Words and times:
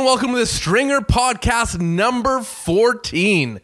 and 0.00 0.06
welcome 0.06 0.32
to 0.32 0.38
the 0.38 0.46
Stringer 0.46 1.00
Podcast 1.00 1.78
number 1.78 2.40
14. 2.40 3.60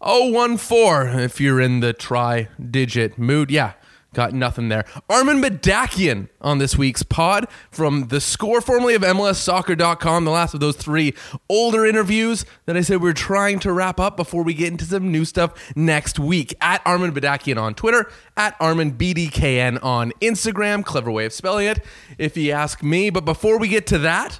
014, 0.00 1.18
if 1.18 1.40
you're 1.40 1.60
in 1.60 1.80
the 1.80 1.92
tri 1.92 2.46
digit 2.70 3.18
mood. 3.18 3.50
Yeah, 3.50 3.72
got 4.14 4.32
nothing 4.32 4.68
there. 4.68 4.84
Armen 5.08 5.42
Bedakian 5.42 6.28
on 6.40 6.58
this 6.58 6.78
week's 6.78 7.02
pod 7.02 7.48
from 7.72 8.06
the 8.06 8.20
score 8.20 8.60
formerly 8.60 8.94
of 8.94 9.02
MLSsoccer.com, 9.02 10.24
the 10.24 10.30
last 10.30 10.54
of 10.54 10.60
those 10.60 10.76
three 10.76 11.12
older 11.48 11.84
interviews 11.84 12.44
that 12.66 12.76
I 12.76 12.82
said 12.82 13.02
we 13.02 13.10
are 13.10 13.14
trying 13.14 13.58
to 13.58 13.72
wrap 13.72 13.98
up 13.98 14.16
before 14.16 14.44
we 14.44 14.54
get 14.54 14.68
into 14.68 14.84
some 14.84 15.10
new 15.10 15.24
stuff 15.24 15.72
next 15.74 16.20
week. 16.20 16.54
At 16.60 16.82
Armen 16.86 17.12
Bedakian 17.12 17.60
on 17.60 17.74
Twitter, 17.74 18.08
at 18.36 18.54
Armen 18.60 18.92
BDKN 18.92 19.82
on 19.82 20.12
Instagram. 20.20 20.84
Clever 20.84 21.10
way 21.10 21.24
of 21.24 21.32
spelling 21.32 21.66
it, 21.66 21.84
if 22.16 22.36
you 22.36 22.52
ask 22.52 22.80
me. 22.80 23.10
But 23.10 23.24
before 23.24 23.58
we 23.58 23.66
get 23.66 23.88
to 23.88 23.98
that, 23.98 24.38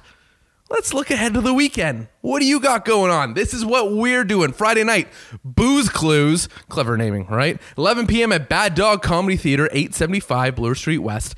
let's 0.71 0.93
look 0.93 1.11
ahead 1.11 1.33
to 1.33 1.41
the 1.41 1.53
weekend. 1.53 2.07
What 2.21 2.39
do 2.39 2.45
you 2.45 2.59
got 2.59 2.85
going 2.85 3.11
on? 3.11 3.33
This 3.33 3.53
is 3.53 3.65
what 3.65 3.91
we're 3.91 4.23
doing. 4.23 4.53
Friday 4.53 4.83
night, 4.83 5.09
Booze 5.43 5.89
Clues, 5.89 6.47
clever 6.69 6.95
naming, 6.95 7.27
right? 7.27 7.61
11 7.77 8.07
p.m. 8.07 8.31
at 8.31 8.47
Bad 8.47 8.73
Dog 8.73 9.01
Comedy 9.01 9.35
Theater, 9.35 9.65
875 9.65 10.55
Bloor 10.55 10.73
Street 10.73 10.99
West. 10.99 11.35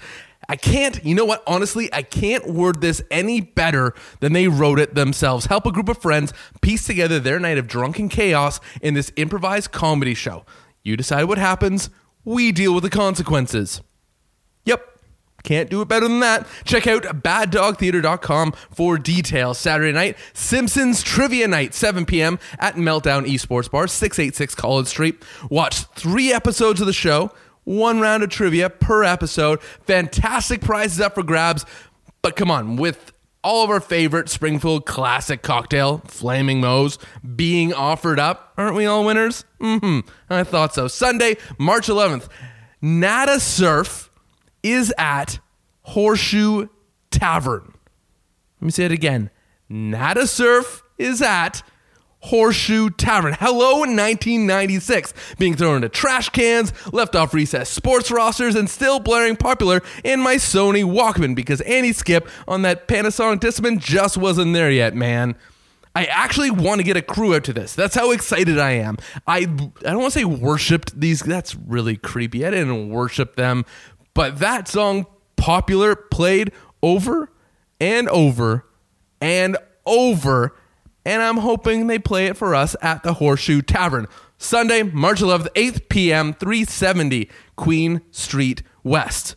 I 0.47 0.55
can't, 0.55 1.03
you 1.03 1.15
know 1.15 1.25
what? 1.25 1.41
Honestly, 1.47 1.91
I 1.91 2.03
can't 2.03 2.47
word 2.47 2.81
this 2.81 3.01
any 3.09 3.41
better 3.41 3.95
than 4.19 4.33
they 4.33 4.47
wrote 4.47 4.77
it 4.77 4.93
themselves. 4.93 5.47
Help 5.47 5.65
a 5.65 5.71
group 5.71 5.89
of 5.89 5.97
friends 5.97 6.31
piece 6.61 6.85
together 6.85 7.19
their 7.19 7.39
night 7.39 7.57
of 7.57 7.67
drunken 7.67 8.09
chaos 8.09 8.59
in 8.81 8.93
this 8.93 9.11
improvised 9.15 9.71
comedy 9.71 10.13
show. 10.13 10.45
You 10.83 10.95
decide 10.95 11.23
what 11.23 11.37
happens, 11.37 11.89
we 12.23 12.51
deal 12.51 12.73
with 12.73 12.83
the 12.83 12.89
consequences. 12.89 13.81
Can't 15.43 15.69
do 15.69 15.81
it 15.81 15.89
better 15.89 16.07
than 16.07 16.21
that. 16.21 16.47
Check 16.63 16.87
out 16.87 17.03
baddogtheater.com 17.03 18.53
for 18.71 18.97
details. 18.97 19.59
Saturday 19.59 19.91
night, 19.91 20.17
Simpsons 20.33 21.03
Trivia 21.03 21.47
Night, 21.47 21.73
7 21.73 22.05
p.m. 22.05 22.39
at 22.59 22.75
Meltdown 22.75 23.25
Esports 23.27 23.69
Bar, 23.69 23.87
686 23.87 24.55
College 24.55 24.87
Street. 24.87 25.23
Watch 25.49 25.83
three 25.95 26.31
episodes 26.31 26.79
of 26.79 26.87
the 26.87 26.93
show, 26.93 27.31
one 27.65 27.99
round 27.99 28.23
of 28.23 28.29
trivia 28.29 28.69
per 28.69 29.03
episode. 29.03 29.61
Fantastic 29.61 30.61
prizes 30.61 31.01
up 31.01 31.15
for 31.15 31.23
grabs. 31.23 31.65
But 32.21 32.37
come 32.37 32.49
on, 32.49 32.77
with 32.77 33.11
all 33.43 33.65
of 33.65 33.69
our 33.69 33.81
favorite 33.81 34.29
Springfield 34.29 34.85
classic 34.85 35.41
cocktail, 35.41 35.97
Flaming 36.07 36.61
Moe's, 36.61 36.97
being 37.35 37.73
offered 37.73 38.17
up, 38.17 38.53
aren't 38.57 38.77
we 38.77 38.85
all 38.85 39.03
winners? 39.03 39.43
Mm-hmm. 39.59 40.07
I 40.29 40.45
thought 40.45 40.73
so. 40.73 40.87
Sunday, 40.87 41.35
March 41.57 41.87
11th, 41.87 42.29
Nada 42.81 43.41
Surf 43.41 44.09
is 44.63 44.93
at 44.97 45.39
Horseshoe 45.81 46.67
Tavern. 47.11 47.73
Let 48.59 48.65
me 48.65 48.71
say 48.71 48.85
it 48.85 48.91
again. 48.91 49.29
Nada 49.69 50.25
Surf 50.25 50.83
is 50.97 51.21
at 51.21 51.61
Horseshoe 52.23 52.89
Tavern. 52.89 53.35
Hello 53.37 53.83
in 53.83 53.97
1996. 53.97 55.13
Being 55.37 55.55
thrown 55.55 55.75
into 55.77 55.89
trash 55.89 56.29
cans, 56.29 56.71
left 56.93 57.15
off 57.15 57.33
recess 57.33 57.69
sports 57.69 58.09
rosters, 58.09 58.55
and 58.55 58.69
still 58.69 59.01
blaring 59.01 59.35
popular 59.35 59.81
in 60.05 60.21
my 60.21 60.35
Sony 60.35 60.85
Walkman 60.85 61.35
because 61.35 61.59
anti-skip 61.61 62.29
on 62.47 62.61
that 62.61 62.87
Panasonic 62.87 63.39
Discman 63.39 63.77
just 63.77 64.15
wasn't 64.15 64.53
there 64.53 64.71
yet, 64.71 64.95
man. 64.95 65.35
I 65.95 66.05
actually 66.05 66.49
want 66.49 66.79
to 66.79 66.83
get 66.83 66.97
a 66.97 67.01
crew 67.03 67.35
out 67.35 67.43
to 67.43 67.53
this. 67.53 67.75
That's 67.75 67.93
how 67.93 68.11
excited 68.11 68.57
I 68.57 68.71
am. 68.71 68.97
I 69.27 69.39
I 69.39 69.45
don't 69.45 69.99
want 69.99 70.13
to 70.13 70.19
say 70.19 70.25
worshipped 70.25 70.99
these. 70.99 71.19
That's 71.19 71.55
really 71.55 71.97
creepy. 71.97 72.45
I 72.45 72.49
didn't 72.49 72.89
worship 72.89 73.35
them, 73.35 73.63
but 74.13 74.39
that 74.39 74.67
song, 74.67 75.05
popular, 75.35 75.95
played 75.95 76.51
over 76.81 77.31
and 77.79 78.09
over 78.09 78.65
and 79.21 79.57
over. 79.85 80.55
And 81.05 81.21
I'm 81.21 81.37
hoping 81.37 81.87
they 81.87 81.99
play 81.99 82.27
it 82.27 82.37
for 82.37 82.55
us 82.55 82.75
at 82.81 83.03
the 83.03 83.15
Horseshoe 83.15 83.61
Tavern. 83.61 84.07
Sunday, 84.37 84.83
March 84.83 85.21
11th, 85.21 85.47
8 85.55 85.89
p.m., 85.89 86.33
370 86.33 87.29
Queen 87.55 88.01
Street 88.11 88.63
West. 88.83 89.35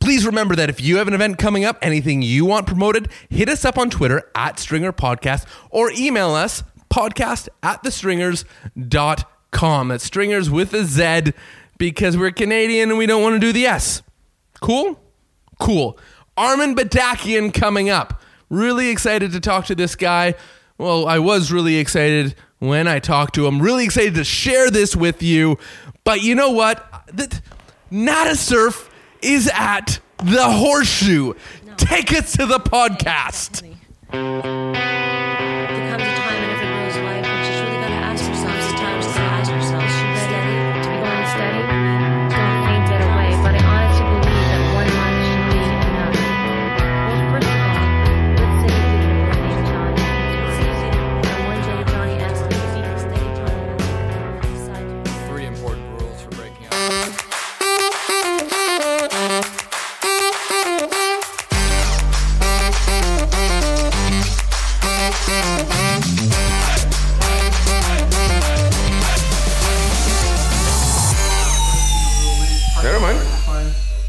Please 0.00 0.24
remember 0.24 0.54
that 0.54 0.70
if 0.70 0.80
you 0.80 0.98
have 0.98 1.08
an 1.08 1.14
event 1.14 1.38
coming 1.38 1.64
up, 1.64 1.76
anything 1.82 2.22
you 2.22 2.44
want 2.44 2.66
promoted, 2.66 3.08
hit 3.28 3.48
us 3.48 3.64
up 3.64 3.78
on 3.78 3.90
Twitter 3.90 4.30
at 4.34 4.58
Stringer 4.58 4.92
Podcast 4.92 5.46
or 5.70 5.90
email 5.92 6.30
us 6.30 6.62
podcast 6.90 7.48
at 7.62 7.82
thestringers.com. 7.82 9.88
That's 9.88 10.04
stringers 10.04 10.50
with 10.50 10.74
a 10.74 10.84
Z 10.84 11.32
because 11.78 12.16
we're 12.16 12.30
Canadian 12.30 12.90
and 12.90 12.98
we 12.98 13.06
don't 13.06 13.22
want 13.22 13.34
to 13.34 13.40
do 13.40 13.52
the 13.52 13.66
S. 13.66 14.02
Cool? 14.60 15.00
Cool. 15.58 15.98
Armen 16.36 16.74
Bedakian 16.74 17.52
coming 17.52 17.90
up. 17.90 18.20
Really 18.48 18.88
excited 18.88 19.32
to 19.32 19.40
talk 19.40 19.66
to 19.66 19.74
this 19.74 19.94
guy. 19.94 20.34
Well, 20.78 21.06
I 21.06 21.18
was 21.18 21.50
really 21.50 21.76
excited 21.76 22.34
when 22.60 22.86
I 22.86 22.98
talked 22.98 23.34
to 23.34 23.46
him. 23.46 23.60
Really 23.60 23.84
excited 23.84 24.14
to 24.14 24.24
share 24.24 24.70
this 24.70 24.94
with 24.94 25.22
you. 25.22 25.58
But 26.04 26.22
you 26.22 26.34
know 26.34 26.50
what? 26.50 27.04
That 27.12 27.40
Nada 27.90 28.36
Surf 28.36 28.88
is 29.22 29.50
at 29.52 30.00
the 30.18 30.44
Horseshoe. 30.44 31.34
Take 31.76 32.12
us 32.12 32.32
to 32.32 32.46
the 32.46 32.58
podcast. 32.58 33.64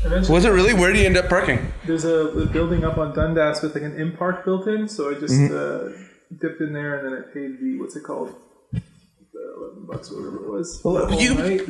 Eventually, 0.10 0.34
Was 0.34 0.46
it 0.46 0.50
really? 0.50 0.74
Where 0.74 0.92
did 0.92 1.00
you 1.02 1.06
end 1.06 1.18
up 1.18 1.30
parking? 1.30 1.72
there's 1.86 2.06
a, 2.06 2.28
a 2.44 2.46
building 2.46 2.84
up 2.84 2.98
on 2.98 3.14
Dundas 3.16 3.62
with 3.62 3.74
like 3.76 3.84
an 3.84 3.96
in 4.00 4.16
park 4.18 4.44
built 4.46 4.68
in, 4.68 4.88
so 4.88 5.10
I 5.16 5.20
just 5.20 5.34
Mm-hmm. 5.34 5.56
uh, 5.56 6.06
dipped 6.42 6.62
in 6.62 6.74
there 6.74 6.98
and 7.00 7.06
then 7.08 7.14
I 7.20 7.34
paid 7.34 7.60
the 7.60 7.80
what's 7.80 7.96
it 7.96 8.04
called, 8.04 8.34
the 8.72 8.82
eleven 9.58 9.86
bucks 9.88 10.12
whatever 10.12 10.38
it 10.46 10.50
was. 10.50 10.82
Well, 10.84 11.12
you- 11.20 11.36
night. 11.36 11.62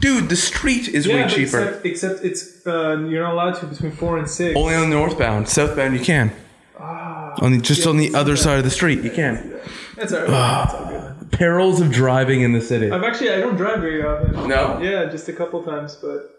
Dude, 0.00 0.28
the 0.28 0.36
street 0.36 0.88
is 0.88 1.06
yeah, 1.06 1.14
way 1.26 1.28
cheaper. 1.28 1.60
Except, 1.60 1.86
except 1.86 2.24
it's 2.24 2.66
uh, 2.66 2.98
you're 3.08 3.22
not 3.22 3.34
allowed 3.34 3.54
to 3.60 3.66
between 3.66 3.92
four 3.92 4.18
and 4.18 4.28
six. 4.28 4.56
Only 4.58 4.74
on 4.74 4.90
the 4.90 4.96
northbound. 4.96 5.48
Southbound, 5.48 5.94
you 5.96 6.04
can. 6.04 6.32
on 6.78 7.52
the, 7.52 7.58
just 7.60 7.86
on 7.86 7.96
the 7.98 8.14
other 8.14 8.36
side 8.36 8.58
of 8.58 8.64
the 8.64 8.70
street, 8.70 9.02
you 9.04 9.10
can. 9.10 9.60
That's 9.96 10.12
alright. 10.12 10.28
That's 10.30 10.74
all 10.74 10.86
good. 10.88 11.32
Perils 11.32 11.80
of 11.80 11.90
driving 11.92 12.40
in 12.42 12.52
the 12.52 12.60
city. 12.60 12.90
I've 12.90 13.04
actually 13.04 13.30
I 13.30 13.38
don't 13.40 13.56
drive 13.56 13.80
very 13.80 14.02
often. 14.04 14.48
No? 14.48 14.80
Yeah, 14.82 15.06
just 15.06 15.28
a 15.28 15.32
couple 15.32 15.62
times, 15.62 15.94
but 15.96 16.31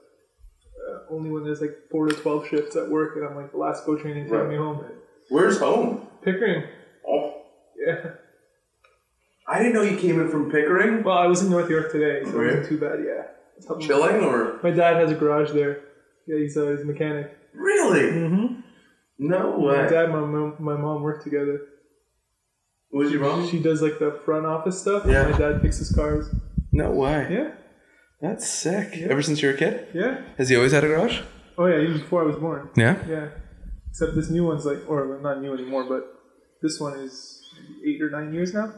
only 1.14 1.30
when 1.30 1.44
there's 1.44 1.62
like 1.62 1.78
four 1.92 2.08
to 2.08 2.16
twelve 2.16 2.48
shifts 2.48 2.76
at 2.76 2.90
work, 2.90 3.16
and 3.16 3.26
I'm 3.26 3.36
like 3.36 3.52
the 3.52 3.58
last 3.58 3.86
go 3.86 3.96
training 3.98 4.30
take 4.30 4.48
me 4.50 4.56
home. 4.58 4.84
Where's 5.30 5.60
home? 5.60 6.08
Pickering. 6.24 6.64
Oh, 7.08 7.42
Yeah. 7.78 8.12
I 9.48 9.58
didn't 9.60 9.74
know 9.74 9.82
you 9.82 9.98
came 9.98 10.22
in 10.22 10.30
from 10.30 10.50
Pickering. 10.52 11.04
Well, 11.04 11.18
I 11.18 11.28
was 11.28 11.42
in 11.44 11.50
North 11.50 11.70
York 11.70 11.92
today, 11.92 12.24
so 12.24 12.40
it 12.42 12.46
wasn't 12.46 12.68
too 12.68 12.78
bad. 12.80 13.00
Yeah. 13.06 13.76
Me. 13.76 13.86
Chilling 13.86 14.24
or 14.24 14.60
My 14.64 14.72
dad 14.72 14.96
has 14.98 15.12
a 15.12 15.16
garage 15.16 15.52
there. 15.52 15.82
Yeah, 16.28 16.38
he's 16.38 16.56
a, 16.58 16.72
he's 16.72 16.82
a 16.82 16.86
mechanic. 16.86 17.38
really? 17.54 18.02
Mm-hmm. 18.12 18.60
No 19.20 19.58
My 19.58 19.84
way. 19.84 19.90
dad, 19.90 20.10
my 20.12 20.22
mom, 20.22 20.56
my 20.60 20.76
mom 20.76 21.02
work 21.04 21.24
together. 21.24 21.62
Was 22.92 23.12
your 23.12 23.22
mom? 23.22 23.48
She 23.50 23.60
does 23.60 23.82
like 23.82 24.00
the 24.00 24.20
front 24.26 24.46
office 24.46 24.80
stuff. 24.80 25.04
Yeah. 25.06 25.28
My 25.30 25.38
dad 25.38 25.62
fixes 25.62 25.92
cars. 25.94 26.34
No 26.72 26.92
way. 26.92 27.28
Yeah, 27.30 27.52
That's 28.24 28.46
sick. 28.50 28.90
Ever 29.14 29.22
since 29.22 29.42
you 29.42 29.50
were 29.50 29.54
a 29.54 29.58
kid? 29.58 29.88
yeah. 29.94 30.22
Has 30.38 30.48
he 30.50 30.56
always 30.56 30.72
had 30.72 30.84
a 30.84 30.88
garage? 30.88 31.20
Oh 31.58 31.66
yeah, 31.68 31.80
even 31.86 31.98
before 32.00 32.22
I 32.24 32.26
was 32.26 32.38
born. 32.38 32.70
Yeah. 32.76 32.96
Yeah. 33.08 33.28
Except 33.90 34.16
this 34.16 34.30
new 34.30 34.46
one's 34.46 34.66
like, 34.66 34.80
or 34.90 35.20
not 35.22 35.42
new 35.42 35.54
anymore, 35.54 35.84
but 35.84 36.04
this 36.64 36.80
one 36.80 36.98
is 36.98 37.44
eight 37.86 38.02
or 38.02 38.10
nine 38.10 38.34
years 38.34 38.54
now. 38.54 38.74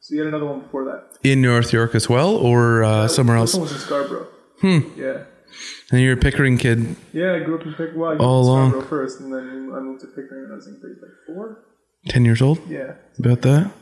So 0.00 0.14
you 0.14 0.20
had 0.20 0.28
another 0.28 0.46
one 0.46 0.60
before 0.60 0.84
that. 0.84 1.18
In 1.28 1.42
North 1.42 1.72
York 1.72 1.94
as 1.94 2.08
well, 2.08 2.30
or 2.36 2.84
uh, 2.84 3.08
somewhere 3.08 3.40
This 3.40 3.54
else? 3.54 3.54
one 3.54 3.62
was 3.62 3.72
in 3.72 3.78
Scarborough. 3.78 4.28
Hmm. 4.60 4.78
Yeah. 4.96 5.24
And 5.90 6.00
you're 6.00 6.12
a 6.14 6.16
Pickering 6.16 6.56
kid. 6.58 6.94
Yeah, 7.12 7.34
I 7.34 7.40
grew 7.40 7.58
up 7.58 7.66
in 7.66 7.72
Pickering. 7.72 7.98
Well, 7.98 8.12
I 8.12 8.16
grew 8.16 8.24
All 8.26 8.40
up 8.40 8.44
in 8.44 8.48
along. 8.50 8.70
Scarborough 8.70 8.88
first, 8.88 9.20
and 9.20 9.32
then 9.32 9.72
I 9.74 9.80
moved 9.80 10.00
to 10.02 10.06
Pickering 10.08 10.42
when 10.44 10.52
I 10.52 10.54
was 10.56 10.66
in 10.68 10.78
grade 10.80 10.96
like 11.02 11.10
four. 11.26 11.64
Ten 12.08 12.24
years 12.24 12.40
old. 12.40 12.60
Yeah. 12.68 12.92
About 13.18 13.40
that. 13.42 13.72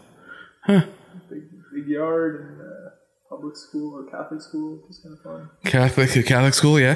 Big, 0.67 1.43
big 1.75 1.87
yard 1.88 2.41
and 2.41 2.61
uh, 2.61 2.68
public 3.29 3.57
school 3.57 3.95
or 3.95 4.05
Catholic 4.11 4.41
school, 4.41 4.79
just 4.87 5.03
kind 5.03 5.15
of 5.15 5.23
fun. 5.23 5.51
Catholic 5.65 6.11
Catholic 6.27 6.55
school, 6.55 6.81
yeah. 6.81 6.95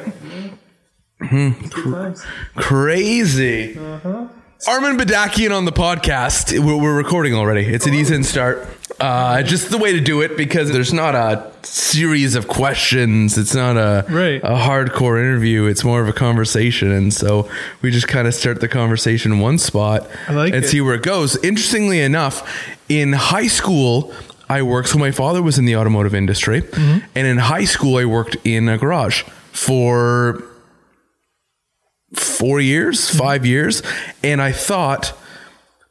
Good 1.21 1.71
times. 1.71 2.25
Crazy. 2.57 3.79
Uh 3.79 3.99
huh. 3.99 4.29
Armen 4.69 4.97
Bedakian 4.97 5.57
on 5.57 5.65
the 5.65 5.73
podcast. 5.73 6.57
We're, 6.65 6.77
we're 6.77 6.97
recording 6.97 7.35
already. 7.35 7.63
It's 7.67 7.85
an 7.87 7.93
decent 7.93 8.25
start. 8.27 8.67
Uh, 9.01 9.43
just 9.43 9.71
the 9.71 9.79
way 9.79 9.93
to 9.93 10.01
do 10.01 10.21
it 10.21 10.37
because 10.37 10.71
there's 10.71 10.93
not 10.93 11.17
a 11.17 11.51
series 11.65 12.37
of 12.37 12.47
questions. 12.47 13.37
It's 13.37 13.55
not 13.57 13.77
a 13.77 14.05
Right. 14.09 14.41
a 14.43 14.51
hardcore 14.57 15.19
interview. 15.19 15.67
It's 15.67 15.83
more 15.83 16.01
of 16.01 16.07
a 16.09 16.13
conversation, 16.13 16.93
and 16.93 17.13
so 17.13 17.49
we 17.83 17.91
just 17.91 18.07
kind 18.07 18.29
of 18.29 18.35
start 18.35 18.61
the 18.61 18.69
conversation 18.69 19.33
in 19.33 19.41
one 19.41 19.59
spot 19.59 20.09
I 20.29 20.33
like 20.33 20.55
and 20.55 20.65
it. 20.65 20.69
see 20.69 20.81
where 20.81 20.95
it 20.95 21.03
goes. 21.03 21.37
Interestingly 21.43 22.01
enough, 22.01 22.49
in 22.89 23.13
high 23.15 23.49
school, 23.49 24.15
I 24.59 24.63
worked. 24.63 24.89
So 24.89 24.99
my 24.99 25.11
father 25.13 25.43
was 25.43 25.59
in 25.59 25.65
the 25.65 25.77
automotive 25.77 26.15
industry, 26.15 26.61
Mm-hmm. 26.63 26.99
and 27.17 27.27
in 27.27 27.39
high 27.39 27.65
school, 27.67 27.97
I 27.97 28.05
worked 28.05 28.37
in 28.45 28.69
a 28.69 28.77
garage 28.79 29.23
for 29.53 30.43
four 32.15 32.61
years, 32.61 33.09
five 33.11 33.47
years, 33.47 33.83
and 34.23 34.41
I 34.43 34.53
thought 34.53 35.15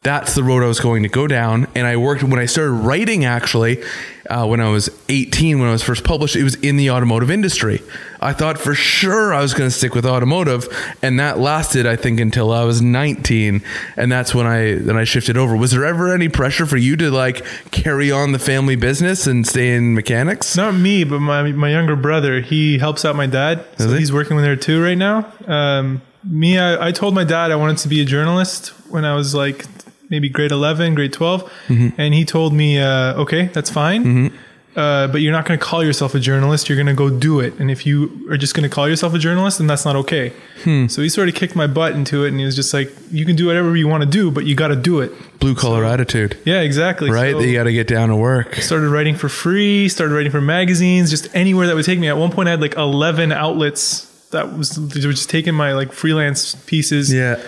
that's 0.04 0.34
the 0.34 0.44
road 0.44 0.64
I 0.64 0.68
was 0.68 0.80
going 0.80 1.04
to 1.04 1.10
go 1.10 1.28
down. 1.28 1.68
And 1.76 1.86
I 1.86 1.96
worked 1.96 2.24
when 2.24 2.40
I 2.40 2.48
started 2.48 2.72
writing. 2.72 3.24
Actually, 3.24 3.84
uh, 4.28 4.48
when 4.48 4.60
I 4.60 4.70
was 4.70 4.90
18, 5.10 5.60
when 5.60 5.70
I 5.70 5.72
was 5.72 5.84
first 5.84 6.04
published, 6.04 6.36
it 6.36 6.44
was 6.44 6.56
in 6.56 6.76
the 6.76 6.90
automotive 6.90 7.30
industry. 7.30 7.84
I 8.20 8.34
thought 8.34 8.58
for 8.58 8.74
sure 8.74 9.32
I 9.32 9.42
was 9.42 9.54
going 9.54 9.70
to 9.70 9.76
stick 9.76 9.94
with 9.94 10.04
automotive, 10.04 10.68
and 11.04 11.20
that 11.20 11.38
lasted, 11.38 11.86
I 11.86 11.98
think, 11.98 12.20
until 12.20 12.52
I 12.52 12.64
was 12.64 12.82
19, 12.82 13.62
and 13.96 14.12
that's 14.12 14.34
when 14.34 14.48
I 14.48 14.74
then 14.76 14.98
I 14.98 15.04
shifted 15.04 15.38
over. 15.38 15.56
Was 15.56 15.70
there 15.70 15.86
ever 15.86 16.16
any 16.16 16.30
pressure 16.30 16.66
for 16.66 16.78
you 16.78 16.96
to 16.98 17.12
like 17.12 17.46
carry 17.70 18.12
on 18.12 18.32
the 18.32 18.40
family 18.40 18.76
business 18.76 19.28
and 19.28 19.46
stay 19.46 19.76
in 19.76 19.94
mechanics? 19.94 20.58
Not 20.58 20.74
me, 20.74 21.04
but 21.04 21.20
my 21.20 21.52
my 21.52 21.70
younger 21.70 21.96
brother. 21.96 22.42
He 22.42 22.80
helps 22.80 23.06
out 23.06 23.16
my 23.16 23.28
dad. 23.28 23.66
So 23.78 23.94
he's 23.94 24.12
working 24.12 24.36
with 24.36 24.46
there 24.46 24.56
too 24.56 24.82
right 24.84 24.98
now. 24.98 25.32
Um, 25.46 26.02
me, 26.24 26.58
I, 26.58 26.88
I 26.88 26.92
told 26.92 27.14
my 27.14 27.24
dad 27.24 27.52
I 27.52 27.56
wanted 27.56 27.78
to 27.80 27.88
be 27.88 28.02
a 28.02 28.06
journalist 28.06 28.70
when 28.90 29.06
I 29.06 29.16
was 29.16 29.34
like 29.36 29.66
maybe 30.12 30.30
grade 30.30 30.52
11, 30.52 30.94
grade 30.94 31.12
12. 31.14 31.44
Mm-hmm. 31.68 31.90
And 32.00 32.14
he 32.14 32.24
told 32.26 32.54
me, 32.54 32.78
uh, 32.80 33.16
okay, 33.24 33.48
that's 33.48 33.72
fine. 33.72 34.32
Uh, 34.74 35.06
but 35.08 35.20
you're 35.20 35.34
not 35.34 35.46
going 35.46 35.60
to 35.60 35.66
call 35.66 35.84
yourself 35.84 36.16
a 36.16 36.20
journalist. 36.20 36.70
You're 36.70 36.78
going 36.78 36.86
to 36.88 36.94
go 36.94 37.10
do 37.10 37.42
it. 37.42 37.60
And 37.60 37.70
if 37.70 37.86
you 37.86 38.26
are 38.32 38.38
just 38.38 38.54
going 38.56 38.64
to 38.64 38.74
call 38.74 38.88
yourself 38.88 39.14
a 39.14 39.18
journalist, 39.20 39.58
then 39.58 39.68
that's 39.68 39.84
not 39.84 39.98
okay. 39.98 40.32
Hmm. 40.64 40.88
So 40.88 41.02
he 41.02 41.10
sort 41.10 41.28
of 41.28 41.36
kicked 41.36 41.58
my 41.58 41.68
butt 41.68 41.92
into 41.92 42.24
it. 42.24 42.30
And 42.30 42.40
he 42.40 42.46
was 42.46 42.56
just 42.56 42.74
like, 42.74 42.90
you 43.12 43.26
can 43.26 43.36
do 43.36 43.48
whatever 43.48 43.76
you 43.76 43.90
want 43.90 44.04
to 44.04 44.10
do, 44.10 44.32
but 44.32 44.46
you 44.46 44.56
got 44.56 44.70
to 44.70 44.78
do 44.78 45.02
it. 45.02 45.12
Blue 45.42 45.56
collar 45.56 45.84
attitude, 45.84 46.38
Yeah, 46.46 46.62
exactly. 46.62 47.10
right? 47.12 47.34
So- 47.34 47.40
that 47.42 47.48
you 47.48 47.54
got 47.54 47.66
to 47.66 47.74
get 47.74 47.88
down 47.88 48.08
to 48.10 48.16
work. 48.16 48.56
started 48.56 48.88
writing 48.90 49.16
for 49.16 49.28
free 49.28 49.90
started 49.90 50.14
writing 50.16 50.32
for 50.32 50.40
magazines 50.40 51.10
just 51.10 51.28
anywhere 51.36 51.68
that 51.68 51.76
would 51.76 51.84
take 51.86 52.00
me 52.00 52.08
at 52.08 52.16
one 52.16 52.32
point 52.32 52.48
i 52.48 52.52
had 52.52 52.62
like 52.62 52.76
11 52.76 53.32
outlets 53.34 54.08
that 54.30 54.56
was 54.58 54.78
were 54.80 55.12
just 55.12 55.30
taking 55.30 55.54
my 55.54 55.74
like 55.74 55.92
freelance 55.92 56.56
pieces 56.66 57.12
Yeah. 57.12 57.42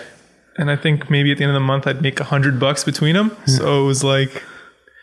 And 0.58 0.70
i 0.70 0.76
think 0.76 1.10
maybe 1.10 1.30
at 1.32 1.38
the 1.38 1.44
end 1.44 1.50
of 1.50 1.54
the 1.54 1.60
month 1.66 1.86
i'd 1.86 2.02
make 2.02 2.20
a 2.20 2.24
hundred 2.24 2.58
bucks 2.60 2.84
between 2.84 3.14
them 3.14 3.36
so 3.46 3.82
it 3.82 3.86
was 3.86 4.02
like 4.04 4.42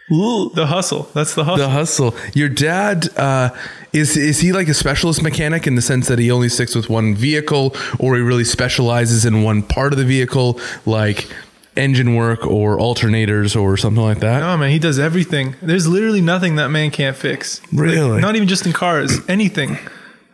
the 0.09 0.65
hustle 0.67 1.03
that's 1.13 1.35
the 1.35 1.43
hustle 1.45 1.65
the 1.65 1.69
hustle. 1.71 2.15
Your 2.33 2.49
dad 2.49 3.07
uh, 3.17 3.51
is 3.93 4.17
is 4.17 4.39
he 4.39 4.51
like 4.51 4.67
a 4.67 4.73
specialist 4.73 5.23
mechanic 5.23 5.65
in 5.67 5.75
the 5.75 5.81
sense 5.81 6.09
that 6.09 6.19
he 6.19 6.29
only 6.29 6.49
sticks 6.49 6.75
with 6.75 6.89
one 6.89 7.15
vehicle, 7.15 7.73
or 7.97 8.15
he 8.17 8.21
really 8.21 8.43
specializes 8.43 9.23
in 9.25 9.41
one 9.41 9.63
part 9.63 9.93
of 9.93 9.99
the 9.99 10.03
vehicle, 10.03 10.59
like 10.85 11.33
engine 11.77 12.15
work 12.15 12.45
or 12.45 12.77
alternators 12.77 13.55
or 13.59 13.77
something 13.77 14.03
like 14.03 14.19
that? 14.19 14.43
Oh 14.43 14.57
man, 14.57 14.71
he 14.71 14.79
does 14.79 14.99
everything. 14.99 15.55
There's 15.61 15.87
literally 15.87 16.19
nothing 16.21 16.57
that 16.57 16.67
man 16.67 16.91
can't 16.91 17.15
fix. 17.15 17.61
Like, 17.71 17.81
Really? 17.81 18.19
not 18.19 18.35
even 18.35 18.49
just 18.49 18.65
in 18.65 18.73
cars, 18.73 19.17
anything. 19.29 19.77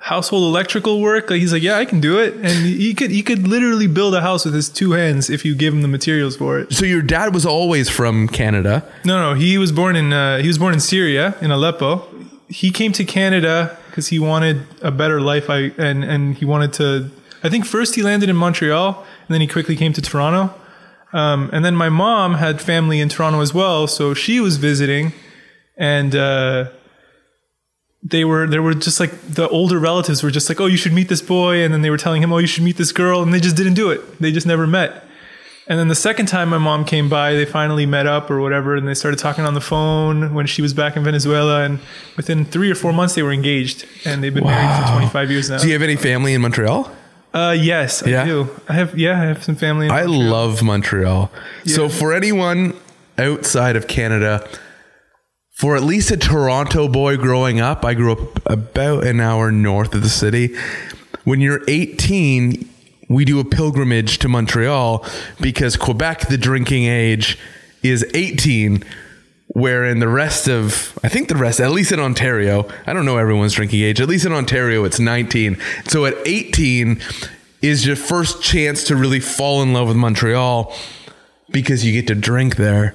Household 0.07 0.43
electrical 0.43 1.01
work. 1.01 1.29
Like 1.29 1.41
he's 1.41 1.51
like, 1.51 1.61
yeah, 1.61 1.77
I 1.77 1.83
can 1.83 1.99
do 1.99 2.17
it, 2.17 2.33
and 2.35 2.65
he 2.65 2.93
could 2.93 3.11
he 3.11 3.21
could 3.21 3.45
literally 3.45 3.87
build 3.87 4.15
a 4.15 4.21
house 4.21 4.45
with 4.45 4.53
his 4.53 4.69
two 4.69 4.91
hands 4.93 5.29
if 5.29 5.43
you 5.43 5.53
give 5.53 5.73
him 5.73 5.81
the 5.81 5.89
materials 5.89 6.37
for 6.37 6.59
it. 6.59 6.71
So 6.71 6.85
your 6.85 7.01
dad 7.01 7.33
was 7.33 7.45
always 7.45 7.89
from 7.89 8.29
Canada. 8.29 8.89
No, 9.03 9.19
no, 9.19 9.37
he 9.37 9.57
was 9.57 9.73
born 9.73 9.97
in 9.97 10.13
uh, 10.13 10.37
he 10.37 10.47
was 10.47 10.57
born 10.57 10.73
in 10.73 10.79
Syria 10.79 11.35
in 11.41 11.51
Aleppo. 11.51 12.07
He 12.47 12.71
came 12.71 12.93
to 12.93 13.03
Canada 13.03 13.77
because 13.89 14.07
he 14.07 14.17
wanted 14.17 14.61
a 14.81 14.91
better 14.91 15.19
life. 15.19 15.49
I 15.49 15.71
and 15.77 16.05
and 16.05 16.35
he 16.37 16.45
wanted 16.45 16.71
to. 16.73 17.11
I 17.43 17.49
think 17.49 17.65
first 17.65 17.95
he 17.95 18.01
landed 18.01 18.29
in 18.29 18.37
Montreal, 18.37 19.03
and 19.27 19.33
then 19.33 19.41
he 19.41 19.47
quickly 19.47 19.75
came 19.75 19.91
to 19.91 20.01
Toronto. 20.01 20.53
Um, 21.11 21.49
and 21.51 21.65
then 21.65 21.75
my 21.75 21.89
mom 21.89 22.35
had 22.35 22.61
family 22.61 23.01
in 23.01 23.09
Toronto 23.09 23.41
as 23.41 23.53
well, 23.53 23.87
so 23.87 24.13
she 24.13 24.39
was 24.39 24.55
visiting, 24.55 25.11
and 25.75 26.15
uh, 26.15 26.69
they 28.03 28.23
were 28.23 28.47
there 28.47 28.61
were 28.61 28.73
just 28.73 28.99
like 28.99 29.11
the 29.27 29.47
older 29.49 29.79
relatives 29.79 30.23
were 30.23 30.31
just 30.31 30.49
like, 30.49 30.59
oh, 30.61 30.65
you 30.67 30.77
should 30.77 30.93
meet 30.93 31.09
this 31.09 31.21
boy, 31.21 31.63
and 31.63 31.73
then 31.73 31.81
they 31.81 31.89
were 31.89 31.97
telling 31.97 32.21
him, 32.21 32.31
oh, 32.31 32.37
you 32.37 32.47
should 32.47 32.63
meet 32.63 32.77
this 32.77 32.91
girl, 32.91 33.21
and 33.23 33.33
they 33.33 33.39
just 33.39 33.55
didn't 33.55 33.73
do 33.73 33.89
it. 33.89 34.19
They 34.19 34.31
just 34.31 34.47
never 34.47 34.67
met. 34.67 35.03
And 35.69 35.77
then 35.77 35.89
the 35.89 35.95
second 35.95 36.27
time 36.27 36.47
my 36.47 36.57
mom 36.59 36.85
came 36.85 37.09
by, 37.09 37.33
they 37.33 37.43
finally 37.43 37.85
met 37.85 38.07
up 38.07 38.31
or 38.31 38.39
whatever, 38.39 38.75
and 38.77 38.87
they 38.87 38.93
started 38.93 39.19
talking 39.19 39.43
on 39.43 39.53
the 39.53 39.59
phone 39.59 40.33
when 40.33 40.45
she 40.47 40.61
was 40.61 40.73
back 40.73 40.95
in 40.95 41.03
Venezuela. 41.03 41.63
And 41.63 41.79
within 42.15 42.45
three 42.45 42.71
or 42.71 42.75
four 42.75 42.93
months, 42.93 43.15
they 43.15 43.21
were 43.23 43.33
engaged, 43.33 43.85
and 44.05 44.23
they've 44.23 44.33
been 44.33 44.45
married 44.45 44.85
for 44.87 44.93
25 44.93 45.29
years 45.31 45.49
now. 45.49 45.57
Do 45.57 45.67
you 45.67 45.73
have 45.73 45.81
any 45.81 45.97
family 45.97 46.33
in 46.33 46.39
Montreal? 46.41 46.89
Uh, 47.33 47.53
yes, 47.59 48.01
Yeah? 48.07 48.21
I 48.21 48.25
do. 48.25 48.49
I 48.69 48.73
have, 48.73 48.97
yeah, 48.97 49.21
I 49.21 49.25
have 49.25 49.43
some 49.43 49.57
family. 49.57 49.87
In 49.87 49.91
I 49.91 50.05
Montreal. 50.05 50.23
love 50.29 50.63
Montreal. 50.63 51.31
So 51.65 51.89
for 51.89 52.13
anyone 52.13 52.73
outside 53.17 53.75
of 53.75 53.87
Canada, 53.89 54.47
for 55.57 55.75
at 55.75 55.81
least 55.81 56.11
a 56.11 56.17
Toronto 56.17 56.87
boy 56.87 57.17
growing 57.17 57.59
up, 57.59 57.83
I 57.83 57.95
grew 57.95 58.11
up 58.11 58.41
about 58.45 59.07
an 59.07 59.19
hour 59.19 59.51
north 59.51 59.95
of 59.95 60.03
the 60.03 60.09
city. 60.09 60.55
When 61.23 61.41
you're 61.41 61.63
18, 61.67 62.69
we 63.09 63.25
do 63.25 63.39
a 63.39 63.43
pilgrimage 63.43 64.19
to 64.19 64.27
Montreal 64.27 65.03
because 65.41 65.75
Quebec, 65.75 66.27
the 66.27 66.37
drinking 66.37 66.83
age, 66.83 67.39
is 67.81 68.05
18. 68.13 68.83
Where 69.47 69.83
in 69.83 69.97
the 69.97 70.07
rest 70.07 70.47
of, 70.47 70.95
I 71.03 71.09
think 71.09 71.27
the 71.27 71.35
rest, 71.35 71.59
at 71.59 71.71
least 71.71 71.91
in 71.91 71.99
Ontario, 71.99 72.69
I 72.85 72.93
don't 72.93 73.05
know 73.05 73.17
everyone's 73.17 73.53
drinking 73.53 73.81
age. 73.81 73.99
At 73.99 74.09
least 74.09 74.27
in 74.27 74.33
Ontario, 74.33 74.83
it's 74.83 74.99
19. 74.99 75.57
So 75.87 76.05
at 76.05 76.13
18 76.27 77.01
is 77.63 77.83
your 77.83 77.95
first 77.95 78.43
chance 78.43 78.83
to 78.83 78.95
really 78.95 79.21
fall 79.21 79.63
in 79.63 79.73
love 79.73 79.87
with 79.87 79.97
Montreal 79.97 80.71
because 81.49 81.83
you 81.83 81.93
get 81.93 82.05
to 82.07 82.15
drink 82.15 82.57
there 82.57 82.93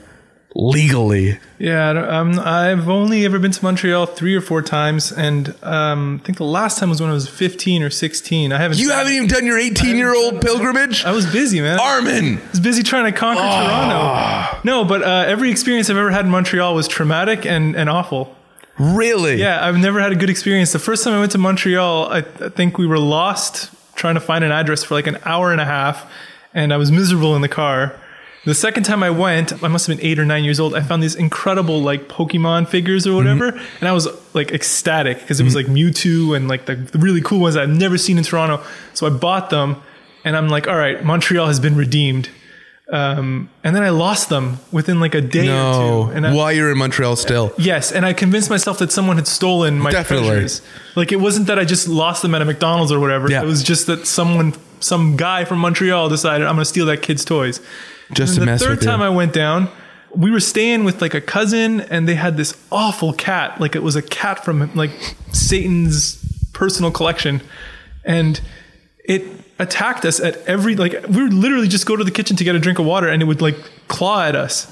legally. 0.55 1.39
Yeah, 1.59 1.91
um, 1.91 2.39
I've 2.39 2.89
only 2.89 3.25
ever 3.25 3.39
been 3.39 3.53
to 3.53 3.65
Montreal 3.65 4.07
three 4.07 4.35
or 4.35 4.41
four 4.41 4.63
times, 4.63 5.13
and 5.13 5.55
um, 5.63 6.21
I 6.23 6.27
think 6.27 6.39
the 6.39 6.45
last 6.45 6.79
time 6.79 6.89
was 6.91 7.01
when 7.01 7.11
I 7.11 7.13
was 7.13 7.29
15 7.29 7.83
or 7.83 7.91
16. 7.91 8.53
I 8.53 8.59
haven't. 8.59 8.79
You 8.79 8.91
haven't 8.91 9.13
even 9.13 9.29
done 9.29 9.47
your 9.47 9.59
18 9.59 9.97
year 9.97 10.15
old 10.15 10.41
pilgrimage? 10.41 11.05
I 11.05 11.13
was 11.13 11.31
busy, 11.31 11.61
man. 11.61 11.79
Armen! 11.79 12.39
I 12.39 12.51
was 12.51 12.61
busy 12.61 12.83
trying 12.83 13.13
to 13.13 13.19
conquer 13.19 13.43
Toronto. 13.43 14.61
No, 14.65 14.85
but 14.85 15.03
uh, 15.03 15.25
every 15.27 15.51
experience 15.51 15.91
I've 15.91 15.97
ever 15.97 16.11
had 16.11 16.25
in 16.25 16.31
Montreal 16.31 16.75
was 16.75 16.89
traumatic 16.89 17.47
and, 17.47 17.77
and 17.77 17.89
awful. 17.89 18.35
Really? 18.79 19.37
Yeah, 19.37 19.67
I've 19.67 19.79
never 19.79 20.01
had 20.01 20.13
a 20.13 20.17
good 20.17 20.31
experience. 20.31 20.73
The 20.73 20.79
first 20.79 21.05
time 21.05 21.15
I 21.15 21.21
went 21.21 21.33
to 21.33 21.39
Montreal, 21.39 22.07
I, 22.07 22.19
I 22.19 22.49
think 22.49 22.79
we 22.79 22.87
were 22.87 22.99
lost 22.99 23.71
trying 23.95 24.15
to 24.15 24.21
find 24.21 24.43
an 24.43 24.51
address 24.51 24.83
for 24.83 24.95
like 24.95 25.07
an 25.07 25.19
hour 25.25 25.53
and 25.53 25.61
a 25.61 25.65
half, 25.65 26.11
and 26.55 26.73
I 26.73 26.77
was 26.77 26.91
miserable 26.91 27.37
in 27.37 27.43
the 27.43 27.49
car. 27.49 27.95
The 28.45 28.55
second 28.55 28.83
time 28.83 29.05
I 29.05 29.11
went, 29.11 29.63
I 29.63 29.69
must 29.69 29.87
have 29.87 29.97
been 29.97 30.05
eight 30.05 30.19
or 30.19 30.25
nine 30.25 30.43
years 30.43 30.59
old. 30.59 30.75
I 30.75 30.81
found 30.81 31.01
these 31.03 31.15
incredible 31.15 31.81
like 31.81 32.09
Pokemon 32.09 32.67
figures 32.69 33.07
or 33.07 33.15
whatever, 33.15 33.49
and 33.81 33.89
I 33.89 33.93
was 33.93 34.09
like 34.35 34.51
ecstatic 34.51 35.21
because 35.21 35.39
it 35.39 35.45
was 35.45 35.55
like 35.55 35.67
Mewtwo 35.67 36.37
and 36.37 36.49
like 36.49 36.67
the, 36.67 36.75
the 36.75 36.99
really 36.99 37.21
cool 37.21 37.39
ones 37.41 37.55
that 37.55 37.63
I've 37.63 37.69
never 37.71 37.97
seen 37.97 38.19
in 38.19 38.25
Toronto. 38.25 38.61
So 38.95 39.07
I 39.07 39.11
bought 39.11 39.51
them, 39.51 39.81
and 40.25 40.37
I'm 40.37 40.49
like, 40.49 40.67
all 40.67 40.75
right, 40.77 41.05
Montreal 41.05 41.47
has 41.47 41.61
been 41.61 41.77
redeemed. 41.77 42.31
Um, 42.93 43.49
and 43.65 43.75
then 43.75 43.83
I 43.85 43.89
lost 43.91 44.29
them 44.29 44.59
within 44.71 45.01
like 45.01 45.15
a 45.15 45.21
day 45.23 45.45
or 45.49 45.53
No. 45.53 46.07
two. 46.09 46.13
And 46.17 46.27
I, 46.27 46.35
While 46.35 46.53
you're 46.53 46.71
in 46.73 46.77
Montreal 46.79 47.17
still. 47.17 47.53
Yes, 47.57 47.91
and 47.93 48.05
I 48.05 48.13
convinced 48.13 48.51
myself 48.51 48.79
that 48.81 48.91
someone 48.93 49.17
had 49.17 49.27
stolen 49.29 49.79
my 49.79 49.91
Definitely. 49.93 50.29
treasures. 50.29 50.63
Like 50.97 51.11
it 51.13 51.17
wasn't 51.21 51.47
that 51.47 51.59
I 51.59 51.65
just 51.65 51.89
lost 51.89 52.21
them 52.23 52.35
at 52.35 52.43
a 52.43 52.45
McDonald's 52.45 52.93
or 52.93 52.99
whatever. 53.01 53.31
Yeah. 53.31 53.43
It 53.43 53.47
was 53.47 53.63
just 53.63 53.87
that 53.87 54.07
someone, 54.07 54.55
some 54.81 55.17
guy 55.17 55.45
from 55.47 55.61
Montreal, 55.61 56.09
decided 56.11 56.47
I'm 56.47 56.57
going 56.57 56.63
to 56.65 56.69
steal 56.69 56.85
that 56.87 57.01
kid's 57.03 57.25
toys. 57.25 57.61
Just 58.13 58.33
And 58.33 58.35
to 58.35 58.41
the 58.41 58.47
mess 58.47 58.63
third 58.63 58.71
with 58.71 58.83
you. 58.83 58.89
time 58.89 59.03
I 59.03 59.11
went 59.11 59.33
down, 59.33 59.69
we 60.15 60.31
were 60.31 60.41
staying 60.41 60.85
with 60.85 61.01
like 61.01 61.15
a 61.15 61.21
cousin, 61.21 61.81
and 61.81 62.07
they 62.07 62.15
had 62.15 62.37
this 62.37 62.55
awful 62.71 63.13
cat. 63.13 63.61
Like 63.61 63.75
it 63.75 63.83
was 63.83 63.97
a 63.97 64.03
cat 64.03 64.45
from 64.45 64.73
like 64.75 64.91
Satan's 65.33 66.19
personal 66.53 66.91
collection, 66.91 67.41
and 68.05 68.41
it 69.05 69.25
attacked 69.59 70.05
us 70.05 70.21
at 70.21 70.37
every 70.47 70.77
like 70.77 70.93
we 71.09 71.23
would 71.23 71.35
literally 71.35 71.69
just 71.69 71.87
go 71.87 71.97
to 71.97 72.05
the 72.05 72.11
kitchen 72.11 72.37
to 72.37 72.45
get 72.45 72.55
a 72.55 72.59
drink 72.59 72.79
of 72.79 72.85
water, 72.87 73.09
and 73.09 73.23
it 73.23 73.25
would 73.27 73.41
like 73.41 73.57
claw 73.89 74.23
at 74.25 74.37
us. 74.37 74.71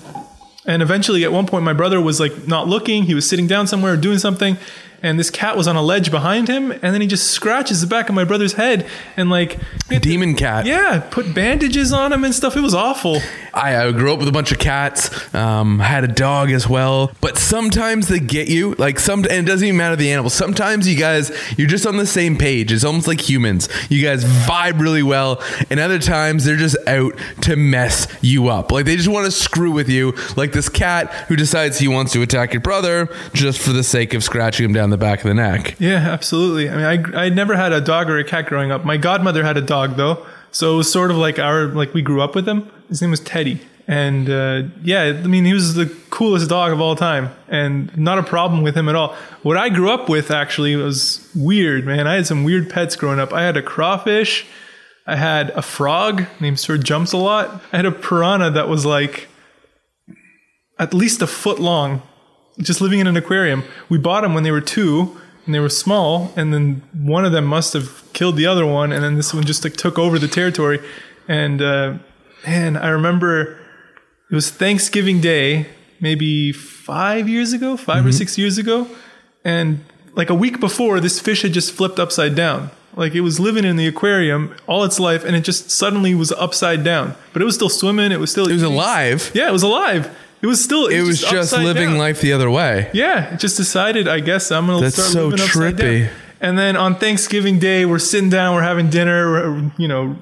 And 0.66 0.82
eventually, 0.82 1.24
at 1.24 1.32
one 1.32 1.46
point, 1.46 1.64
my 1.64 1.72
brother 1.72 2.00
was 2.00 2.20
like 2.20 2.46
not 2.46 2.68
looking. 2.68 3.04
He 3.04 3.14
was 3.14 3.28
sitting 3.28 3.46
down 3.46 3.66
somewhere 3.66 3.96
doing 3.96 4.18
something, 4.18 4.58
and 5.02 5.18
this 5.18 5.30
cat 5.30 5.56
was 5.56 5.66
on 5.66 5.76
a 5.76 5.82
ledge 5.82 6.10
behind 6.10 6.48
him. 6.48 6.70
And 6.70 6.94
then 6.94 7.00
he 7.00 7.06
just 7.06 7.28
scratches 7.30 7.80
the 7.80 7.86
back 7.86 8.08
of 8.08 8.14
my 8.14 8.24
brother's 8.24 8.54
head 8.54 8.86
and 9.16 9.30
like, 9.30 9.58
Demon 9.88 10.34
cat. 10.34 10.66
yeah, 10.66 11.06
put 11.10 11.34
bandages 11.34 11.92
on 11.92 12.12
him 12.12 12.24
and 12.24 12.34
stuff. 12.34 12.56
It 12.56 12.60
was 12.60 12.74
awful. 12.74 13.18
I, 13.54 13.76
I 13.76 13.92
grew 13.92 14.12
up 14.12 14.18
with 14.18 14.28
a 14.28 14.32
bunch 14.32 14.52
of 14.52 14.58
cats. 14.58 15.34
Um, 15.34 15.78
had 15.78 16.04
a 16.04 16.08
dog 16.08 16.50
as 16.50 16.68
well. 16.68 17.12
But 17.20 17.38
sometimes 17.38 18.08
they 18.08 18.20
get 18.20 18.48
you. 18.48 18.74
Like 18.74 18.98
some, 18.98 19.20
and 19.20 19.32
it 19.32 19.44
doesn't 19.50 19.66
even 19.66 19.76
matter 19.76 19.96
the 19.96 20.10
animal. 20.12 20.30
Sometimes 20.30 20.88
you 20.88 20.96
guys, 20.96 21.30
you're 21.56 21.68
just 21.68 21.86
on 21.86 21.96
the 21.96 22.06
same 22.06 22.36
page. 22.36 22.72
It's 22.72 22.84
almost 22.84 23.06
like 23.06 23.20
humans. 23.20 23.68
You 23.88 24.02
guys 24.02 24.24
vibe 24.24 24.80
really 24.80 25.02
well. 25.02 25.42
And 25.70 25.80
other 25.80 25.98
times 25.98 26.44
they're 26.44 26.56
just 26.56 26.76
out 26.86 27.14
to 27.42 27.56
mess 27.56 28.06
you 28.20 28.48
up. 28.48 28.70
Like 28.70 28.86
they 28.86 28.96
just 28.96 29.08
want 29.08 29.26
to 29.26 29.32
screw 29.32 29.72
with 29.72 29.88
you. 29.88 30.14
Like 30.36 30.52
this 30.52 30.68
cat 30.68 31.12
who 31.28 31.36
decides 31.36 31.78
he 31.78 31.88
wants 31.88 32.12
to 32.12 32.22
attack 32.22 32.52
your 32.52 32.62
brother 32.62 33.08
just 33.32 33.60
for 33.60 33.72
the 33.72 33.82
sake 33.82 34.14
of 34.14 34.22
scratching 34.24 34.64
him 34.64 34.72
down 34.72 34.90
the 34.90 34.98
back 34.98 35.20
of 35.20 35.28
the 35.28 35.34
neck. 35.34 35.76
Yeah, 35.78 35.96
absolutely. 35.96 36.68
I 36.68 36.76
mean, 36.76 37.14
I 37.14 37.24
I 37.26 37.28
never 37.28 37.56
had 37.56 37.72
a 37.72 37.80
dog 37.80 38.08
or 38.10 38.18
a 38.18 38.24
cat 38.24 38.46
growing 38.46 38.70
up. 38.70 38.84
My 38.84 38.96
godmother 38.96 39.44
had 39.44 39.56
a 39.56 39.62
dog 39.62 39.96
though, 39.96 40.26
so 40.52 40.74
it 40.74 40.76
was 40.76 40.90
sort 40.90 41.10
of 41.10 41.16
like 41.16 41.38
our 41.38 41.66
like 41.66 41.94
we 41.94 42.02
grew 42.02 42.20
up 42.20 42.34
with 42.34 42.48
him. 42.48 42.70
His 42.88 43.00
name 43.00 43.10
was 43.10 43.20
Teddy, 43.20 43.60
and 43.86 44.28
uh, 44.28 44.62
yeah, 44.82 45.02
I 45.04 45.26
mean 45.26 45.44
he 45.44 45.52
was 45.52 45.74
the 45.74 45.86
coolest 46.10 46.48
dog 46.48 46.72
of 46.72 46.80
all 46.80 46.96
time, 46.96 47.30
and 47.48 47.96
not 47.96 48.18
a 48.18 48.22
problem 48.22 48.62
with 48.62 48.76
him 48.76 48.88
at 48.88 48.94
all. 48.94 49.16
What 49.42 49.56
I 49.56 49.68
grew 49.68 49.90
up 49.90 50.08
with 50.08 50.30
actually 50.30 50.76
was 50.76 51.28
weird, 51.34 51.86
man. 51.86 52.06
I 52.06 52.14
had 52.14 52.26
some 52.26 52.44
weird 52.44 52.70
pets 52.70 52.96
growing 52.96 53.20
up. 53.20 53.32
I 53.32 53.42
had 53.42 53.56
a 53.56 53.62
crawfish. 53.62 54.46
I 55.06 55.16
had 55.16 55.50
a 55.50 55.62
frog 55.62 56.26
named 56.40 56.60
Sir 56.60 56.78
Jumps 56.78 57.12
a 57.12 57.16
lot. 57.16 57.62
I 57.72 57.76
had 57.76 57.86
a 57.86 57.90
piranha 57.90 58.50
that 58.50 58.68
was 58.68 58.86
like 58.86 59.28
at 60.78 60.94
least 60.94 61.20
a 61.20 61.26
foot 61.26 61.58
long, 61.58 62.02
just 62.58 62.80
living 62.80 63.00
in 63.00 63.06
an 63.06 63.16
aquarium. 63.16 63.64
We 63.88 63.98
bought 63.98 64.24
him 64.24 64.34
when 64.34 64.44
they 64.44 64.50
were 64.50 64.60
two, 64.60 65.18
and 65.46 65.54
they 65.54 65.60
were 65.60 65.68
small. 65.68 66.32
And 66.36 66.52
then 66.52 66.82
one 66.92 67.24
of 67.24 67.32
them 67.32 67.44
must 67.44 67.72
have 67.72 68.04
killed 68.12 68.36
the 68.36 68.46
other 68.46 68.66
one, 68.66 68.92
and 68.92 69.02
then 69.02 69.16
this 69.16 69.32
one 69.34 69.44
just 69.44 69.64
like 69.64 69.74
took 69.74 69.98
over 69.98 70.18
the 70.18 70.28
territory. 70.28 70.80
And 71.28 71.62
uh, 71.62 71.98
man, 72.46 72.76
I 72.76 72.88
remember 72.88 73.58
it 74.30 74.34
was 74.34 74.50
Thanksgiving 74.50 75.20
Day, 75.20 75.66
maybe 76.00 76.52
five 76.52 77.28
years 77.28 77.52
ago, 77.52 77.76
5 77.76 78.06
or 78.06 78.12
six 78.12 78.38
years 78.38 78.58
ago, 78.58 78.86
and 79.44 79.84
like 80.14 80.30
a 80.30 80.34
week 80.34 80.60
before, 80.60 81.00
this 81.00 81.20
fish 81.20 81.42
had 81.42 81.52
just 81.52 81.72
flipped 81.72 81.98
upside 81.98 82.34
down. 82.34 82.70
Like 82.96 83.14
it 83.14 83.20
was 83.20 83.38
living 83.38 83.64
in 83.64 83.76
the 83.76 83.86
aquarium 83.86 84.54
all 84.66 84.84
its 84.84 84.98
life, 84.98 85.24
and 85.24 85.36
it 85.36 85.42
just 85.42 85.70
suddenly 85.70 86.14
was 86.14 86.32
upside 86.32 86.82
down. 86.82 87.14
But 87.32 87.42
it 87.42 87.44
was 87.44 87.54
still 87.54 87.68
swimming. 87.68 88.10
It 88.10 88.18
was 88.18 88.30
still. 88.30 88.48
It 88.48 88.52
was 88.52 88.62
alive. 88.62 89.30
Yeah, 89.32 89.48
it 89.48 89.52
was 89.52 89.62
alive. 89.62 90.14
It 90.42 90.46
was 90.46 90.62
still. 90.62 90.86
It 90.86 91.02
was 91.02 91.20
just 91.20 91.52
upside 91.52 91.64
living 91.64 91.90
down. 91.90 91.98
life 91.98 92.20
the 92.20 92.32
other 92.32 92.50
way. 92.50 92.88
Yeah, 92.94 93.34
it 93.34 93.40
just 93.40 93.56
decided. 93.56 94.08
I 94.08 94.20
guess 94.20 94.50
I'm 94.50 94.66
gonna 94.66 94.80
That's 94.82 94.94
start 94.96 95.10
so 95.10 95.26
living 95.28 95.44
upside 95.44 95.74
trippy. 95.76 96.04
down. 96.06 96.14
And 96.40 96.58
then 96.58 96.76
on 96.76 96.94
Thanksgiving 96.96 97.58
Day, 97.58 97.84
we're 97.84 97.98
sitting 97.98 98.30
down, 98.30 98.54
we're 98.54 98.62
having 98.62 98.88
dinner, 98.88 99.30
we're, 99.30 99.72
you 99.76 99.86
know, 99.86 100.16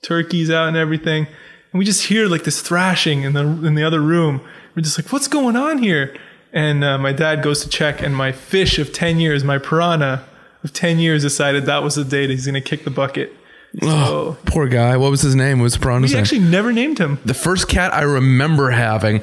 turkeys 0.00 0.50
out 0.50 0.68
and 0.68 0.76
everything, 0.78 1.26
and 1.72 1.78
we 1.78 1.84
just 1.84 2.06
hear 2.06 2.26
like 2.26 2.44
this 2.44 2.62
thrashing 2.62 3.22
in 3.22 3.34
the 3.34 3.42
in 3.42 3.74
the 3.74 3.84
other 3.84 4.00
room. 4.00 4.40
We're 4.74 4.82
just 4.82 4.98
like, 4.98 5.12
"What's 5.12 5.28
going 5.28 5.56
on 5.56 5.78
here?" 5.78 6.16
And 6.52 6.82
uh, 6.82 6.96
my 6.96 7.12
dad 7.12 7.42
goes 7.42 7.62
to 7.62 7.68
check, 7.68 8.00
and 8.00 8.16
my 8.16 8.32
fish 8.32 8.78
of 8.78 8.92
ten 8.94 9.20
years, 9.20 9.44
my 9.44 9.58
piranha 9.58 10.24
of 10.64 10.72
ten 10.72 10.98
years, 10.98 11.22
decided 11.22 11.66
that 11.66 11.82
was 11.82 11.96
the 11.96 12.04
day 12.04 12.26
that 12.26 12.32
he's 12.32 12.46
gonna 12.46 12.62
kick 12.62 12.84
the 12.84 12.90
bucket. 12.90 13.34
So 13.82 14.38
Poor 14.46 14.66
guy. 14.66 14.96
What 14.96 15.10
was 15.10 15.20
his 15.20 15.34
name? 15.34 15.58
What 15.58 15.64
was 15.64 15.76
Piranha's 15.76 16.10
we 16.12 16.14
name? 16.14 16.22
actually 16.22 16.38
never 16.40 16.72
named 16.72 16.98
him. 16.98 17.18
the 17.26 17.34
first 17.34 17.68
cat 17.68 17.92
I 17.92 18.00
remember 18.00 18.70
having, 18.70 19.22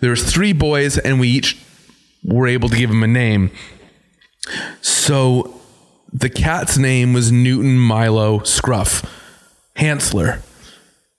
there 0.00 0.10
was 0.10 0.22
three 0.22 0.52
boys, 0.52 0.98
and 0.98 1.20
we 1.20 1.28
each 1.28 1.58
were 2.24 2.46
able 2.46 2.68
to 2.68 2.76
give 2.76 2.90
him 2.90 3.02
a 3.02 3.08
name. 3.08 3.50
So 4.80 5.60
the 6.12 6.30
cat's 6.30 6.78
name 6.78 7.12
was 7.12 7.30
Newton 7.30 7.78
Milo 7.78 8.42
Scruff 8.42 9.02
Hansler. 9.76 10.42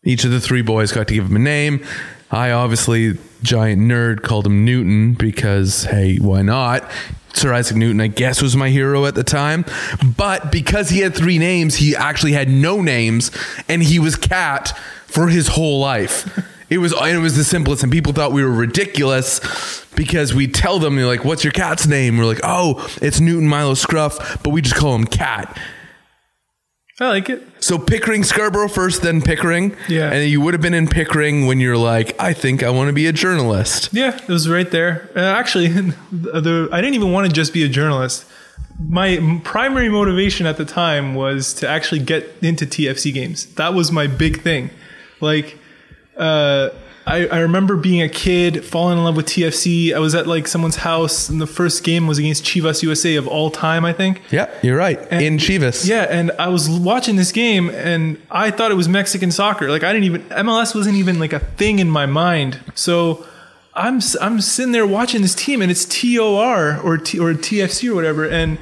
Each 0.03 0.23
of 0.23 0.31
the 0.31 0.39
three 0.39 0.61
boys 0.61 0.91
got 0.91 1.07
to 1.07 1.13
give 1.13 1.25
him 1.25 1.35
a 1.35 1.39
name. 1.39 1.85
I 2.31 2.51
obviously, 2.51 3.17
giant 3.41 3.81
nerd, 3.81 4.21
called 4.21 4.45
him 4.45 4.63
Newton 4.63 5.13
because, 5.13 5.85
hey, 5.85 6.17
why 6.17 6.41
not? 6.41 6.89
Sir 7.33 7.53
Isaac 7.53 7.77
Newton, 7.77 8.01
I 8.01 8.07
guess, 8.07 8.41
was 8.41 8.55
my 8.55 8.69
hero 8.69 9.05
at 9.05 9.15
the 9.15 9.23
time. 9.23 9.65
But 10.17 10.51
because 10.51 10.89
he 10.89 10.99
had 10.99 11.15
three 11.15 11.37
names, 11.37 11.75
he 11.75 11.95
actually 11.95 12.33
had 12.33 12.49
no 12.49 12.81
names, 12.81 13.31
and 13.67 13.83
he 13.83 13.99
was 13.99 14.15
cat 14.15 14.77
for 15.05 15.27
his 15.27 15.49
whole 15.49 15.79
life. 15.79 16.45
It 16.69 16.77
was 16.77 16.93
and 16.93 17.17
it 17.17 17.19
was 17.19 17.35
the 17.35 17.43
simplest, 17.43 17.83
and 17.83 17.91
people 17.91 18.13
thought 18.13 18.31
we 18.31 18.43
were 18.43 18.51
ridiculous 18.51 19.85
because 19.95 20.33
we 20.33 20.47
tell 20.47 20.79
them 20.79 20.95
they're 20.95 21.05
like, 21.05 21.25
"What's 21.25 21.43
your 21.43 21.53
cat's 21.53 21.87
name?" 21.87 22.17
We're 22.17 22.25
like, 22.25 22.41
"Oh, 22.43 22.87
it's 23.01 23.19
Newton 23.19 23.47
Milo 23.47 23.73
Scruff," 23.73 24.43
but 24.43 24.51
we 24.51 24.61
just 24.61 24.75
call 24.75 24.95
him 24.95 25.05
Cat. 25.05 25.57
I 27.01 27.07
like 27.07 27.29
it. 27.29 27.41
So 27.63 27.77
Pickering, 27.77 28.23
Scarborough 28.23 28.67
first, 28.67 29.01
then 29.01 29.21
Pickering. 29.21 29.75
Yeah. 29.87 30.11
And 30.11 30.29
you 30.29 30.41
would 30.41 30.53
have 30.53 30.61
been 30.61 30.73
in 30.73 30.87
Pickering 30.87 31.45
when 31.45 31.59
you're 31.61 31.77
like, 31.77 32.19
I 32.19 32.33
think 32.33 32.61
I 32.61 32.69
want 32.71 32.87
to 32.89 32.93
be 32.93 33.07
a 33.07 33.13
journalist. 33.13 33.89
Yeah, 33.93 34.17
it 34.17 34.27
was 34.27 34.49
right 34.49 34.69
there. 34.69 35.09
Uh, 35.15 35.19
actually, 35.21 35.67
the, 36.11 36.67
I 36.73 36.81
didn't 36.81 36.95
even 36.95 37.13
want 37.13 37.27
to 37.27 37.33
just 37.33 37.53
be 37.53 37.63
a 37.63 37.69
journalist. 37.69 38.25
My 38.77 39.39
primary 39.43 39.89
motivation 39.89 40.45
at 40.45 40.57
the 40.57 40.65
time 40.65 41.15
was 41.15 41.53
to 41.55 41.67
actually 41.69 41.99
get 41.99 42.35
into 42.41 42.65
TFC 42.65 43.13
games. 43.13 43.45
That 43.55 43.73
was 43.73 43.91
my 43.91 44.07
big 44.07 44.41
thing. 44.41 44.69
Like, 45.21 45.57
uh, 46.19 46.69
I, 47.09 47.25
I 47.27 47.39
remember 47.39 47.75
being 47.75 48.03
a 48.03 48.09
kid, 48.09 48.63
falling 48.63 48.99
in 48.99 49.03
love 49.03 49.15
with 49.15 49.25
TFC. 49.25 49.95
I 49.95 49.99
was 49.99 50.13
at 50.13 50.27
like 50.27 50.47
someone's 50.47 50.75
house, 50.75 51.27
and 51.27 51.41
the 51.41 51.47
first 51.47 51.83
game 51.83 52.05
was 52.05 52.19
against 52.19 52.43
Chivas 52.43 52.83
USA 52.83 53.15
of 53.15 53.27
all 53.27 53.49
time, 53.49 53.83
I 53.83 53.93
think. 53.93 54.21
Yeah, 54.31 54.47
you're 54.61 54.77
right. 54.77 54.99
in 55.11 55.37
Chivas. 55.37 55.87
Yeah, 55.87 56.03
and 56.03 56.31
I 56.37 56.49
was 56.49 56.69
watching 56.69 57.15
this 57.15 57.31
game 57.31 57.69
and 57.69 58.21
I 58.29 58.51
thought 58.51 58.69
it 58.69 58.75
was 58.75 58.87
Mexican 58.87 59.31
soccer. 59.31 59.71
Like 59.71 59.83
I 59.83 59.91
didn't 59.91 60.05
even 60.05 60.21
MLS 60.25 60.75
wasn't 60.75 60.97
even 60.97 61.19
like 61.19 61.33
a 61.33 61.39
thing 61.39 61.79
in 61.79 61.89
my 61.89 62.05
mind. 62.05 62.59
So 62.75 63.25
I'm 63.73 64.01
I'm 64.21 64.39
sitting 64.39 64.71
there 64.71 64.85
watching 64.85 65.23
this 65.23 65.33
team 65.33 65.63
and 65.63 65.71
it's 65.71 65.85
TOR 65.85 66.79
or 66.79 66.97
T, 66.97 67.17
or 67.17 67.33
TFC 67.33 67.89
or 67.89 67.95
whatever 67.95 68.27
and 68.27 68.59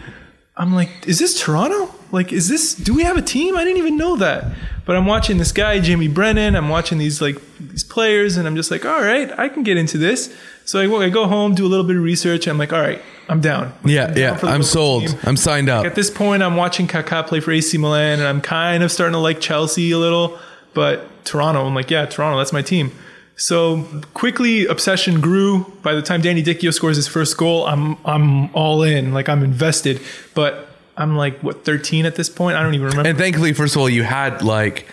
I'm 0.56 0.74
like, 0.74 0.90
is 1.06 1.20
this 1.20 1.40
Toronto? 1.40 1.94
Like, 2.12 2.32
is 2.32 2.48
this? 2.48 2.74
Do 2.76 2.94
we 2.94 3.04
have 3.04 3.18
a 3.18 3.22
team? 3.22 3.56
I 3.58 3.64
didn't 3.64 3.78
even 3.80 3.98
know 3.98 4.16
that. 4.18 4.46
But 4.86 4.96
I'm 4.96 5.06
watching 5.06 5.38
this 5.38 5.52
guy, 5.52 5.80
Jimmy 5.82 6.08
Brennan. 6.08 6.56
I'm 6.56 6.70
watching 6.70 6.98
these 6.98 7.22
like 7.22 7.36
these 7.60 7.84
players, 7.84 8.38
and 8.38 8.48
I'm 8.48 8.56
just 8.56 8.72
like, 8.72 8.86
all 8.86 9.02
right, 9.02 9.30
I 9.38 9.50
can 9.50 9.64
get 9.64 9.76
into 9.78 9.98
this. 9.98 10.34
So 10.64 10.80
I, 10.80 10.88
go- 10.88 11.02
I 11.02 11.10
go 11.10 11.28
home, 11.28 11.56
do 11.56 11.66
a 11.66 11.68
little 11.68 11.86
bit 11.86 11.96
of 11.98 12.04
research. 12.04 12.48
And 12.48 12.52
I'm 12.52 12.58
like, 12.58 12.72
all 12.72 12.82
right, 12.82 13.02
I'm 13.28 13.42
down. 13.42 13.74
Yeah, 13.84 14.08
I'm 14.08 14.18
yeah. 14.18 14.40
I'm 14.44 14.64
sold. 14.64 15.08
team. 15.08 15.18
I'm 15.24 15.36
signed 15.38 15.68
up. 15.70 15.86
At 15.86 15.96
this 15.96 16.10
point, 16.10 16.42
I'm 16.44 16.56
watching 16.56 16.88
Kaká 16.88 17.28
play 17.28 17.40
for 17.42 17.52
AC 17.52 17.78
Milan, 17.78 18.20
and 18.20 18.28
I'm 18.28 18.40
kind 18.42 18.84
of 18.84 18.92
starting 18.92 19.14
to 19.14 19.20
like 19.20 19.42
Chelsea 19.42 19.92
a 19.92 19.98
little. 19.98 20.40
But 20.74 21.26
Toronto, 21.26 21.66
I'm 21.66 21.76
like, 21.76 21.92
yeah, 21.92 22.06
Toronto, 22.06 22.38
that's 22.38 22.54
my 22.54 22.62
team. 22.62 22.92
So 23.36 23.84
quickly, 24.14 24.66
obsession 24.66 25.22
grew. 25.22 25.66
By 25.84 25.94
the 25.94 26.02
time 26.02 26.22
Danny 26.22 26.42
Dichio 26.42 26.74
scores 26.74 26.96
his 26.96 27.08
first 27.08 27.38
goal, 27.38 27.66
I'm 27.68 27.98
I'm 28.06 28.54
all 28.56 28.84
in, 28.84 29.14
like 29.14 29.28
I'm 29.30 29.44
invested. 29.44 30.02
But 30.34 30.67
I'm 30.98 31.16
like 31.16 31.40
what 31.42 31.64
13 31.64 32.06
at 32.06 32.16
this 32.16 32.30
point. 32.30 32.58
I 32.58 32.64
don't 32.64 32.74
even 32.74 32.88
remember. 32.88 33.08
And 33.10 33.18
thankfully, 33.18 33.54
first 33.54 33.76
of 33.76 33.82
all, 33.82 33.90
you 33.90 34.04
had 34.04 34.42
like 34.42 34.88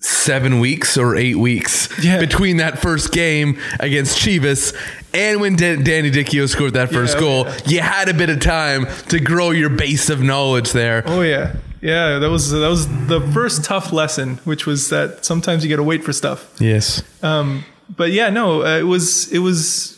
seven 0.00 0.60
weeks 0.60 0.98
or 0.98 1.16
eight 1.16 1.36
weeks 1.36 1.88
Yeah. 2.04 2.20
between 2.20 2.58
that 2.58 2.78
first 2.80 3.12
game 3.12 3.58
against 3.80 4.18
Chivas 4.18 4.74
and 5.14 5.40
when 5.40 5.56
Dan- 5.56 5.82
Danny 5.82 6.10
Dichio 6.10 6.46
scored 6.48 6.74
that 6.74 6.92
first 6.92 7.14
Yeah, 7.14 7.20
goal. 7.20 7.46
yeah. 7.46 7.58
You 7.66 7.80
had 7.80 8.08
a 8.10 8.14
bit 8.14 8.28
of 8.28 8.40
time 8.40 8.86
to 9.08 9.18
grow 9.18 9.50
your 9.52 9.70
base 9.70 10.10
of 10.10 10.20
knowledge 10.22 10.72
there. 10.72 11.02
oh 11.06 11.22
yeah, 11.22 11.54
yeah. 11.80 12.18
That 12.18 12.28
was 12.30 12.50
that 12.50 12.68
was 12.68 12.86
the 13.06 13.20
first 13.32 13.64
tough 13.64 13.90
lesson, 13.92 14.38
which 14.44 14.66
was 14.66 14.90
that 14.90 15.24
sometimes 15.24 15.64
you 15.64 15.70
got 15.70 15.76
to 15.76 15.82
wait 15.82 16.04
for 16.04 16.12
stuff. 16.12 16.46
Yes. 16.60 17.02
Um, 17.22 17.64
but 17.88 18.12
yeah, 18.12 18.28
no, 18.28 18.62
uh, 18.64 18.78
it 18.78 18.82
was 18.86 19.32
it 19.32 19.38
was 19.38 19.94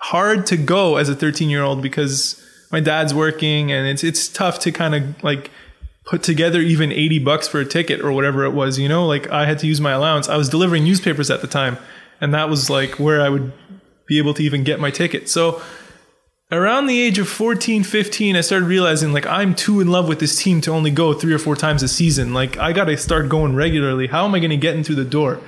hard 0.00 0.46
to 0.46 0.56
go 0.56 0.96
as 0.96 1.08
a 1.08 1.14
13 1.14 1.48
year 1.48 1.62
old 1.62 1.80
because 1.80 2.41
my 2.72 2.80
dad's 2.80 3.14
working 3.14 3.70
and 3.70 3.86
it's 3.86 4.02
it's 4.02 4.26
tough 4.28 4.58
to 4.60 4.72
kind 4.72 4.94
of 4.94 5.22
like 5.22 5.50
put 6.04 6.22
together 6.22 6.58
even 6.60 6.90
80 6.90 7.20
bucks 7.20 7.46
for 7.46 7.60
a 7.60 7.64
ticket 7.64 8.00
or 8.00 8.12
whatever 8.12 8.44
it 8.44 8.50
was. 8.50 8.78
You 8.78 8.88
know, 8.88 9.06
like 9.06 9.30
I 9.30 9.44
had 9.46 9.58
to 9.60 9.66
use 9.66 9.80
my 9.80 9.92
allowance. 9.92 10.28
I 10.28 10.36
was 10.36 10.48
delivering 10.48 10.84
newspapers 10.84 11.30
at 11.30 11.42
the 11.42 11.46
time, 11.46 11.78
and 12.20 12.34
that 12.34 12.48
was 12.48 12.68
like 12.68 12.98
where 12.98 13.20
I 13.20 13.28
would 13.28 13.52
be 14.06 14.18
able 14.18 14.34
to 14.34 14.42
even 14.42 14.64
get 14.64 14.80
my 14.80 14.90
ticket. 14.90 15.28
So 15.28 15.62
around 16.50 16.86
the 16.86 17.00
age 17.00 17.18
of 17.18 17.26
14 17.26 17.82
15 17.82 18.36
i 18.36 18.42
started 18.42 18.66
realizing 18.66 19.14
like 19.14 19.26
i'm 19.26 19.54
too 19.54 19.80
in 19.80 19.88
love 19.88 20.06
with 20.06 20.20
this 20.20 20.36
team 20.36 20.60
to 20.60 20.70
only 20.70 20.90
go 20.90 21.14
three 21.14 21.32
or 21.32 21.38
four 21.38 21.56
times 21.56 21.82
a 21.82 21.88
season 21.88 22.34
like 22.34 22.58
i 22.58 22.74
gotta 22.74 22.94
start 22.94 23.30
going 23.30 23.56
regularly 23.56 24.06
how 24.06 24.26
am 24.26 24.34
i 24.34 24.38
gonna 24.38 24.54
get 24.54 24.76
in 24.76 24.84
through 24.84 24.94
the 24.94 25.02
door 25.04 25.40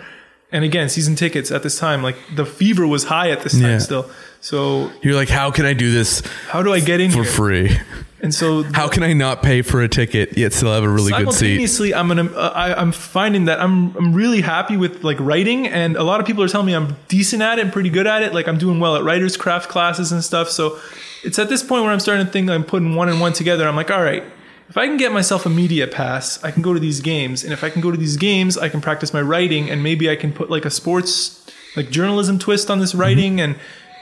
and 0.54 0.64
again 0.64 0.88
season 0.88 1.14
tickets 1.16 1.50
at 1.50 1.62
this 1.62 1.78
time 1.78 2.02
like 2.02 2.16
the 2.36 2.46
fever 2.46 2.86
was 2.86 3.04
high 3.04 3.30
at 3.30 3.42
this 3.42 3.52
time 3.52 3.62
Yeah. 3.62 3.78
still 3.78 4.10
so 4.40 4.90
You're 5.02 5.14
like, 5.14 5.30
how 5.30 5.50
can 5.50 5.64
I 5.66 5.72
do 5.74 5.90
this 5.90 6.22
how 6.48 6.62
do 6.62 6.72
i 6.72 6.80
get 6.80 7.00
in 7.00 7.10
for 7.10 7.24
here 7.24 7.32
free? 7.32 7.78
and 8.22 8.32
so 8.34 8.62
How 8.80 8.88
can 8.88 9.02
I 9.02 9.12
not 9.12 9.42
pay 9.42 9.60
for 9.62 9.82
a 9.82 9.88
ticket 9.88 10.38
yet 10.38 10.52
still 10.54 10.72
have 10.72 10.82
a 10.84 10.88
really 10.88 11.12
good 11.12 11.32
seat? 11.32 11.38
simultaneously 11.38 11.94
i'm 11.94 12.08
gonna 12.08 12.30
uh, 12.32 12.52
I, 12.54 12.66
i'm 12.80 12.92
finding 12.92 13.44
that 13.46 13.60
i'm 13.60 13.94
i'm 13.98 14.14
really 14.14 14.40
happy 14.40 14.76
with 14.78 15.04
like 15.04 15.18
writing 15.20 15.66
and 15.66 15.96
a 15.96 16.02
lot 16.10 16.20
of 16.20 16.26
people 16.26 16.42
are 16.42 16.48
telling 16.48 16.66
me 16.68 16.74
i'm 16.74 16.96
decent 17.08 17.42
at 17.42 17.58
it 17.58 17.62
and 17.64 17.72
pretty 17.72 17.90
good 17.90 18.06
at 18.06 18.22
it 18.22 18.32
like 18.32 18.46
i'm 18.48 18.58
doing 18.58 18.80
well 18.80 18.96
at 18.96 19.02
writers 19.04 19.36
craft 19.36 19.68
classes 19.68 20.10
and 20.12 20.22
stuff 20.24 20.48
so 20.48 20.78
it's 21.22 21.38
at 21.38 21.48
this 21.48 21.62
point 21.62 21.82
where 21.84 21.92
i'm 21.92 22.00
starting 22.00 22.24
to 22.26 22.32
think 22.32 22.48
i'm 22.48 22.64
putting 22.64 22.94
one 22.94 23.08
and 23.10 23.20
one 23.20 23.32
together 23.34 23.66
i'm 23.68 23.76
like 23.76 23.90
all 23.90 24.02
right 24.02 24.24
if 24.68 24.76
I 24.76 24.86
can 24.86 24.96
get 24.96 25.12
myself 25.12 25.44
a 25.46 25.50
media 25.50 25.86
pass, 25.86 26.42
I 26.42 26.50
can 26.50 26.62
go 26.62 26.72
to 26.72 26.80
these 26.80 27.00
games. 27.00 27.44
And 27.44 27.52
if 27.52 27.62
I 27.62 27.70
can 27.70 27.82
go 27.82 27.90
to 27.90 27.96
these 27.96 28.16
games, 28.16 28.56
I 28.56 28.68
can 28.68 28.80
practice 28.80 29.12
my 29.12 29.20
writing 29.20 29.70
and 29.70 29.82
maybe 29.82 30.10
I 30.10 30.16
can 30.16 30.32
put 30.32 30.50
like 30.50 30.64
a 30.64 30.70
sports, 30.70 31.46
like 31.76 31.90
journalism 31.90 32.38
twist 32.38 32.70
on 32.70 32.78
this 32.78 32.94
writing. 32.94 33.40
And, 33.40 33.56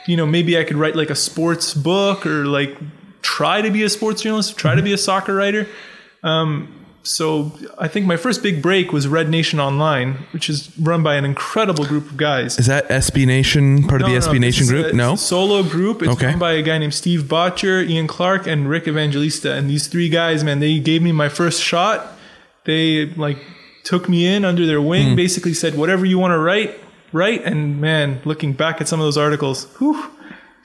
you 0.07 0.15
know, 0.15 0.25
maybe 0.25 0.57
I 0.57 0.63
could 0.63 0.77
write 0.77 0.95
like 0.95 1.09
a 1.09 1.15
sports 1.15 1.73
book 1.73 2.25
or 2.25 2.45
like 2.45 2.77
try 3.21 3.61
to 3.61 3.71
be 3.71 3.83
a 3.83 3.89
sports 3.89 4.21
journalist, 4.21 4.57
try 4.57 4.75
to 4.75 4.81
be 4.81 4.93
a 4.93 4.97
soccer 4.97 5.35
writer. 5.35 5.67
Um, 6.23 6.82
so 7.03 7.51
I 7.77 7.87
think 7.89 8.05
my 8.05 8.15
first 8.17 8.41
big 8.41 8.61
break 8.61 8.93
was 8.93 9.07
Red 9.07 9.29
Nation 9.29 9.59
Online, 9.59 10.25
which 10.31 10.49
is 10.49 10.71
run 10.79 11.03
by 11.03 11.15
an 11.15 11.25
incredible 11.25 11.85
group 11.85 12.09
of 12.11 12.17
guys. 12.17 12.57
Is 12.57 12.67
that 12.67 12.87
SB 12.89 13.25
Nation 13.27 13.83
part 13.83 14.01
of 14.01 14.07
the 14.07 14.13
No, 14.13 14.19
no, 14.19 14.25
SB 14.27 14.33
no, 14.33 14.39
Nation 14.39 14.67
group? 14.67 14.85
a- 14.85 14.87
it's 14.89 14.95
no. 14.97 15.13
a 15.13 15.17
solo 15.17 15.63
group. 15.63 16.01
It's 16.01 16.11
Okay. 16.13 16.27
run 16.27 16.39
by 16.39 16.53
a 16.53 16.61
guy 16.61 16.77
named 16.77 16.93
Steve 16.93 17.27
Botcher, 17.27 17.81
Ian 17.81 18.07
Clark, 18.07 18.47
and 18.47 18.69
Rick 18.69 18.87
Evangelista. 18.87 19.53
And 19.53 19.69
these 19.69 19.87
three 19.87 20.07
guys, 20.09 20.43
man, 20.43 20.59
they 20.59 20.79
gave 20.79 21.01
me 21.01 21.11
my 21.11 21.27
first 21.29 21.61
shot. 21.61 22.17
They 22.65 23.07
like 23.17 23.37
took 23.83 24.07
me 24.07 24.25
in 24.25 24.45
under 24.45 24.65
their 24.65 24.81
wing. 24.81 25.09
Hmm. 25.09 25.15
Basically 25.15 25.53
said, 25.53 25.75
whatever 25.75 26.05
you 26.05 26.17
want 26.17 26.31
to 26.31 26.37
write, 26.39 26.79
write. 27.11 27.43
And 27.43 27.81
man, 27.81 28.21
looking 28.23 28.53
back 28.53 28.79
at 28.79 28.87
some 28.87 29.01
of 29.01 29.05
those 29.05 29.17
articles, 29.17 29.65
whew, 29.79 30.01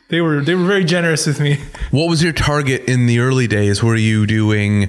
they 0.09 0.21
were 0.21 0.41
they 0.41 0.55
were 0.55 0.65
very 0.67 0.85
generous 0.85 1.27
with 1.27 1.41
me. 1.41 1.59
What 1.91 2.09
was 2.09 2.23
your 2.23 2.33
target 2.33 2.85
in 2.85 3.07
the 3.07 3.19
early 3.19 3.47
days? 3.49 3.83
Were 3.83 3.97
you 3.97 4.25
doing 4.27 4.89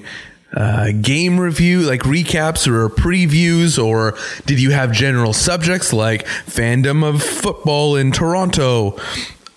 uh, 0.54 0.92
game 1.00 1.38
review, 1.38 1.82
like 1.82 2.00
recaps 2.00 2.66
or 2.66 2.88
previews, 2.88 3.82
or 3.82 4.16
did 4.46 4.60
you 4.60 4.70
have 4.70 4.92
general 4.92 5.32
subjects 5.32 5.92
like 5.92 6.26
fandom 6.46 7.08
of 7.08 7.22
football 7.22 7.96
in 7.96 8.12
Toronto? 8.12 8.98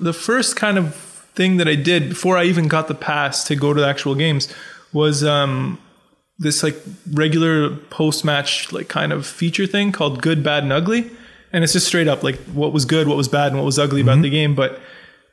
the 0.03 0.13
first 0.13 0.55
kind 0.55 0.77
of 0.77 0.95
thing 1.35 1.57
that 1.57 1.67
I 1.67 1.75
did 1.75 2.09
before 2.09 2.37
I 2.37 2.43
even 2.45 2.67
got 2.67 2.87
the 2.87 2.95
pass 2.95 3.45
to 3.45 3.55
go 3.55 3.73
to 3.73 3.81
the 3.81 3.87
actual 3.87 4.15
games 4.15 4.53
was 4.91 5.23
um, 5.23 5.79
this 6.37 6.61
like 6.61 6.75
regular 7.11 7.75
post 7.75 8.23
match 8.25 8.71
like 8.71 8.87
kind 8.87 9.11
of 9.11 9.25
feature 9.25 9.65
thing 9.65 9.91
called 9.91 10.21
Good, 10.21 10.43
Bad, 10.43 10.63
and 10.63 10.73
Ugly, 10.73 11.09
and 11.51 11.63
it's 11.63 11.73
just 11.73 11.87
straight 11.87 12.07
up 12.07 12.21
like 12.23 12.37
what 12.47 12.73
was 12.73 12.85
good, 12.85 13.07
what 13.07 13.17
was 13.17 13.27
bad, 13.27 13.47
and 13.47 13.57
what 13.57 13.65
was 13.65 13.79
ugly 13.79 14.01
about 14.01 14.21
the 14.21 14.29
game. 14.29 14.55
But 14.55 14.79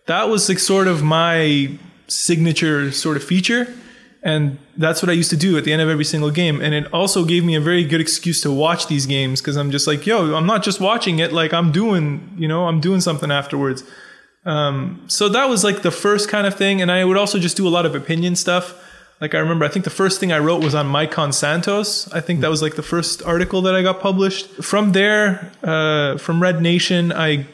that 0.06 0.28
was 0.28 0.48
like 0.48 0.58
sort 0.58 0.86
of 0.86 1.02
my 1.02 1.70
signature 2.06 2.92
sort 2.92 3.16
of 3.16 3.24
feature. 3.24 3.74
And 4.22 4.58
that's 4.76 5.02
what 5.02 5.08
I 5.08 5.12
used 5.12 5.30
to 5.30 5.36
do 5.36 5.56
at 5.56 5.64
the 5.64 5.72
end 5.72 5.80
of 5.80 5.88
every 5.88 6.04
single 6.04 6.30
game. 6.30 6.60
And 6.60 6.74
it 6.74 6.92
also 6.92 7.24
gave 7.24 7.42
me 7.44 7.54
a 7.54 7.60
very 7.60 7.84
good 7.84 8.00
excuse 8.00 8.40
to 8.42 8.52
watch 8.52 8.86
these 8.86 9.06
games 9.06 9.40
because 9.40 9.56
I'm 9.56 9.70
just 9.70 9.86
like, 9.86 10.06
yo, 10.06 10.34
I'm 10.34 10.46
not 10.46 10.62
just 10.62 10.80
watching 10.80 11.20
it. 11.20 11.32
Like 11.32 11.54
I'm 11.54 11.72
doing, 11.72 12.34
you 12.36 12.46
know, 12.46 12.66
I'm 12.66 12.80
doing 12.80 13.00
something 13.00 13.30
afterwards. 13.30 13.82
Um, 14.44 15.04
so 15.06 15.28
that 15.30 15.48
was 15.48 15.64
like 15.64 15.82
the 15.82 15.90
first 15.90 16.28
kind 16.28 16.46
of 16.46 16.54
thing. 16.54 16.82
And 16.82 16.92
I 16.92 17.04
would 17.04 17.16
also 17.16 17.38
just 17.38 17.56
do 17.56 17.66
a 17.66 17.70
lot 17.70 17.86
of 17.86 17.94
opinion 17.94 18.36
stuff. 18.36 18.74
Like 19.22 19.34
I 19.34 19.38
remember, 19.38 19.64
I 19.64 19.68
think 19.68 19.84
the 19.84 19.90
first 19.90 20.20
thing 20.20 20.32
I 20.32 20.38
wrote 20.38 20.62
was 20.62 20.74
on 20.74 20.86
Maicon 20.86 21.32
Santos. 21.32 22.10
I 22.12 22.20
think 22.20 22.40
that 22.40 22.48
was 22.48 22.62
like 22.62 22.76
the 22.76 22.82
first 22.82 23.22
article 23.22 23.62
that 23.62 23.74
I 23.74 23.82
got 23.82 24.00
published. 24.00 24.48
From 24.62 24.92
there, 24.92 25.52
uh, 25.62 26.18
from 26.18 26.42
Red 26.42 26.60
Nation, 26.62 27.12
I 27.12 27.46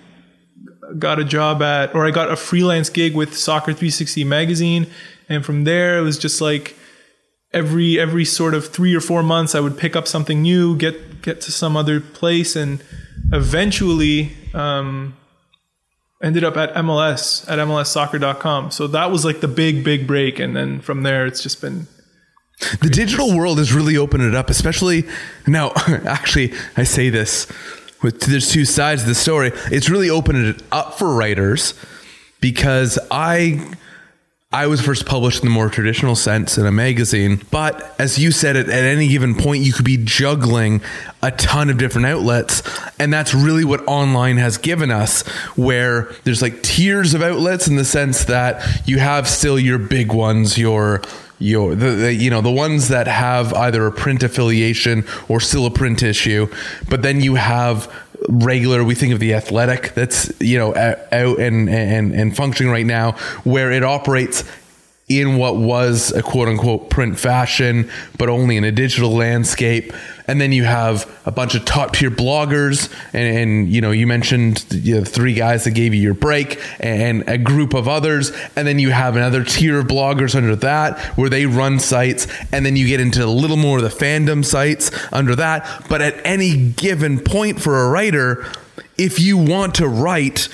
got 0.99 1.19
a 1.19 1.25
job 1.25 1.63
at, 1.63 1.95
or 1.95 2.07
I 2.07 2.13
got 2.13 2.31
a 2.31 2.37
freelance 2.37 2.89
gig 2.89 3.17
with 3.17 3.37
Soccer 3.37 3.73
360 3.73 4.23
magazine. 4.25 4.87
And 5.29 5.45
from 5.45 5.65
there, 5.65 5.99
it 5.99 6.03
was 6.03 6.19
just 6.19 6.41
like 6.41 6.77
every 7.53 7.99
every 7.99 8.25
sort 8.25 8.55
of 8.55 8.69
three 8.69 8.95
or 8.95 9.01
four 9.01 9.23
months, 9.23 9.55
I 9.55 9.61
would 9.61 9.79
pick 9.79 9.97
up 9.97 10.07
something 10.07 10.43
new, 10.43 10.77
get 10.77 11.23
get 11.23 11.41
to 11.43 11.53
some 11.53 11.77
other 11.77 12.01
place, 12.01 12.55
and 12.57 12.83
eventually 13.33 14.33
um, 14.55 15.17
ended 16.23 16.45
up 16.45 16.57
at 16.57 16.75
MLS 16.75 17.49
at 17.51 17.59
MLSsoccer.com. 17.59 18.71
So 18.71 18.87
that 18.89 19.11
was 19.11 19.25
like 19.25 19.41
the 19.41 19.49
big 19.49 19.85
big 19.85 20.07
break, 20.07 20.39
and 20.39 20.57
then 20.57 20.81
from 20.81 21.03
there, 21.03 21.27
it's 21.27 21.43
just 21.43 21.61
been 21.61 21.89
The 22.81 22.91
digital 22.91 23.37
world 23.37 23.59
has 23.59 23.73
really 23.73 23.97
opened 23.97 24.23
it 24.23 24.35
up, 24.35 24.51
especially 24.51 25.05
now. 25.47 25.73
Actually, 26.07 26.53
I 26.77 26.85
say 26.85 27.11
this 27.11 27.47
with 28.03 28.21
there's 28.21 28.51
two 28.51 28.65
sides 28.65 29.03
of 29.03 29.09
the 29.09 29.15
story. 29.15 29.53
It's 29.73 29.89
really 29.89 30.11
opened 30.11 30.47
it 30.47 30.63
up 30.73 30.99
for 30.99 31.15
writers 31.15 31.75
because 32.41 32.99
I 33.11 33.75
I 34.53 34.69
was 34.69 34.81
first 34.81 35.07
published 35.07 35.43
in 35.43 35.49
the 35.49 35.53
more 35.53 35.69
traditional 35.69 36.15
sense 36.15 36.57
in 36.57 36.67
a 36.67 36.73
magazine, 36.73 37.43
but 37.51 37.93
as 37.99 38.17
you 38.17 38.31
said, 38.31 38.55
at, 38.57 38.69
at 38.69 38.85
any 38.85 39.09
given 39.09 39.35
point, 39.35 39.65
you 39.65 39.73
could 39.73 39.85
be 39.85 39.97
juggling 39.97 40.83
a 41.21 41.33
ton 41.33 41.69
of 41.69 41.79
different 41.79 42.07
outlets, 42.07 42.63
and 43.01 43.13
that's 43.13 43.35
really 43.35 43.65
what 43.65 43.85
online 43.89 44.37
has 44.37 44.57
given 44.57 44.93
us. 44.93 45.27
Where 45.57 46.13
there's 46.23 46.43
like 46.43 46.63
tiers 46.63 47.13
of 47.13 47.23
outlets 47.23 47.67
in 47.67 47.75
the 47.75 47.85
sense 47.85 48.27
that 48.27 48.87
you 48.87 49.01
have 49.01 49.29
still 49.29 49.59
your 49.59 49.79
big 49.79 50.13
ones, 50.13 50.57
your 50.57 51.03
your 51.41 51.75
the, 51.75 51.91
the 51.91 52.15
you 52.15 52.31
know 52.31 52.41
the 52.41 52.51
ones 52.51 52.87
that 52.89 53.09
have 53.09 53.53
either 53.53 53.85
a 53.85 53.93
print 53.93 54.23
affiliation 54.23 55.05
or 55.29 55.41
still 55.41 55.67
a 55.67 55.71
print 55.71 56.05
issue, 56.05 56.47
but 56.89 57.03
then 57.03 57.21
you 57.21 57.35
have 57.35 57.93
regular 58.29 58.83
we 58.85 58.95
think 58.95 59.13
of 59.13 59.21
the 59.21 59.35
athletic 59.35 59.95
that's 59.95 60.33
you 60.41 60.59
know 60.59 60.75
out 60.75 61.39
and 61.39 61.69
and 61.69 62.13
and 62.13 62.37
functioning 62.37 62.73
right 62.73 62.87
now 62.87 63.13
where 63.45 63.71
it 63.71 63.85
operates 63.85 64.45
in 65.09 65.37
what 65.37 65.57
was 65.57 66.11
a 66.13 66.23
quote 66.23 66.49
unquote 66.49 66.91
print 66.91 67.17
fashion, 67.17 67.89
but 68.19 68.29
only 68.29 68.57
in 68.57 68.65
a 68.65 68.73
digital 68.73 69.11
landscape. 69.11 69.93
And 70.27 70.41
then 70.41 70.51
you 70.51 70.65
have 70.65 71.09
a 71.25 71.31
bunch 71.31 71.55
of 71.55 71.65
top 71.65 71.95
tier 71.95 72.11
bloggers, 72.11 72.93
and, 73.13 73.37
and 73.37 73.69
you 73.69 73.81
know 73.81 73.93
you 73.93 74.09
mentioned 74.09 74.67
you 74.73 75.05
three 75.05 75.35
guys 75.35 75.63
that 75.63 75.71
gave 75.71 75.95
you 75.95 76.01
your 76.01 76.15
break, 76.15 76.61
and 76.81 77.23
a 77.29 77.39
group 77.39 77.73
of 77.73 77.87
others, 77.87 78.33
and 78.57 78.67
then 78.67 78.81
you 78.81 78.91
have 78.91 79.15
another 79.15 79.45
tier 79.45 79.79
of 79.79 79.87
bloggers 79.87 80.35
under 80.35 80.57
that 80.57 80.99
where 81.17 81.31
they 81.31 81.47
run 81.47 81.79
sites, 81.79 82.27
and 82.51 82.67
then 82.67 82.75
you 82.75 82.89
get 82.89 83.01
into 83.01 83.25
a 83.25 83.27
little 83.27 83.57
more 83.57 83.79
of 83.79 83.85
the 83.85 83.89
fandom 83.91 84.45
sites 84.45 84.91
under 85.13 85.37
that. 85.37 85.87
But 85.89 86.03
at 86.03 86.15
any 86.27 86.71
given 86.71 87.21
point 87.21 87.61
for 87.61 87.85
a 87.85 87.89
writer, 87.89 88.45
if 88.99 89.21
you 89.21 89.39
want 89.39 89.77
to 89.77 89.87
write 89.87 90.49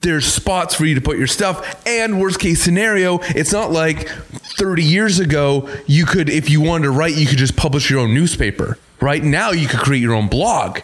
there's 0.00 0.26
spots 0.26 0.74
for 0.74 0.84
you 0.84 0.94
to 0.94 1.00
put 1.00 1.18
your 1.18 1.26
stuff. 1.26 1.86
And 1.86 2.20
worst 2.20 2.38
case 2.38 2.62
scenario 2.62 3.18
it's 3.22 3.52
not 3.52 3.70
like 3.70 4.08
30 4.08 4.82
years 4.82 5.18
ago 5.18 5.68
you 5.86 6.06
could 6.06 6.28
if 6.28 6.50
you 6.50 6.60
wanted 6.60 6.84
to 6.84 6.90
write 6.90 7.14
you 7.14 7.26
could 7.26 7.38
just 7.38 7.56
publish 7.56 7.90
your 7.90 8.00
own 8.00 8.14
newspaper 8.14 8.78
right? 9.00 9.22
Now 9.22 9.50
you 9.50 9.68
could 9.68 9.80
create 9.80 10.00
your 10.00 10.14
own 10.14 10.28
blog. 10.28 10.80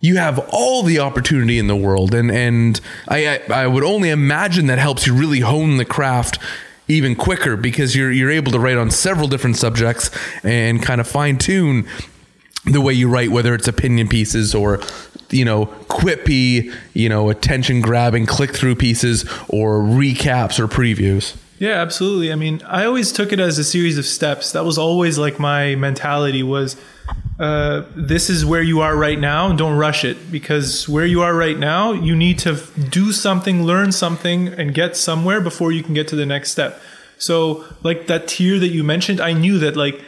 You 0.00 0.16
have 0.16 0.38
all 0.50 0.82
the 0.82 0.98
opportunity 0.98 1.58
in 1.58 1.66
the 1.66 1.76
world. 1.76 2.14
And 2.14 2.30
and 2.30 2.80
I, 3.08 3.40
I 3.48 3.66
would 3.66 3.84
only 3.84 4.10
imagine 4.10 4.66
that 4.66 4.78
helps 4.78 5.06
you 5.06 5.14
really 5.14 5.40
hone 5.40 5.76
the 5.76 5.84
craft 5.84 6.38
even 6.86 7.16
quicker 7.16 7.56
because 7.56 7.96
you're 7.96 8.12
you're 8.12 8.30
able 8.30 8.52
to 8.52 8.58
write 8.58 8.76
on 8.76 8.90
several 8.90 9.28
different 9.28 9.56
subjects 9.56 10.10
and 10.42 10.82
kind 10.82 11.00
of 11.00 11.08
fine 11.08 11.38
tune 11.38 11.86
the 12.64 12.80
way 12.80 12.92
you 12.92 13.08
write, 13.08 13.30
whether 13.30 13.54
it's 13.54 13.68
opinion 13.68 14.08
pieces 14.08 14.54
or 14.54 14.80
you 15.30 15.44
know 15.44 15.66
quippy, 15.88 16.74
you 16.92 17.08
know 17.08 17.30
attention 17.30 17.80
grabbing 17.80 18.26
click 18.26 18.54
through 18.54 18.76
pieces 18.76 19.24
or 19.48 19.80
recaps 19.80 20.58
or 20.58 20.66
previews. 20.66 21.36
Yeah, 21.58 21.80
absolutely. 21.80 22.32
I 22.32 22.34
mean, 22.34 22.60
I 22.66 22.84
always 22.84 23.12
took 23.12 23.32
it 23.32 23.38
as 23.38 23.58
a 23.58 23.64
series 23.64 23.96
of 23.96 24.04
steps. 24.04 24.52
That 24.52 24.64
was 24.64 24.76
always 24.76 25.18
like 25.18 25.38
my 25.38 25.76
mentality 25.76 26.42
was 26.42 26.76
uh, 27.38 27.82
this 27.96 28.30
is 28.30 28.44
where 28.44 28.62
you 28.62 28.80
are 28.80 28.96
right 28.96 29.18
now. 29.18 29.52
Don't 29.52 29.76
rush 29.76 30.04
it 30.04 30.30
because 30.30 30.88
where 30.88 31.06
you 31.06 31.22
are 31.22 31.34
right 31.34 31.58
now, 31.58 31.92
you 31.92 32.14
need 32.14 32.38
to 32.40 32.60
do 32.90 33.12
something, 33.12 33.64
learn 33.64 33.92
something, 33.92 34.48
and 34.48 34.74
get 34.74 34.96
somewhere 34.96 35.40
before 35.40 35.72
you 35.72 35.82
can 35.82 35.94
get 35.94 36.08
to 36.08 36.16
the 36.16 36.26
next 36.26 36.50
step. 36.50 36.80
So, 37.18 37.64
like 37.82 38.06
that 38.06 38.28
tier 38.28 38.58
that 38.58 38.68
you 38.68 38.84
mentioned, 38.84 39.20
I 39.20 39.32
knew 39.32 39.58
that 39.60 39.76
like 39.76 40.00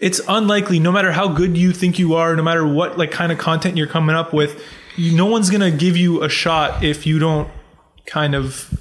it's 0.00 0.20
unlikely, 0.26 0.78
no 0.78 0.90
matter 0.90 1.12
how 1.12 1.28
good 1.28 1.56
you 1.56 1.72
think 1.72 1.98
you 1.98 2.14
are, 2.14 2.34
no 2.34 2.42
matter 2.42 2.66
what 2.66 2.98
like 2.98 3.10
kind 3.10 3.30
of 3.30 3.38
content 3.38 3.76
you're 3.76 3.86
coming 3.86 4.16
up 4.16 4.32
with, 4.32 4.62
you, 4.96 5.14
no 5.14 5.26
one's 5.26 5.50
gonna 5.50 5.70
give 5.70 5.96
you 5.96 6.22
a 6.22 6.28
shot 6.28 6.82
if 6.82 7.06
you 7.06 7.18
don't 7.18 7.48
kind 8.06 8.34
of 8.34 8.78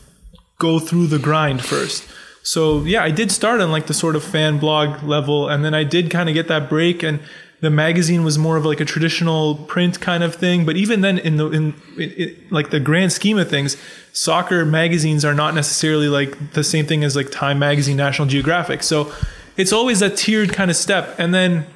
go 0.58 0.80
through 0.80 1.08
the 1.08 1.20
grind 1.20 1.64
first. 1.64 2.08
So 2.42 2.84
yeah, 2.84 3.04
I 3.04 3.12
did 3.12 3.32
start 3.32 3.60
on 3.60 3.70
like 3.70 3.88
the 3.88 3.94
sort 3.94 4.16
of 4.16 4.24
fan 4.24 4.60
blog 4.60 5.04
level, 5.04 5.50
and 5.50 5.64
then 5.64 5.74
I 5.74 5.84
did 5.84 6.10
kind 6.10 6.30
of 6.30 6.36
get 6.36 6.48
that 6.48 6.70
break, 6.70 7.04
and 7.04 7.20
the 7.62 7.70
magazine 7.70 8.24
was 8.24 8.38
more 8.38 8.56
of 8.56 8.66
like 8.66 8.80
a 8.80 8.86
traditional 8.86 9.56
print 9.56 10.00
kind 10.00 10.24
of 10.24 10.36
thing. 10.36 10.66
But 10.66 10.78
even 10.78 11.02
then, 11.02 11.18
in 11.18 11.36
the 11.36 11.50
in 11.50 11.74
it, 11.98 12.18
it, 12.18 12.52
like 12.52 12.70
the 12.70 12.80
grand 12.80 13.12
scheme 13.12 13.38
of 13.38 13.50
things, 13.50 13.76
soccer 14.14 14.66
magazines 14.66 15.26
are 15.26 15.34
not 15.34 15.54
necessarily 15.54 16.08
like 16.08 16.54
the 16.54 16.64
same 16.64 16.86
thing 16.86 17.04
as 17.04 17.16
like 17.16 17.30
Time 17.30 17.60
Magazine, 17.60 17.98
National 17.98 18.28
Geographic. 18.28 18.84
So 18.84 19.12
it's 19.60 19.74
always 19.74 20.00
that 20.00 20.16
tiered 20.16 20.54
kind 20.54 20.72
of 20.72 20.78
step, 20.78 21.16
and 21.20 21.34
then 21.34 21.68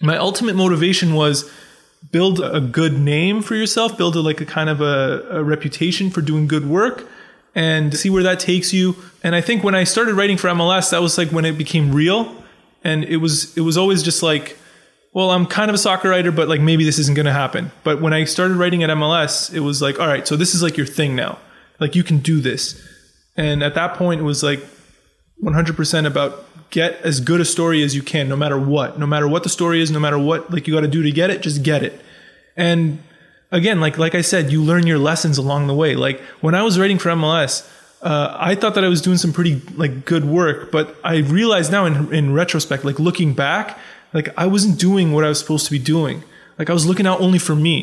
my 0.00 0.16
ultimate 0.16 0.56
motivation 0.56 1.14
was 1.14 1.48
build 2.10 2.40
a 2.40 2.60
good 2.60 2.98
name 2.98 3.40
for 3.40 3.54
yourself, 3.54 3.96
build 3.96 4.16
a, 4.16 4.20
like 4.20 4.40
a 4.40 4.44
kind 4.44 4.68
of 4.68 4.80
a, 4.80 5.24
a 5.30 5.44
reputation 5.44 6.10
for 6.10 6.20
doing 6.20 6.48
good 6.48 6.68
work 6.68 7.08
and 7.54 7.96
see 7.96 8.10
where 8.10 8.24
that 8.24 8.40
takes 8.40 8.72
you. 8.72 8.96
And 9.22 9.34
I 9.34 9.40
think 9.40 9.62
when 9.62 9.76
I 9.76 9.84
started 9.84 10.14
writing 10.14 10.36
for 10.36 10.48
MLS, 10.48 10.90
that 10.90 11.00
was 11.00 11.16
like 11.16 11.30
when 11.30 11.44
it 11.44 11.56
became 11.56 11.94
real. 11.94 12.34
And 12.82 13.04
it 13.04 13.18
was 13.18 13.56
it 13.56 13.60
was 13.60 13.78
always 13.78 14.02
just 14.02 14.22
like, 14.22 14.58
well, 15.12 15.30
I'm 15.30 15.46
kind 15.46 15.70
of 15.70 15.74
a 15.76 15.78
soccer 15.78 16.10
writer, 16.10 16.32
but 16.32 16.48
like 16.48 16.60
maybe 16.60 16.84
this 16.84 16.98
isn't 16.98 17.14
gonna 17.14 17.32
happen. 17.32 17.70
But 17.84 18.02
when 18.02 18.12
I 18.12 18.24
started 18.24 18.56
writing 18.56 18.82
at 18.82 18.90
MLS, 18.90 19.54
it 19.54 19.60
was 19.60 19.80
like, 19.80 20.00
all 20.00 20.08
right, 20.08 20.26
so 20.26 20.34
this 20.34 20.52
is 20.52 20.64
like 20.64 20.76
your 20.76 20.86
thing 20.86 21.14
now. 21.14 21.38
Like 21.78 21.94
you 21.94 22.02
can 22.02 22.18
do 22.18 22.40
this. 22.40 22.80
And 23.36 23.62
at 23.62 23.74
that 23.76 23.94
point 23.94 24.20
it 24.20 24.24
was 24.24 24.42
like 24.42 24.60
100% 25.42 26.06
about 26.06 26.43
get 26.74 27.00
as 27.02 27.20
good 27.20 27.40
a 27.40 27.44
story 27.44 27.84
as 27.84 27.94
you 27.94 28.02
can 28.02 28.28
no 28.28 28.34
matter 28.34 28.58
what. 28.58 28.98
No 28.98 29.06
matter 29.06 29.28
what 29.28 29.44
the 29.44 29.48
story 29.48 29.80
is 29.80 29.92
no 29.92 30.00
matter 30.00 30.18
what 30.18 30.50
like 30.50 30.66
you 30.66 30.74
got 30.74 30.80
to 30.80 30.88
do 30.88 31.04
to 31.04 31.12
get 31.12 31.30
it 31.30 31.40
just 31.40 31.62
get 31.62 31.84
it. 31.84 31.98
And 32.56 32.98
again 33.52 33.80
like 33.80 33.96
like 33.96 34.16
i 34.16 34.22
said 34.22 34.50
you 34.50 34.60
learn 34.60 34.84
your 34.84 34.98
lessons 34.98 35.38
along 35.38 35.68
the 35.68 35.74
way. 35.74 35.94
Like 35.94 36.20
when 36.40 36.54
i 36.54 36.62
was 36.62 36.78
writing 36.78 36.98
for 36.98 37.10
mls 37.10 37.64
uh, 38.02 38.36
i 38.38 38.56
thought 38.56 38.74
that 38.74 38.84
i 38.84 38.88
was 38.88 39.00
doing 39.00 39.16
some 39.16 39.32
pretty 39.32 39.62
like 39.76 40.04
good 40.04 40.24
work 40.24 40.72
but 40.72 40.96
i 41.04 41.18
realized 41.18 41.70
now 41.70 41.84
in, 41.86 42.12
in 42.12 42.34
retrospect 42.34 42.84
like 42.84 42.98
looking 42.98 43.32
back 43.32 43.78
like 44.12 44.28
i 44.36 44.44
wasn't 44.44 44.78
doing 44.78 45.12
what 45.12 45.24
i 45.24 45.28
was 45.28 45.38
supposed 45.38 45.64
to 45.66 45.70
be 45.70 45.78
doing. 45.78 46.24
Like 46.58 46.68
i 46.68 46.72
was 46.72 46.86
looking 46.86 47.06
out 47.06 47.20
only 47.20 47.38
for 47.38 47.54
me. 47.54 47.78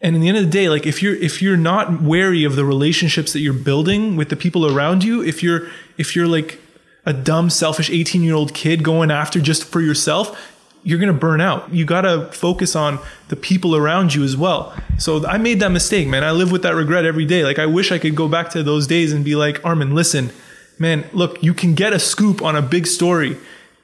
And 0.00 0.16
in 0.16 0.22
the 0.22 0.28
end 0.28 0.38
of 0.38 0.44
the 0.44 0.50
day 0.50 0.70
like 0.70 0.86
if 0.86 1.02
you're 1.02 1.16
if 1.16 1.42
you're 1.42 1.62
not 1.72 2.00
wary 2.00 2.44
of 2.44 2.56
the 2.56 2.64
relationships 2.64 3.34
that 3.34 3.40
you're 3.40 3.62
building 3.70 4.16
with 4.16 4.30
the 4.30 4.36
people 4.44 4.62
around 4.66 5.04
you 5.04 5.22
if 5.22 5.42
you're 5.42 5.68
if 5.98 6.16
you're 6.16 6.26
like 6.38 6.58
a 7.04 7.12
dumb 7.12 7.50
selfish 7.50 7.90
18 7.90 8.22
year 8.22 8.34
old 8.34 8.54
kid 8.54 8.82
going 8.82 9.10
after 9.10 9.40
just 9.40 9.64
for 9.64 9.80
yourself 9.80 10.38
you're 10.84 10.98
going 10.98 11.12
to 11.12 11.18
burn 11.18 11.40
out. 11.40 11.72
You 11.72 11.84
got 11.84 12.02
to 12.02 12.26
focus 12.32 12.74
on 12.74 12.98
the 13.28 13.36
people 13.36 13.76
around 13.76 14.14
you 14.14 14.24
as 14.24 14.36
well. 14.36 14.74
So 14.98 15.24
i 15.26 15.38
made 15.38 15.60
that 15.60 15.70
mistake 15.70 16.08
man. 16.08 16.24
I 16.24 16.32
live 16.32 16.52
with 16.52 16.62
that 16.62 16.74
regret 16.74 17.04
every 17.04 17.24
day. 17.24 17.44
Like 17.44 17.58
i 17.58 17.66
wish 17.66 17.92
i 17.92 17.98
could 17.98 18.16
go 18.16 18.28
back 18.28 18.50
to 18.50 18.62
those 18.62 18.86
days 18.86 19.12
and 19.12 19.24
be 19.24 19.34
like 19.36 19.64
armen 19.64 19.94
listen 19.94 20.30
man 20.78 21.04
look 21.12 21.42
you 21.42 21.54
can 21.54 21.74
get 21.74 21.92
a 21.92 21.98
scoop 21.98 22.42
on 22.42 22.56
a 22.56 22.62
big 22.62 22.86
story 22.86 23.36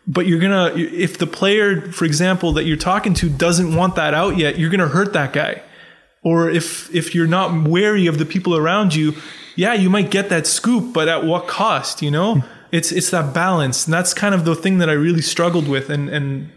but 0.07 0.27
you're 0.27 0.41
gonna 0.41 0.73
if 0.75 1.19
the 1.19 1.27
player 1.27 1.93
for 1.93 2.05
example 2.05 2.53
that 2.53 2.65
you're 2.65 2.77
talking 2.77 3.15
to 3.15 3.29
doesn't 3.29 3.75
want 3.75 3.95
that 3.95 4.15
out 4.15 4.37
yet 4.37 4.59
you're 4.59 4.71
gonna 4.71 4.89
hurt 4.89 5.13
that 5.13 5.33
guy. 5.33 5.63
Or 6.23 6.51
if 6.51 6.93
if 6.95 7.15
you're 7.15 7.29
not 7.29 7.69
wary 7.69 8.07
of 8.07 8.19
the 8.19 8.27
people 8.27 8.57
around 8.57 8.95
you 8.95 9.15
yeah 9.55 9.75
you 9.75 9.89
might 9.89 10.11
get 10.11 10.29
that 10.31 10.47
scoop 10.47 10.93
but 10.93 11.09
at 11.09 11.25
what 11.25 11.47
cost 11.47 12.03
you 12.03 12.11
know 12.11 12.43
it's 12.73 12.93
it's 12.93 13.11
that 13.11 13.33
balance 13.33 13.87
and 13.87 13.95
that's 13.95 14.13
kind 14.15 14.35
of 14.35 14.45
the 14.45 14.55
thing 14.55 14.79
that 14.79 14.89
i 14.89 14.93
really 14.93 15.23
struggled 15.23 15.69
with 15.69 15.91
and 15.91 16.09
and 16.09 16.51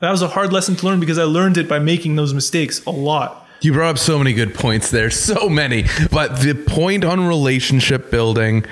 that 0.00 0.10
was 0.10 0.22
a 0.22 0.28
hard 0.28 0.52
lesson 0.52 0.76
to 0.76 0.86
learn 0.86 1.00
because 1.00 1.18
i 1.18 1.24
learned 1.24 1.56
it 1.56 1.68
by 1.68 1.78
making 1.78 2.16
those 2.16 2.32
mistakes 2.34 2.84
a 2.86 2.90
lot 2.90 3.46
You 3.62 3.72
brought 3.72 3.90
up 3.90 3.98
so 3.98 4.18
many 4.18 4.32
good 4.34 4.54
points 4.54 4.90
there, 4.90 5.10
so 5.30 5.48
many. 5.48 5.86
But 6.10 6.40
the 6.40 6.54
point 6.54 7.04
on 7.04 7.26
relationship 7.26 8.10
building 8.10 8.64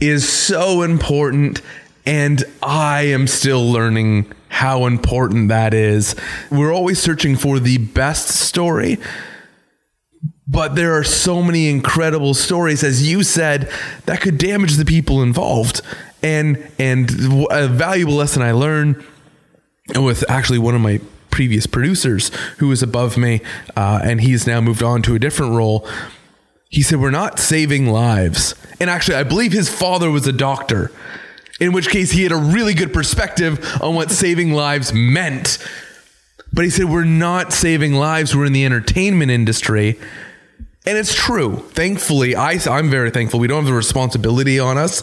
is 0.00 0.28
so 0.28 0.82
important. 0.82 1.62
And 2.04 2.42
I 2.62 3.02
am 3.02 3.26
still 3.26 3.70
learning 3.70 4.32
how 4.48 4.86
important 4.86 5.48
that 5.48 5.72
is. 5.74 6.14
We're 6.50 6.72
always 6.72 6.98
searching 6.98 7.36
for 7.36 7.60
the 7.60 7.78
best 7.78 8.28
story, 8.28 8.98
but 10.46 10.74
there 10.74 10.94
are 10.94 11.04
so 11.04 11.42
many 11.42 11.68
incredible 11.68 12.32
stories, 12.34 12.82
as 12.82 13.06
you 13.08 13.22
said, 13.22 13.70
that 14.06 14.20
could 14.22 14.38
damage 14.38 14.76
the 14.76 14.86
people 14.86 15.22
involved. 15.22 15.82
And 16.22 16.70
and 16.78 17.10
a 17.50 17.68
valuable 17.68 18.14
lesson 18.14 18.42
I 18.42 18.52
learned 18.52 19.04
with 19.94 20.28
actually 20.28 20.58
one 20.58 20.74
of 20.74 20.80
my 20.80 21.00
previous 21.30 21.66
producers 21.66 22.30
who 22.58 22.68
was 22.68 22.82
above 22.82 23.16
me, 23.16 23.40
uh, 23.76 24.00
and 24.02 24.20
he's 24.20 24.46
now 24.46 24.60
moved 24.60 24.82
on 24.82 25.02
to 25.02 25.14
a 25.14 25.18
different 25.18 25.52
role. 25.52 25.88
He 26.68 26.82
said, 26.82 27.00
We're 27.00 27.10
not 27.10 27.38
saving 27.38 27.86
lives. 27.86 28.54
And 28.80 28.90
actually, 28.90 29.16
I 29.16 29.22
believe 29.22 29.52
his 29.52 29.68
father 29.68 30.10
was 30.10 30.26
a 30.26 30.32
doctor, 30.32 30.90
in 31.60 31.72
which 31.72 31.90
case 31.90 32.10
he 32.10 32.24
had 32.24 32.32
a 32.32 32.36
really 32.36 32.74
good 32.74 32.92
perspective 32.92 33.64
on 33.80 33.94
what 33.94 34.10
saving 34.10 34.52
lives 34.52 34.92
meant. 34.92 35.58
But 36.52 36.64
he 36.64 36.70
said, 36.70 36.86
We're 36.86 37.04
not 37.04 37.52
saving 37.52 37.94
lives, 37.94 38.34
we're 38.34 38.46
in 38.46 38.52
the 38.52 38.64
entertainment 38.64 39.30
industry. 39.30 39.98
And 40.86 40.96
it's 40.96 41.14
true. 41.14 41.56
Thankfully, 41.70 42.34
I, 42.34 42.58
I'm 42.70 42.88
very 42.88 43.10
thankful. 43.10 43.40
We 43.40 43.46
don't 43.46 43.58
have 43.58 43.66
the 43.66 43.72
responsibility 43.72 44.58
on 44.58 44.78
us 44.78 45.02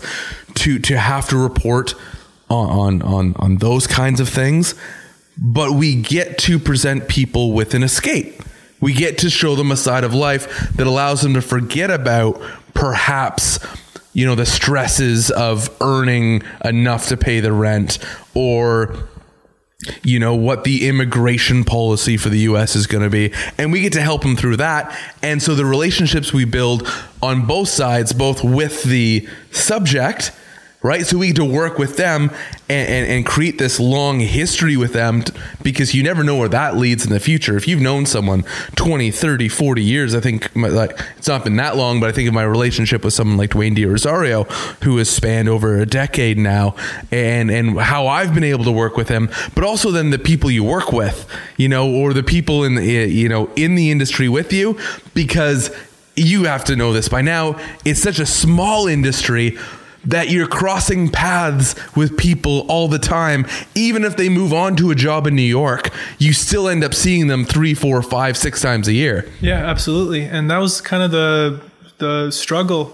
to 0.55 0.79
to 0.79 0.97
have 0.97 1.29
to 1.29 1.38
report 1.38 1.93
on 2.49 3.01
on 3.01 3.35
on, 3.35 3.57
those 3.57 3.88
kinds 3.88 4.19
of 4.19 4.29
things, 4.29 4.75
but 5.38 5.71
we 5.71 5.95
get 6.01 6.38
to 6.39 6.59
present 6.59 7.07
people 7.07 7.53
with 7.53 7.73
an 7.73 7.83
escape. 7.83 8.41
We 8.81 8.93
get 8.93 9.17
to 9.19 9.29
show 9.29 9.55
them 9.55 9.71
a 9.71 9.77
side 9.77 10.03
of 10.03 10.13
life 10.13 10.71
that 10.75 10.88
allows 10.88 11.21
them 11.21 11.33
to 11.33 11.41
forget 11.41 11.91
about 11.91 12.41
perhaps 12.73 13.59
you 14.13 14.25
know 14.25 14.35
the 14.35 14.45
stresses 14.45 15.29
of 15.31 15.69
earning 15.81 16.43
enough 16.63 17.07
to 17.09 17.17
pay 17.17 17.39
the 17.39 17.51
rent 17.51 17.99
or 18.33 18.95
you 20.04 20.19
know 20.19 20.36
what 20.36 20.63
the 20.63 20.88
immigration 20.88 21.63
policy 21.63 22.17
for 22.17 22.30
the 22.30 22.39
US 22.39 22.76
is 22.76 22.88
going 22.88 23.04
to 23.04 23.10
be. 23.10 23.34
And 23.58 23.71
we 23.71 23.82
get 23.82 23.93
to 23.93 24.02
help 24.02 24.21
them 24.21 24.36
through 24.36 24.58
that. 24.58 24.98
And 25.21 25.41
so 25.41 25.56
the 25.56 25.65
relationships 25.65 26.34
we 26.34 26.45
build 26.45 26.88
on 27.21 27.45
both 27.45 27.69
sides 27.69 28.13
both 28.13 28.43
with 28.43 28.84
the 28.84 29.28
subject 29.52 30.32
right 30.86 31.08
so 31.08 31.17
we 31.17 31.28
get 31.28 31.36
to 31.36 31.43
work 31.43 31.80
with 31.80 31.98
them 31.98 32.30
and, 32.69 32.89
and, 32.89 33.12
and 33.12 33.26
create 33.26 33.58
this 33.58 33.80
long 33.80 34.19
history 34.19 34.78
with 34.78 34.93
them 34.93 35.24
t- 35.24 35.34
because 35.63 35.95
you 35.95 36.04
never 36.04 36.24
know 36.24 36.38
where 36.38 36.48
that 36.48 36.78
leads 36.78 37.04
in 37.04 37.12
the 37.12 37.19
future 37.19 37.58
if 37.58 37.67
you've 37.67 37.82
known 37.82 38.06
someone 38.06 38.43
20 38.76 39.10
30 39.10 39.50
40 39.50 39.84
years 39.84 40.13
i 40.13 40.19
think 40.19 40.56
my, 40.56 40.67
like 40.67 40.91
it's 41.17 41.28
not 41.28 41.43
been 41.43 41.56
that 41.56 41.76
long 41.76 42.00
but 42.00 42.08
i 42.08 42.12
think 42.12 42.28
of 42.28 42.36
my 42.36 42.43
relationship 42.43 43.04
with 43.04 43.13
someone 43.13 43.36
like 43.36 43.50
dwayne 43.50 43.76
De 43.76 43.84
Rosario 43.84 44.43
who 44.84 44.98
has 44.98 45.10
spanned 45.10 45.50
over 45.50 45.80
a 45.80 45.88
decade 45.88 46.38
now 46.38 46.76
and 47.12 47.50
and 47.50 47.80
how 47.80 48.06
i've 48.06 48.36
been 48.36 48.43
able 48.43 48.63
to 48.63 48.71
work 48.71 48.95
with 48.95 49.10
him 49.10 49.28
but 49.56 49.63
also 49.63 49.89
then 49.89 50.12
the 50.12 50.19
people 50.19 50.52
you 50.52 50.63
work 50.63 50.91
with 50.91 51.28
you 51.58 51.67
know 51.67 51.91
or 51.91 52.13
the 52.13 52.24
people 52.24 52.63
in 52.63 52.76
the 52.76 52.98
eh, 52.98 53.06
you 53.06 53.28
know 53.28 53.50
in 53.56 53.74
the 53.74 53.89
industry 53.89 54.30
with 54.30 54.54
you 54.54 54.78
because 55.15 55.76
you 56.15 56.45
have 56.45 56.63
to 56.63 56.76
know 56.76 56.93
this 56.93 57.10
by 57.10 57.21
now 57.21 57.60
it's 57.84 58.00
such 58.00 58.19
a 58.19 58.26
small 58.26 58.88
industry 58.88 59.58
that 60.06 60.30
you're 60.30 60.48
crossing 60.48 61.10
paths 61.10 61.76
with 61.96 62.18
people 62.18 62.65
all 62.70 62.88
the 62.88 63.00
time. 63.00 63.46
Even 63.76 64.04
if 64.04 64.18
they 64.18 64.30
move 64.30 64.54
on 64.54 64.76
to 64.78 64.91
a 64.91 64.96
job 64.96 65.28
in 65.28 65.36
New 65.36 65.41
York, 65.41 65.89
you 66.18 66.34
still 66.34 66.68
end 66.68 66.84
up 66.84 66.94
seeing 66.94 67.28
them 67.28 67.46
three, 67.46 67.74
four, 67.74 68.02
five, 68.02 68.38
six 68.38 68.62
times 68.62 68.88
a 68.88 68.94
year. 68.94 69.28
Yeah, 69.41 69.65
absolutely. 69.65 70.24
And 70.24 70.50
that 70.52 70.58
was 70.58 70.82
kind 70.82 71.04
of 71.04 71.12
the 71.12 71.62
the 71.98 72.30
struggle 72.30 72.86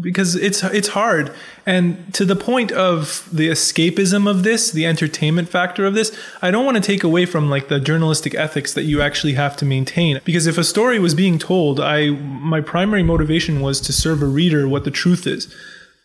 because 0.00 0.34
it's 0.34 0.64
it's 0.64 0.88
hard 0.88 1.32
and 1.64 2.12
to 2.12 2.24
the 2.24 2.34
point 2.34 2.72
of 2.72 3.28
the 3.32 3.48
escapism 3.48 4.28
of 4.28 4.42
this 4.42 4.72
the 4.72 4.84
entertainment 4.84 5.48
factor 5.48 5.86
of 5.86 5.94
this 5.94 6.16
i 6.42 6.50
don't 6.50 6.64
want 6.64 6.76
to 6.76 6.82
take 6.82 7.04
away 7.04 7.24
from 7.24 7.48
like 7.48 7.68
the 7.68 7.78
journalistic 7.78 8.34
ethics 8.34 8.74
that 8.74 8.82
you 8.82 9.00
actually 9.00 9.34
have 9.34 9.56
to 9.56 9.64
maintain 9.64 10.20
because 10.24 10.48
if 10.48 10.58
a 10.58 10.64
story 10.64 10.98
was 10.98 11.14
being 11.14 11.38
told 11.38 11.78
i 11.78 12.10
my 12.10 12.60
primary 12.60 13.02
motivation 13.04 13.60
was 13.60 13.80
to 13.80 13.92
serve 13.92 14.22
a 14.22 14.26
reader 14.26 14.68
what 14.68 14.82
the 14.82 14.90
truth 14.90 15.24
is 15.24 15.54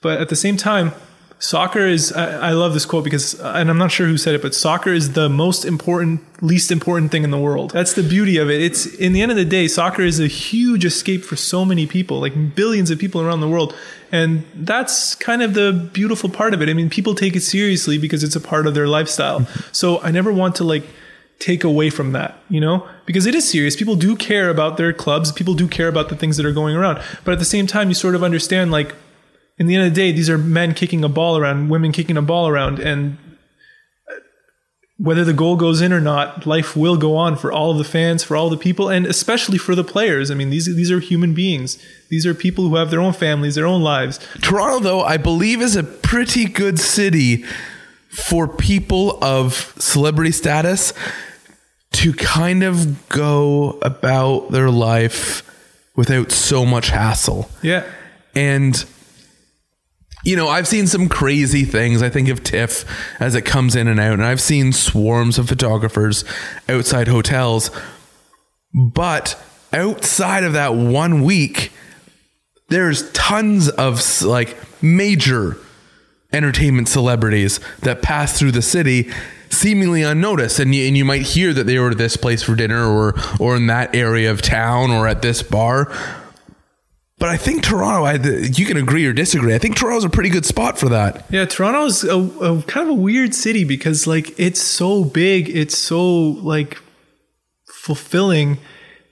but 0.03 0.21
at 0.21 0.29
the 0.29 0.35
same 0.35 0.57
time, 0.57 0.91
soccer 1.39 1.87
is, 1.87 2.13
I, 2.13 2.49
I, 2.49 2.51
love 2.51 2.73
this 2.73 2.85
quote 2.85 3.03
because, 3.03 3.39
and 3.39 3.69
I'm 3.69 3.77
not 3.77 3.91
sure 3.91 4.07
who 4.07 4.17
said 4.17 4.35
it, 4.35 4.41
but 4.41 4.55
soccer 4.55 4.91
is 4.91 5.13
the 5.13 5.27
most 5.27 5.65
important, 5.65 6.21
least 6.41 6.71
important 6.71 7.11
thing 7.11 7.23
in 7.23 7.31
the 7.31 7.39
world. 7.39 7.71
That's 7.71 7.93
the 7.93 8.03
beauty 8.03 8.37
of 8.37 8.49
it. 8.49 8.61
It's, 8.61 8.85
in 8.85 9.13
the 9.13 9.21
end 9.21 9.31
of 9.31 9.37
the 9.37 9.45
day, 9.45 9.67
soccer 9.67 10.03
is 10.03 10.19
a 10.19 10.27
huge 10.27 10.85
escape 10.85 11.23
for 11.23 11.35
so 11.35 11.65
many 11.65 11.85
people, 11.85 12.19
like 12.19 12.55
billions 12.55 12.91
of 12.91 12.99
people 12.99 13.21
around 13.21 13.41
the 13.41 13.49
world. 13.49 13.75
And 14.11 14.45
that's 14.53 15.15
kind 15.15 15.41
of 15.41 15.53
the 15.53 15.89
beautiful 15.93 16.29
part 16.29 16.53
of 16.53 16.61
it. 16.61 16.69
I 16.69 16.73
mean, 16.73 16.89
people 16.89 17.15
take 17.15 17.35
it 17.35 17.41
seriously 17.41 17.97
because 17.97 18.23
it's 18.23 18.35
a 18.35 18.41
part 18.41 18.67
of 18.67 18.73
their 18.73 18.87
lifestyle. 18.87 19.45
So 19.71 20.01
I 20.01 20.11
never 20.11 20.31
want 20.31 20.55
to 20.57 20.63
like, 20.63 20.83
take 21.39 21.65
away 21.65 21.89
from 21.89 22.13
that, 22.13 22.37
you 22.49 22.61
know, 22.61 22.87
because 23.05 23.25
it 23.25 23.35
is 23.35 23.49
serious. 23.49 23.75
People 23.75 23.97
do 23.97 24.15
care 24.15 24.49
about 24.49 24.77
their 24.77 24.93
clubs. 24.93 25.29
People 25.29 25.55
do 25.55 25.67
care 25.67 25.89
about 25.89 26.07
the 26.07 26.15
things 26.15 26.37
that 26.37 26.45
are 26.45 26.53
going 26.53 26.73
around. 26.73 27.01
But 27.25 27.33
at 27.33 27.39
the 27.39 27.45
same 27.45 27.67
time, 27.67 27.89
you 27.89 27.95
sort 27.95 28.15
of 28.15 28.23
understand 28.23 28.71
like 28.71 28.95
in 29.57 29.67
the 29.67 29.75
end 29.75 29.87
of 29.87 29.93
the 29.93 29.95
day, 29.95 30.11
these 30.11 30.29
are 30.29 30.37
men 30.37 30.73
kicking 30.73 31.03
a 31.03 31.09
ball 31.09 31.37
around, 31.37 31.69
women 31.69 31.91
kicking 31.91 32.17
a 32.17 32.21
ball 32.21 32.47
around, 32.47 32.79
and 32.79 33.17
whether 34.97 35.25
the 35.25 35.33
goal 35.33 35.55
goes 35.55 35.81
in 35.81 35.91
or 35.91 35.99
not, 35.99 36.45
life 36.45 36.77
will 36.77 36.97
go 36.97 37.15
on 37.17 37.35
for 37.35 37.51
all 37.51 37.71
of 37.71 37.77
the 37.77 37.83
fans, 37.83 38.23
for 38.23 38.37
all 38.37 38.49
the 38.49 38.57
people, 38.57 38.89
and 38.89 39.05
especially 39.05 39.57
for 39.57 39.75
the 39.75 39.83
players. 39.83 40.31
I 40.31 40.35
mean, 40.35 40.49
these 40.49 40.65
these 40.75 40.91
are 40.91 40.99
human 40.99 41.33
beings. 41.33 41.83
These 42.09 42.25
are 42.25 42.33
people 42.33 42.69
who 42.69 42.75
have 42.75 42.89
their 42.89 43.01
own 43.01 43.13
families, 43.13 43.55
their 43.55 43.67
own 43.67 43.81
lives. 43.81 44.19
Toronto, 44.41 44.79
though, 44.79 45.01
I 45.01 45.17
believe, 45.17 45.61
is 45.61 45.75
a 45.75 45.83
pretty 45.83 46.45
good 46.45 46.79
city 46.79 47.43
for 48.09 48.47
people 48.47 49.17
of 49.23 49.73
celebrity 49.77 50.31
status 50.31 50.93
to 51.93 52.13
kind 52.13 52.63
of 52.63 53.09
go 53.09 53.79
about 53.81 54.51
their 54.51 54.69
life 54.69 55.43
without 55.95 56.31
so 56.31 56.65
much 56.65 56.89
hassle. 56.89 57.49
Yeah. 57.61 57.83
And 58.35 58.85
you 60.23 60.35
know, 60.35 60.47
I've 60.47 60.67
seen 60.67 60.87
some 60.87 61.09
crazy 61.09 61.65
things. 61.65 62.01
I 62.01 62.09
think 62.09 62.29
of 62.29 62.43
TIFF 62.43 62.85
as 63.19 63.35
it 63.35 63.43
comes 63.43 63.75
in 63.75 63.87
and 63.87 63.99
out, 63.99 64.13
and 64.13 64.25
I've 64.25 64.41
seen 64.41 64.71
swarms 64.71 65.37
of 65.37 65.49
photographers 65.49 66.23
outside 66.69 67.07
hotels. 67.07 67.69
But 68.73 69.41
outside 69.73 70.43
of 70.43 70.53
that 70.53 70.75
one 70.75 71.23
week, 71.23 71.73
there's 72.69 73.11
tons 73.11 73.69
of 73.69 74.21
like 74.21 74.57
major 74.81 75.57
entertainment 76.31 76.87
celebrities 76.87 77.59
that 77.81 78.01
pass 78.01 78.37
through 78.37 78.51
the 78.51 78.61
city 78.61 79.11
seemingly 79.49 80.01
unnoticed 80.01 80.59
and 80.59 80.73
you, 80.73 80.87
and 80.87 80.97
you 80.97 81.05
might 81.05 81.21
hear 81.21 81.53
that 81.53 81.65
they 81.65 81.77
were 81.77 81.91
at 81.91 81.97
this 81.97 82.17
place 82.17 82.41
for 82.41 82.55
dinner 82.55 82.87
or 82.87 83.13
or 83.39 83.55
in 83.55 83.67
that 83.67 83.93
area 83.93 84.31
of 84.31 84.41
town 84.41 84.89
or 84.89 85.07
at 85.07 85.21
this 85.21 85.43
bar 85.43 85.91
But 87.19 87.29
I 87.29 87.37
think 87.37 87.63
Toronto, 87.63 88.03
I, 88.05 88.13
you 88.15 88.65
can 88.65 88.75
agree 88.75 89.05
or 89.05 89.13
disagree. 89.13 89.53
I 89.55 89.57
think 89.59 89.77
Toronto's 89.77 90.03
a 90.03 90.09
pretty 90.09 90.29
good 90.29 90.45
spot 90.45 90.77
for 90.77 90.89
that. 90.89 91.25
Yeah, 91.29 91.45
Toronto's 91.45 92.03
a, 92.03 92.17
a 92.17 92.61
kind 92.63 92.89
of 92.89 92.97
a 92.97 92.99
weird 92.99 93.33
city 93.33 93.63
because 93.63 94.05
like 94.07 94.37
it's 94.39 94.59
so 94.59 95.05
big, 95.05 95.47
it's 95.49 95.77
so 95.77 96.03
like 96.05 96.79
fulfilling, 97.67 98.57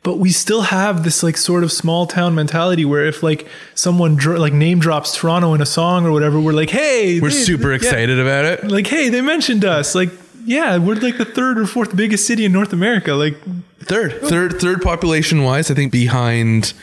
but 0.03 0.17
we 0.17 0.29
still 0.31 0.63
have 0.63 1.03
this 1.03 1.23
like 1.23 1.37
sort 1.37 1.63
of 1.63 1.71
small 1.71 2.05
town 2.07 2.33
mentality 2.35 2.85
where 2.85 3.05
if 3.05 3.21
like 3.23 3.47
someone 3.75 4.15
dr- 4.15 4.39
like 4.39 4.53
name 4.53 4.79
drops 4.79 5.15
Toronto 5.15 5.53
in 5.53 5.61
a 5.61 5.65
song 5.65 6.05
or 6.05 6.11
whatever, 6.11 6.39
we're 6.39 6.53
like, 6.53 6.69
hey, 6.71 7.19
We're 7.19 7.29
they- 7.29 7.35
super 7.35 7.69
yeah. 7.69 7.75
excited 7.75 8.19
about 8.19 8.45
it. 8.45 8.63
Like, 8.67 8.87
hey, 8.87 9.09
they 9.09 9.21
mentioned 9.21 9.63
us. 9.63 9.93
Like, 9.95 10.09
yeah, 10.43 10.77
we're 10.79 10.95
like 10.95 11.17
the 11.17 11.25
third 11.25 11.59
or 11.59 11.67
fourth 11.67 11.95
biggest 11.95 12.25
city 12.25 12.45
in 12.45 12.51
North 12.51 12.73
America. 12.73 13.13
Like, 13.13 13.35
Third, 13.83 14.19
oh. 14.21 14.27
third, 14.29 14.59
third 14.61 14.81
population 14.83 15.43
wise, 15.43 15.71
I 15.71 15.73
think 15.73 15.91
behind 15.91 16.73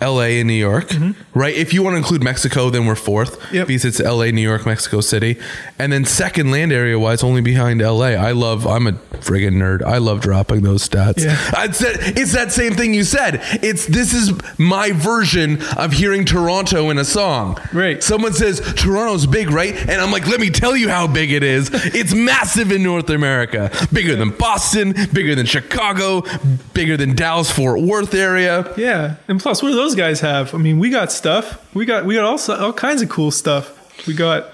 L.A. 0.00 0.38
and 0.40 0.46
New 0.46 0.54
York. 0.54 0.92
Right? 1.34 1.54
If 1.56 1.74
you 1.74 1.82
want 1.82 1.94
to 1.94 1.98
include 1.98 2.22
Mexico, 2.22 2.70
then 2.70 2.86
we're 2.86 2.94
fourth 2.94 3.38
Mm-hmm. 3.38 3.54
Yep. 3.56 3.66
because 3.68 3.84
it's 3.84 4.00
L.A., 4.00 4.30
New 4.32 4.42
York, 4.42 4.64
Mexico 4.66 5.00
City, 5.00 5.38
and 5.78 5.92
then 5.92 6.04
second 6.04 6.50
land 6.50 6.72
area 6.72 6.98
wise, 6.98 7.22
only 7.24 7.40
behind 7.40 7.82
L.A. 7.82 8.14
I 8.16 8.32
love. 8.32 8.66
I'm 8.66 8.86
a 8.86 8.92
friggin' 8.92 9.54
nerd. 9.54 9.82
I 9.82 9.98
love 9.98 10.20
dropping 10.20 10.62
those 10.62 10.88
stats. 10.88 11.24
Yeah. 11.24 11.36
It's 11.64 11.78
that, 11.80 11.96
it's 12.18 12.32
that 12.32 12.52
same 12.52 12.74
thing 12.74 12.94
you 12.94 13.04
said. 13.04 13.40
It's 13.62 13.86
this 13.86 14.12
is 14.14 14.32
my 14.58 14.92
version 14.92 15.60
of 15.76 15.92
hearing 15.92 16.24
Toronto 16.24 16.90
in 16.90 16.98
a 16.98 17.04
song. 17.04 17.58
Right. 17.72 18.02
Someone 18.02 18.32
says 18.34 18.60
Toronto's 18.76 19.26
big, 19.26 19.50
right? 19.50 19.74
And 19.74 20.00
I'm 20.00 20.10
like, 20.12 20.26
let 20.26 20.38
me 20.40 20.50
tell 20.50 20.76
you 20.76 20.88
how 20.88 21.06
big 21.06 21.32
it 21.32 21.42
is. 21.42 21.70
It's 21.72 22.14
massive 22.14 22.70
in 22.70 22.82
North 22.82 23.10
America. 23.10 23.70
Bigger 23.92 24.14
than 24.16 24.30
Boston, 24.30 24.94
bigger 25.12 25.34
than 25.34 25.46
Chicago, 25.46 26.22
bigger 26.74 26.96
than 26.96 27.14
Dallas 27.16 27.50
Fort 27.50 27.80
Worth 27.80 28.14
area. 28.14 28.72
yeah, 28.76 29.16
and 29.28 29.40
plus, 29.40 29.62
what 29.62 29.72
are 29.72 29.76
those 29.76 29.87
guys 29.94 30.20
have? 30.20 30.54
I 30.54 30.58
mean, 30.58 30.78
we 30.78 30.90
got 30.90 31.10
stuff. 31.12 31.74
We 31.74 31.84
got 31.86 32.04
we 32.04 32.14
got 32.14 32.24
all 32.24 32.56
all 32.56 32.72
kinds 32.72 33.02
of 33.02 33.08
cool 33.08 33.30
stuff. 33.30 34.06
We 34.06 34.14
got 34.14 34.50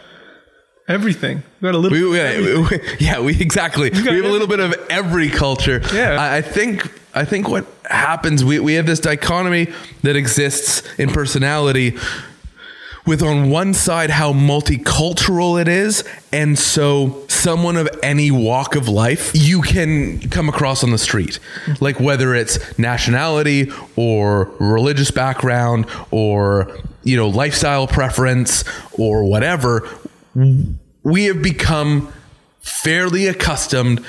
everything. 0.89 1.43
We 1.61 1.67
got 1.67 1.75
a 1.75 1.79
little. 1.79 1.97
We, 1.99 2.05
we- 2.09 2.63
we- 2.63 2.81
yeah, 3.01 3.21
we 3.21 3.41
exactly. 3.41 3.91
We, 3.91 4.03
got 4.03 4.15
have 4.15 4.25
a 4.25 4.29
little 4.29 4.47
bit 4.49 4.61
of 4.61 4.75
every 4.91 5.29
culture. 5.31 5.81
Yeah. 5.93 6.17
I, 6.21 6.37
I 6.39 6.43
think. 6.43 7.01
I 7.17 7.25
think 7.25 7.49
what 7.49 7.65
happens, 7.89 8.45
we, 8.45 8.59
we 8.59 8.75
have 8.75 8.87
this 8.87 8.99
dichotomy 8.99 9.73
that 10.03 10.17
exists 10.17 10.83
in 10.99 11.11
personality 11.11 11.97
with 13.07 13.23
on 13.23 13.51
one 13.51 13.75
side 13.75 14.11
how 14.11 14.33
multicultural 14.33 15.61
it 15.61 15.69
is 15.69 16.05
and 16.33 16.59
so 16.59 17.23
someone 17.29 17.77
of 17.77 17.89
any 18.03 18.31
walk 18.31 18.75
of 18.77 18.89
life 18.89 19.31
you 19.35 19.61
can 19.61 20.19
come 20.31 20.49
across 20.49 20.83
on 20.83 20.91
the 20.91 20.99
street. 20.99 21.39
Like 21.81 22.01
whether 22.01 22.35
it's 22.35 22.79
nationality 22.79 23.71
or 23.97 24.51
religious 24.59 25.11
background 25.11 25.87
or 26.11 26.77
you 27.03 27.17
know 27.17 27.29
lifestyle 27.29 27.87
preference 27.87 28.65
or 28.93 29.25
whatever 29.25 29.87
we 31.03 31.25
have 31.27 31.43
become 31.43 32.13
fairly 32.61 33.27
accustomed 33.27 34.05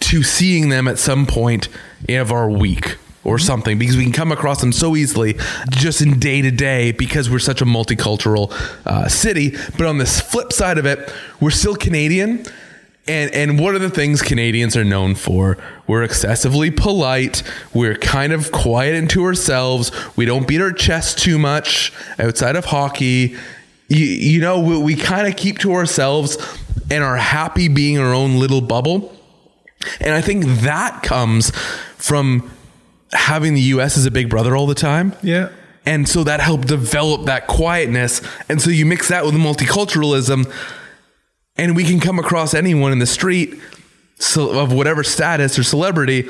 to 0.00 0.22
seeing 0.22 0.70
them 0.70 0.88
at 0.88 0.98
some 0.98 1.26
point 1.26 1.68
of 2.08 2.32
our 2.32 2.48
week 2.50 2.96
or 3.28 3.38
something 3.38 3.78
because 3.78 3.96
we 3.96 4.02
can 4.02 4.12
come 4.12 4.32
across 4.32 4.60
them 4.60 4.72
so 4.72 4.96
easily 4.96 5.36
just 5.70 6.00
in 6.00 6.18
day 6.18 6.40
to 6.40 6.50
day 6.50 6.92
because 6.92 7.28
we're 7.28 7.38
such 7.38 7.60
a 7.60 7.66
multicultural 7.66 8.50
uh, 8.86 9.06
city. 9.06 9.50
But 9.76 9.86
on 9.86 9.98
this 9.98 10.20
flip 10.20 10.52
side 10.52 10.78
of 10.78 10.86
it, 10.86 11.12
we're 11.40 11.50
still 11.50 11.76
Canadian. 11.76 12.46
And, 13.06 13.32
and 13.32 13.58
what 13.58 13.74
are 13.74 13.78
the 13.78 13.90
things 13.90 14.22
Canadians 14.22 14.76
are 14.76 14.84
known 14.84 15.14
for? 15.14 15.58
We're 15.86 16.02
excessively 16.02 16.70
polite. 16.70 17.42
We're 17.72 17.96
kind 17.96 18.32
of 18.32 18.50
quiet 18.50 18.94
into 18.94 19.24
ourselves. 19.24 19.92
We 20.16 20.24
don't 20.24 20.48
beat 20.48 20.60
our 20.60 20.72
chest 20.72 21.18
too 21.18 21.38
much 21.38 21.92
outside 22.18 22.56
of 22.56 22.66
hockey. 22.66 23.36
You, 23.88 24.04
you 24.04 24.40
know, 24.40 24.60
we, 24.60 24.78
we 24.78 24.96
kind 24.96 25.26
of 25.26 25.36
keep 25.36 25.58
to 25.60 25.72
ourselves 25.72 26.36
and 26.90 27.04
are 27.04 27.16
happy 27.16 27.68
being 27.68 27.98
our 27.98 28.14
own 28.14 28.38
little 28.38 28.60
bubble. 28.60 29.14
And 30.00 30.14
I 30.14 30.20
think 30.20 30.44
that 30.62 31.02
comes 31.02 31.50
from 31.96 32.50
having 33.12 33.54
the 33.54 33.60
US 33.60 33.96
as 33.96 34.06
a 34.06 34.10
big 34.10 34.28
brother 34.28 34.56
all 34.56 34.66
the 34.66 34.74
time. 34.74 35.14
yeah. 35.22 35.50
And 35.86 36.06
so 36.06 36.22
that 36.24 36.40
helped 36.40 36.68
develop 36.68 37.24
that 37.26 37.46
quietness. 37.46 38.20
And 38.50 38.60
so 38.60 38.68
you 38.68 38.84
mix 38.84 39.08
that 39.08 39.24
with 39.24 39.34
multiculturalism, 39.34 40.52
and 41.56 41.74
we 41.74 41.84
can 41.84 41.98
come 41.98 42.18
across 42.18 42.52
anyone 42.52 42.92
in 42.92 42.98
the 42.98 43.06
street 43.06 43.58
so, 44.18 44.58
of 44.58 44.70
whatever 44.70 45.02
status 45.02 45.58
or 45.58 45.62
celebrity, 45.62 46.28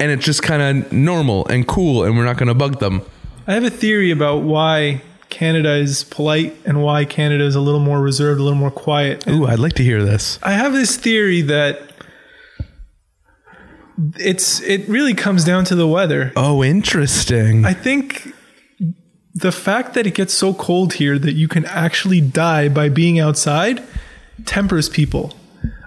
and 0.00 0.10
it's 0.10 0.24
just 0.24 0.42
kind 0.42 0.84
of 0.84 0.92
normal 0.92 1.46
and 1.46 1.68
cool, 1.68 2.02
and 2.02 2.16
we're 2.16 2.24
not 2.24 2.36
going 2.36 2.48
to 2.48 2.54
bug 2.54 2.80
them. 2.80 3.02
I 3.46 3.54
have 3.54 3.62
a 3.64 3.70
theory 3.70 4.10
about 4.10 4.42
why 4.42 5.02
Canada 5.28 5.74
is 5.74 6.04
polite 6.04 6.56
and 6.64 6.82
why 6.82 7.04
Canada 7.04 7.44
is 7.44 7.54
a 7.54 7.60
little 7.60 7.80
more 7.80 8.00
reserved, 8.00 8.40
a 8.40 8.42
little 8.42 8.58
more 8.58 8.70
quiet. 8.70 9.26
Ooh, 9.28 9.46
I'd 9.46 9.60
like 9.60 9.74
to 9.74 9.84
hear 9.84 10.02
this. 10.02 10.38
I 10.42 10.52
have 10.52 10.72
this 10.72 10.96
theory 10.96 11.42
that 11.42 11.89
it's 14.16 14.60
it 14.60 14.88
really 14.88 15.14
comes 15.14 15.44
down 15.44 15.64
to 15.66 15.74
the 15.74 15.86
weather. 15.86 16.32
Oh, 16.36 16.62
interesting. 16.62 17.64
I 17.64 17.74
think 17.74 18.32
the 19.34 19.52
fact 19.52 19.94
that 19.94 20.06
it 20.06 20.14
gets 20.14 20.34
so 20.34 20.54
cold 20.54 20.94
here 20.94 21.18
that 21.18 21.32
you 21.34 21.48
can 21.48 21.64
actually 21.66 22.20
die 22.20 22.68
by 22.68 22.88
being 22.88 23.18
outside 23.18 23.82
tempers 24.46 24.88
people. 24.88 25.34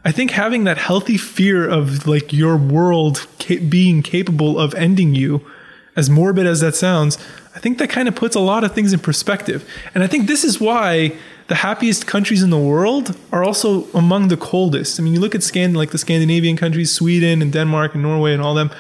I 0.06 0.12
think 0.12 0.32
having 0.32 0.66
that 0.66 0.78
healthy 0.78 1.18
fear 1.18 1.68
of 1.68 2.08
like 2.08 2.34
your 2.34 2.58
world 2.58 3.26
ca- 3.40 3.60
being 3.60 4.02
capable 4.02 4.60
of 4.60 4.74
ending 4.76 5.16
you, 5.16 5.46
as 5.96 6.10
morbid 6.10 6.46
as 6.46 6.60
that 6.60 6.76
sounds, 6.76 7.18
I 7.56 7.60
think 7.60 7.78
that 7.78 7.90
kind 7.90 8.08
of 8.08 8.16
puts 8.16 8.36
a 8.36 8.40
lot 8.40 8.64
of 8.64 8.74
things 8.74 8.94
in 8.94 9.00
perspective. 9.00 9.68
And 9.94 10.04
I 10.04 10.08
think 10.08 10.28
this 10.28 10.44
is 10.44 10.60
why 10.60 11.16
the 11.54 11.60
happiest 11.60 12.08
countries 12.08 12.42
in 12.42 12.50
the 12.50 12.58
world 12.74 13.16
are 13.32 13.44
also 13.44 13.86
among 13.94 14.30
the 14.30 14.38
coldest. 14.38 15.00
I 15.00 15.04
mean, 15.04 15.14
you 15.14 15.20
look 15.20 15.36
at 15.36 15.44
Scan 15.44 15.76
like 15.76 15.92
the 15.92 16.00
Scandinavian 16.00 16.58
countries, 16.58 16.92
Sweden 16.92 17.44
and 17.44 17.54
Denmark 17.54 17.94
and 17.94 18.02
Norway 18.02 18.34
and 18.34 18.42
all 18.42 18.56
them. 18.56 18.72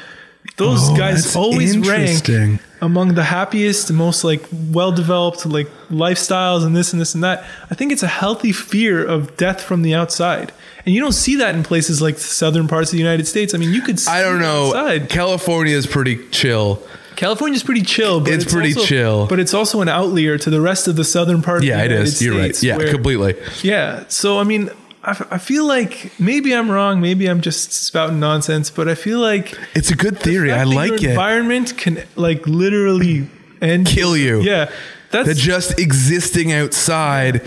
Those 0.58 0.90
Oh, 0.90 0.96
guys 0.98 1.36
always 1.36 1.78
rank 1.78 2.60
among 2.82 3.14
the 3.14 3.26
happiest, 3.26 3.92
most 3.92 4.24
like 4.24 4.44
well 4.72 4.92
developed 4.92 5.46
like 5.46 5.68
lifestyles 5.92 6.66
and 6.66 6.76
this 6.76 6.94
and 6.94 7.00
this 7.00 7.14
and 7.14 7.24
that. 7.24 7.46
I 7.70 7.76
think 7.76 7.92
it's 7.92 8.02
a 8.12 8.14
healthy 8.22 8.52
fear 8.52 9.06
of 9.06 9.38
death 9.38 9.62
from 9.62 9.84
the 9.84 9.94
outside. 9.94 10.52
And 10.84 10.96
you 10.96 11.00
don't 11.00 11.14
see 11.26 11.36
that 11.36 11.54
in 11.54 11.62
places 11.64 12.02
like 12.02 12.18
southern 12.18 12.68
parts 12.68 12.90
of 12.90 12.94
the 12.98 13.04
United 13.04 13.28
States. 13.28 13.54
I 13.54 13.58
mean, 13.60 13.72
you 13.72 13.82
could 13.84 14.00
see 14.00 14.12
I 14.12 14.22
don't 14.24 14.40
know. 14.40 14.74
California 15.10 15.78
is 15.78 15.86
pretty 15.86 16.16
chill. 16.30 16.82
California's 17.16 17.64
pretty 17.64 17.82
chill, 17.82 18.20
but 18.20 18.34
It's 18.34 18.46
pretty 18.52 18.74
also- 18.74 18.86
chill. 18.88 19.28
But 19.28 19.40
it's 19.40 19.54
also 19.54 19.82
an 19.82 19.90
outlier 19.90 20.38
to 20.38 20.50
the 20.50 20.62
rest 20.62 20.88
of 20.88 20.96
the 20.96 21.04
southern 21.04 21.42
part 21.42 21.64
Yeah, 21.64 21.80
of 21.80 21.86
it 21.86 21.92
is. 21.92 22.22
You're 22.22 22.38
right. 22.38 22.64
Yeah, 22.64 22.78
where- 22.78 22.90
completely. 22.92 23.36
Yeah. 23.62 24.04
So, 24.08 24.40
I 24.40 24.44
mean, 24.44 24.70
I, 25.04 25.12
f- 25.12 25.28
I 25.32 25.38
feel 25.38 25.66
like 25.66 26.12
maybe 26.20 26.54
I'm 26.56 26.72
wrong. 26.72 27.02
Maybe 27.02 27.28
I'm 27.28 27.42
just 27.42 27.74
spouting 27.74 28.20
nonsense, 28.20 28.70
but 28.70 28.88
I 28.88 28.96
feel 28.96 29.20
like 29.20 29.58
It's 29.76 29.92
a 29.92 29.96
good 29.96 30.18
theory. 30.20 30.52
I 30.52 30.64
like 30.64 30.94
it. 31.04 31.10
Environment 31.12 31.78
can 31.78 32.04
like 32.16 32.48
literally 32.48 33.30
end 33.62 33.86
Kill 33.88 34.16
you. 34.16 34.42
Yeah. 34.42 34.70
That's 35.12 35.28
that 35.28 35.38
just 35.38 35.78
existing 35.80 36.52
outside 36.54 37.42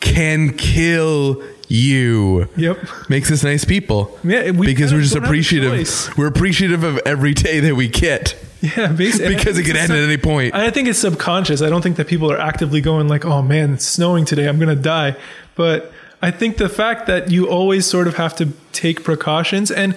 can 0.00 0.54
kill 0.56 1.42
you. 1.68 2.48
Yep. 2.56 2.78
Makes 3.08 3.30
us 3.30 3.44
nice 3.44 3.64
people. 3.64 4.18
Yeah, 4.24 4.50
we 4.50 4.66
because 4.66 4.92
we're 4.92 5.00
just 5.00 5.14
don't 5.14 5.22
have 5.22 5.30
a 5.30 5.32
appreciative. 5.32 6.18
We're 6.18 6.26
appreciative 6.26 6.82
of 6.84 6.98
every 7.06 7.34
day 7.34 7.60
that 7.60 7.74
we 7.76 7.88
get 7.88 8.34
Yeah, 8.76 8.92
basically. 8.92 9.34
because 9.34 9.58
it 9.58 9.64
could 9.64 9.76
end 9.76 9.90
at 9.92 9.98
any 9.98 10.16
point. 10.16 10.54
I 10.54 10.70
think 10.70 10.88
it's 10.88 10.98
subconscious. 11.00 11.62
I 11.62 11.68
don't 11.68 11.82
think 11.82 11.96
that 11.96 12.06
people 12.06 12.30
are 12.30 12.38
actively 12.38 12.80
going 12.80 13.08
like, 13.08 13.24
"Oh 13.24 13.42
man, 13.42 13.74
it's 13.74 13.84
snowing 13.86 14.24
today. 14.24 14.48
I'm 14.48 14.58
going 14.58 14.74
to 14.76 14.80
die." 14.82 15.16
But 15.56 15.92
I 16.22 16.30
think 16.30 16.56
the 16.58 16.68
fact 16.68 17.06
that 17.06 17.30
you 17.30 17.48
always 17.48 17.84
sort 17.86 18.06
of 18.06 18.14
have 18.16 18.36
to 18.36 18.50
take 18.72 19.02
precautions 19.02 19.70
and 19.70 19.96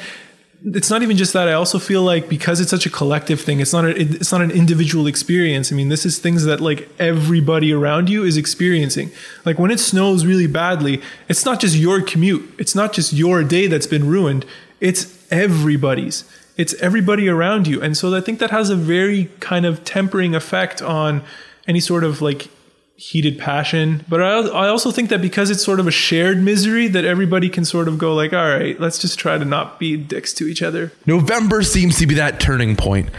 it's 0.73 0.89
not 0.89 1.03
even 1.03 1.15
just 1.15 1.33
that. 1.33 1.47
I 1.47 1.53
also 1.53 1.77
feel 1.77 2.01
like 2.01 2.27
because 2.27 2.59
it's 2.59 2.71
such 2.71 2.87
a 2.87 2.89
collective 2.89 3.39
thing, 3.39 3.59
it's 3.59 3.71
not 3.71 3.85
a, 3.85 3.89
it- 3.89 4.15
it's 4.15 4.31
not 4.31 4.41
an 4.41 4.49
individual 4.49 5.05
experience. 5.05 5.71
I 5.71 5.75
mean, 5.75 5.89
this 5.89 6.07
is 6.07 6.17
things 6.17 6.45
that 6.45 6.59
like 6.59 6.89
everybody 6.97 7.71
around 7.71 8.09
you 8.09 8.23
is 8.23 8.35
experiencing. 8.35 9.11
Like 9.45 9.59
when 9.59 9.69
it 9.69 9.79
snows 9.79 10.25
really 10.25 10.47
badly, 10.47 11.03
it's 11.29 11.45
not 11.45 11.59
just 11.59 11.75
your 11.75 12.01
commute. 12.01 12.51
It's 12.57 12.73
not 12.73 12.93
just 12.93 13.13
your 13.13 13.43
day 13.43 13.67
that's 13.67 13.85
been 13.85 14.07
ruined. 14.07 14.43
It's 14.81 15.05
everybody's. 15.31 16.23
It's 16.57 16.73
everybody 16.75 17.27
around 17.27 17.67
you. 17.67 17.81
And 17.81 17.97
so 17.97 18.15
I 18.15 18.21
think 18.21 18.39
that 18.39 18.51
has 18.51 18.69
a 18.69 18.75
very 18.75 19.29
kind 19.39 19.65
of 19.65 19.83
tempering 19.83 20.35
effect 20.35 20.81
on 20.81 21.23
any 21.67 21.79
sort 21.79 22.03
of 22.03 22.21
like 22.21 22.49
heated 22.97 23.37
passion. 23.37 24.05
But 24.07 24.21
I, 24.21 24.39
I 24.47 24.67
also 24.69 24.91
think 24.91 25.09
that 25.09 25.21
because 25.21 25.49
it's 25.49 25.63
sort 25.63 25.79
of 25.79 25.87
a 25.87 25.91
shared 25.91 26.41
misery 26.41 26.87
that 26.87 27.03
everybody 27.03 27.49
can 27.49 27.65
sort 27.65 27.87
of 27.87 27.97
go 27.97 28.15
like, 28.15 28.31
all 28.33 28.49
right, 28.49 28.79
let's 28.79 28.99
just 28.99 29.19
try 29.19 29.37
to 29.37 29.45
not 29.45 29.79
be 29.79 29.97
dicks 29.97 30.33
to 30.35 30.47
each 30.47 30.61
other. 30.61 30.91
November 31.05 31.61
seems 31.61 31.97
to 31.99 32.07
be 32.07 32.15
that 32.15 32.39
turning 32.39 32.75
point 32.75 33.09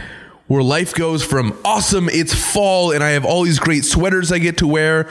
where 0.47 0.63
life 0.63 0.93
goes 0.95 1.23
from 1.23 1.57
awesome, 1.65 2.09
it's 2.09 2.33
fall, 2.33 2.91
and 2.91 3.03
I 3.03 3.09
have 3.09 3.25
all 3.25 3.43
these 3.43 3.59
great 3.59 3.83
sweaters 3.83 4.31
I 4.31 4.39
get 4.39 4.57
to 4.59 4.67
wear, 4.67 5.09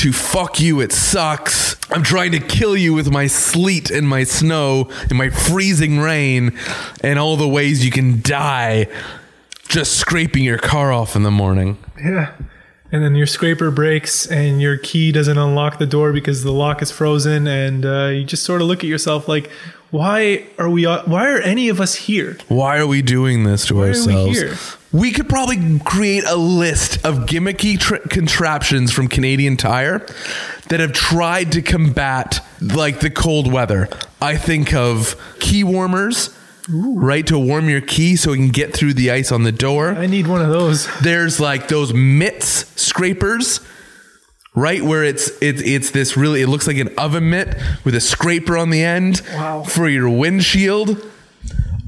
to 0.00 0.14
fuck 0.14 0.58
you, 0.60 0.80
it 0.80 0.92
sucks. 0.92 1.76
I'm 1.90 2.02
trying 2.02 2.32
to 2.32 2.40
kill 2.40 2.74
you 2.74 2.94
with 2.94 3.10
my 3.10 3.26
sleet 3.26 3.90
and 3.90 4.08
my 4.08 4.24
snow 4.24 4.88
and 5.10 5.18
my 5.18 5.28
freezing 5.28 5.98
rain 5.98 6.56
and 7.04 7.18
all 7.18 7.36
the 7.36 7.46
ways 7.46 7.84
you 7.84 7.90
can 7.90 8.22
die. 8.22 8.86
just 9.68 9.98
scraping 9.98 10.42
your 10.42 10.56
car 10.56 10.90
off 10.90 11.14
in 11.14 11.22
the 11.22 11.30
morning. 11.30 11.76
Yeah. 12.02 12.32
And 12.90 13.04
then 13.04 13.14
your 13.14 13.26
scraper 13.26 13.70
breaks 13.70 14.26
and 14.26 14.60
your 14.60 14.78
key 14.78 15.12
doesn't 15.12 15.36
unlock 15.36 15.78
the 15.78 15.86
door 15.86 16.12
because 16.12 16.42
the 16.44 16.50
lock 16.50 16.80
is 16.80 16.90
frozen. 16.90 17.46
And 17.46 17.84
uh, 17.84 18.06
you 18.06 18.24
just 18.24 18.42
sort 18.42 18.62
of 18.62 18.68
look 18.68 18.78
at 18.78 18.88
yourself 18.88 19.28
like, 19.28 19.50
why 19.90 20.46
are 20.58 20.70
we, 20.70 20.84
why 20.84 21.28
are 21.30 21.38
any 21.38 21.68
of 21.68 21.80
us 21.80 21.94
here? 21.94 22.38
Why 22.48 22.78
are 22.78 22.86
we 22.86 23.02
doing 23.02 23.44
this 23.44 23.66
to 23.66 23.74
we 23.80 23.88
ourselves? 23.88 24.38
here? 24.38 24.56
We 24.92 25.12
could 25.12 25.28
probably 25.28 25.78
create 25.80 26.24
a 26.24 26.34
list 26.34 27.04
of 27.04 27.26
gimmicky 27.26 27.78
tr- 27.78 28.08
contraptions 28.08 28.92
from 28.92 29.06
Canadian 29.06 29.56
Tire 29.56 30.04
that 30.68 30.80
have 30.80 30.92
tried 30.92 31.52
to 31.52 31.62
combat 31.62 32.44
like 32.60 33.00
the 33.00 33.10
cold 33.10 33.52
weather. 33.52 33.88
I 34.20 34.36
think 34.36 34.74
of 34.74 35.14
key 35.38 35.62
warmers, 35.62 36.36
right, 36.68 37.26
to 37.28 37.38
warm 37.38 37.68
your 37.68 37.80
key 37.80 38.16
so 38.16 38.32
it 38.32 38.36
can 38.36 38.48
get 38.48 38.74
through 38.74 38.94
the 38.94 39.12
ice 39.12 39.30
on 39.30 39.44
the 39.44 39.52
door. 39.52 39.90
I 39.90 40.06
need 40.06 40.26
one 40.26 40.40
of 40.40 40.48
those. 40.48 40.88
There's 41.00 41.38
like 41.38 41.68
those 41.68 41.94
mitts 41.94 42.66
scrapers, 42.80 43.60
right, 44.54 44.82
where 44.82 45.04
it's 45.04 45.30
it's 45.40 45.62
it's 45.62 45.90
this 45.90 46.16
really 46.16 46.42
it 46.42 46.48
looks 46.48 46.66
like 46.66 46.76
an 46.78 46.90
oven 46.98 47.30
mitt 47.30 47.56
with 47.84 47.94
a 47.94 48.00
scraper 48.00 48.56
on 48.56 48.70
the 48.70 48.82
end 48.82 49.22
Wow. 49.34 49.62
for 49.62 49.88
your 49.88 50.08
windshield. 50.08 51.06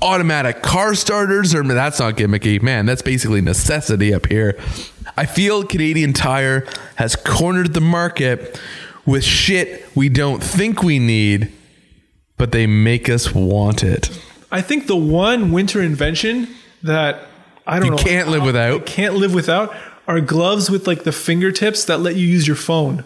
Automatic 0.01 0.63
car 0.63 0.97
starters, 0.97 1.55
or 1.55 1.63
that's 1.63 2.01
not 2.01 2.17
gimmicky, 2.17 2.61
man. 2.61 2.87
That's 2.87 3.03
basically 3.03 3.41
necessity 3.41 4.13
up 4.13 4.27
here. 4.27 4.59
I 5.17 5.27
feel 5.27 5.63
Canadian 5.65 6.13
Tire 6.13 6.67
has 6.97 7.15
cornered 7.15 7.73
the 7.73 7.81
market 7.81 8.61
with 9.07 9.23
shit 9.23 9.85
we 9.95 10.09
don't 10.09 10.43
think 10.43 10.83
we 10.83 10.99
need, 10.99 11.53
but 12.37 12.51
they 12.51 12.67
make 12.67 13.09
us 13.09 13.33
want 13.33 13.85
it. 13.85 14.11
I 14.51 14.61
think 14.61 14.89
the 14.89 14.97
one 14.97 15.53
winter 15.53 15.81
invention 15.81 16.49
that 16.83 17.21
I 17.65 17.79
don't 17.79 17.85
You 17.85 17.91
know 17.93 17.97
can't 17.99 18.29
live 18.29 18.43
without. 18.43 18.87
Can't 18.87 19.15
live 19.15 19.33
without 19.35 19.73
are 20.07 20.21
gloves 20.21 20.71
with 20.71 20.87
like 20.87 21.05
the 21.05 21.13
fingertips 21.13 21.85
that 21.85 21.99
let 21.99 22.17
you 22.17 22.27
use 22.27 22.47
your 22.47 22.57
phone. 22.57 23.05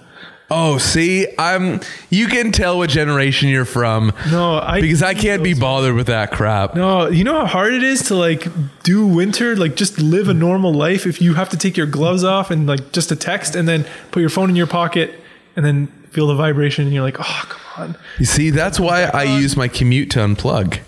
Oh, 0.49 0.79
see, 0.79 1.27
I'm. 1.39 1.81
You 2.09 2.29
can 2.29 2.53
tell 2.53 2.79
what 2.79 2.89
generation 2.89 3.49
you're 3.49 3.65
from. 3.65 4.13
No, 4.31 4.59
I 4.59 4.81
because 4.81 5.03
I 5.03 5.15
can't 5.15 5.43
be 5.43 5.55
bothered 5.55 5.95
with 5.95 6.07
that 6.07 6.31
crap. 6.31 6.77
No, 6.77 7.09
you 7.09 7.25
know 7.25 7.41
how 7.41 7.47
hard 7.47 7.75
it 7.75 7.83
is 7.83 8.05
to 8.05 8.15
like 8.15 8.47
do 8.85 9.05
winter, 9.05 9.57
like 9.57 9.75
just 9.75 9.99
live 9.99 10.29
a 10.29 10.35
normal 10.35 10.73
life 10.73 11.05
if 11.05 11.21
you 11.21 11.35
have 11.35 11.49
to 11.49 11.57
take 11.57 11.77
your 11.77 11.87
gloves 11.87 12.23
off 12.23 12.53
and 12.53 12.67
like 12.69 12.93
just 12.93 13.11
a 13.11 13.17
text 13.17 13.57
and 13.57 13.67
then 13.67 13.85
put 14.13 14.21
your 14.21 14.31
phone 14.31 14.49
in 14.49 14.55
your 14.55 14.69
pocket 14.69 15.19
and 15.57 15.67
then 15.67 15.89
feel 16.11 16.29
the 16.29 16.37
vibration 16.37 16.85
and 16.85 16.95
you're 16.95 17.03
like, 17.03 17.19
oh 17.19 17.45
come 17.49 17.85
on. 17.85 17.97
You 18.21 18.27
see, 18.27 18.51
that's 18.51 18.79
why 18.79 19.03
I 19.03 19.25
use 19.25 19.57
my 19.57 19.67
commute 19.67 20.13
to 20.13 20.21
unplug. 20.21 20.79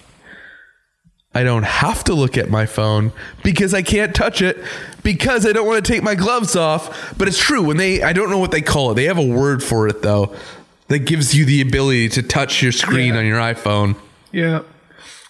I 1.35 1.43
don't 1.45 1.65
have 1.65 2.05
to 2.05 2.15
look 2.15 2.37
at 2.39 2.49
my 2.51 2.67
phone 2.67 3.13
because 3.45 3.75
I 3.75 3.83
can't 3.83 4.15
touch 4.15 4.41
it 4.43 4.57
because 5.03 5.47
I 5.47 5.53
don't 5.53 5.67
want 5.67 5.85
to 5.85 5.93
take 5.93 6.03
my 6.03 6.15
gloves 6.15 6.57
off. 6.57 7.15
But 7.19 7.29
it's 7.29 7.39
true 7.39 7.63
when 7.63 7.77
they 7.77 8.03
I 8.03 8.13
don't 8.13 8.31
know 8.31 8.39
what 8.39 8.51
they 8.51 8.63
call 8.63 8.91
it. 8.91 8.95
They 8.95 9.05
have 9.05 9.19
a 9.19 9.25
word 9.27 9.63
for 9.63 9.87
it 9.89 10.03
though 10.03 10.35
that 10.89 11.01
gives 11.01 11.35
you 11.35 11.45
the 11.45 11.61
ability 11.61 12.09
to 12.11 12.23
touch 12.23 12.63
your 12.63 12.73
screen 12.73 13.13
Yeah. 13.13 13.21
on 13.21 13.27
your 13.27 13.39
iPhone 13.39 13.97
Yeah. 14.33 14.61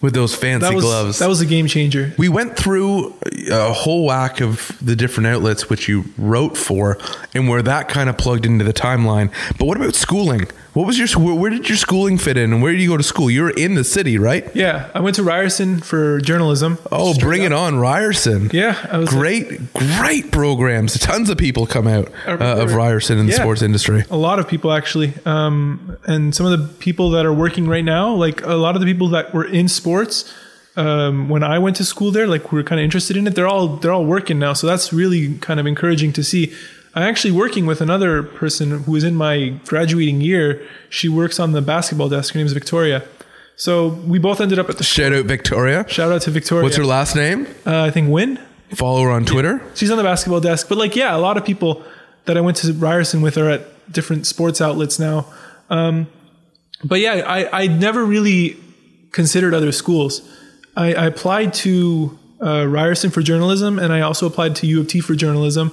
with 0.01 0.13
those 0.13 0.33
fancy 0.33 0.65
That 0.65 0.73
was 0.73 0.85
gloves. 0.85 1.19
that 1.19 1.27
was 1.27 1.41
a 1.41 1.45
game 1.45 1.67
changer. 1.67 2.13
we 2.17 2.29
went 2.29 2.55
through 2.55 3.13
a 3.51 3.73
whole 3.73 4.05
whack 4.05 4.39
of 4.39 4.71
the 4.81 4.95
different 4.95 5.27
outlets 5.27 5.69
which 5.69 5.89
you 5.89 6.05
wrote 6.17 6.55
for 6.57 6.97
and 7.35 7.49
where 7.49 7.61
that 7.61 7.89
kind 7.89 8.09
of 8.09 8.17
plugged 8.17 8.45
into 8.45 8.63
the 8.63 8.73
timeline. 8.73 9.29
But 9.59 9.65
what 9.65 9.75
about 9.75 9.95
schooling? 9.95 10.47
What 10.79 10.87
was 10.87 10.97
your 10.97 11.09
where 11.21 11.35
where 11.35 11.49
did 11.49 11.67
your 11.67 11.77
schooling 11.77 12.17
fit 12.17 12.37
in 12.37 12.53
and 12.53 12.61
where 12.61 12.71
did 12.71 12.79
you 12.79 12.87
go 12.87 12.95
to 12.95 13.03
school? 13.03 13.29
You 13.29 13.43
were 13.43 13.49
in 13.49 13.75
the 13.75 13.83
city, 13.83 14.17
right? 14.17 14.49
Yeah, 14.55 14.89
I 14.95 15.01
went 15.01 15.17
to 15.17 15.23
Ryerson 15.23 15.81
for 15.81 16.21
journalism. 16.21 16.77
Oh, 16.89 17.19
bring 17.19 17.43
it 17.43 17.51
on, 17.51 17.77
Ryerson. 17.77 18.49
Yeah, 18.53 18.77
I 18.89 18.97
was 18.97 19.09
Great, 19.09 19.73
great 19.73 20.31
programs. 20.31 20.97
Tons 20.97 21.29
of 21.29 21.37
people 21.37 21.67
come 21.67 21.85
out 21.85 22.07
uh, 22.25 22.31
remember- 22.37 22.61
of 22.61 22.73
Ryerson 22.75 23.17
in 23.17 23.25
the 23.25 23.33
sports 23.33 23.61
industry. 23.61 24.05
a 24.09 24.15
lot 24.15 24.39
of 24.39 24.47
people 24.47 24.71
actually 24.71 25.11
um, 25.25 25.97
and 26.05 26.33
some 26.33 26.45
of 26.45 26.57
the 26.57 26.65
people 26.79 27.09
that 27.09 27.25
are 27.25 27.33
working 27.33 27.67
right 27.67 27.83
now 27.83 28.13
like 28.13 28.41
a 28.45 28.55
lot 28.55 28.75
of 28.75 28.79
the 28.79 28.87
people 28.87 29.09
that 29.09 29.33
were 29.33 29.43
in 29.43 29.67
sports 29.67 30.33
um, 30.77 31.27
when 31.27 31.43
i 31.43 31.59
went 31.59 31.75
to 31.75 31.83
school 31.83 32.09
there 32.09 32.25
like 32.25 32.53
we 32.53 32.57
were 32.59 32.63
kind 32.63 32.79
of 32.79 32.85
interested 32.85 33.17
in 33.17 33.27
it 33.27 33.35
they're 33.35 33.47
all 33.47 33.67
they're 33.77 33.91
all 33.91 34.05
working 34.05 34.39
now 34.39 34.53
so 34.53 34.65
that's 34.65 34.93
really 34.93 35.37
kind 35.39 35.59
of 35.59 35.67
encouraging 35.67 36.13
to 36.13 36.23
see 36.23 36.53
i'm 36.95 37.03
actually 37.03 37.31
working 37.31 37.65
with 37.65 37.81
another 37.81 38.23
person 38.23 38.83
who 38.83 38.95
is 38.95 39.03
in 39.03 39.15
my 39.15 39.49
graduating 39.65 40.21
year 40.21 40.61
she 40.89 41.07
works 41.09 41.39
on 41.39 41.51
the 41.51 41.61
basketball 41.61 42.09
desk 42.09 42.33
her 42.33 42.37
name 42.39 42.45
is 42.47 42.53
victoria 42.53 43.03
so 43.55 43.89
we 44.07 44.17
both 44.19 44.39
ended 44.39 44.57
up 44.57 44.69
at 44.69 44.77
the 44.77 44.83
Shout 44.85 45.11
out 45.11 45.25
Victoria. 45.25 45.85
shout 45.89 46.11
out 46.13 46.21
to 46.23 46.31
victoria 46.31 46.63
What's 46.63 46.77
her 46.77 46.85
last 46.85 47.15
name? 47.15 47.45
uh, 47.65 47.83
i 47.83 47.91
think 47.91 48.09
win 48.09 48.39
Follow 48.75 49.01
her 49.01 49.09
on 49.09 49.25
Twitter. 49.25 49.61
she's 49.73 49.89
on 49.89 49.97
the 49.97 50.03
basketball 50.03 50.39
desk. 50.39 50.69
But 50.69 50.77
like, 50.77 50.95
yeah, 50.95 51.15
a 51.15 51.17
lot 51.17 51.37
of 51.37 51.43
people 51.43 51.81
that 52.25 52.37
I 52.37 52.41
went 52.41 52.55
to 52.57 52.71
Ryerson 52.71 53.19
with 53.23 53.35
are 53.35 53.49
at 53.49 53.91
different 53.91 54.27
sports 54.27 54.61
outlets 54.61 54.99
now. 54.99 55.25
Um, 55.71 56.05
but 56.83 56.99
yeah, 56.99 57.23
I, 57.25 57.63
I 57.63 57.65
never 57.65 58.05
really 58.05 58.57
considered 59.11 59.55
other 59.55 59.71
schools. 59.71 60.21
I, 60.77 60.93
I 60.93 61.05
applied 61.07 61.55
to 61.65 62.19
uh, 62.39 62.67
Ryerson 62.67 63.09
for 63.09 63.23
journalism, 63.23 63.79
and 63.79 63.91
I 63.91 64.01
also 64.01 64.27
applied 64.27 64.55
to 64.57 64.67
U 64.67 64.81
of 64.81 64.87
T 64.87 64.99
for 65.01 65.15
journalism. 65.15 65.71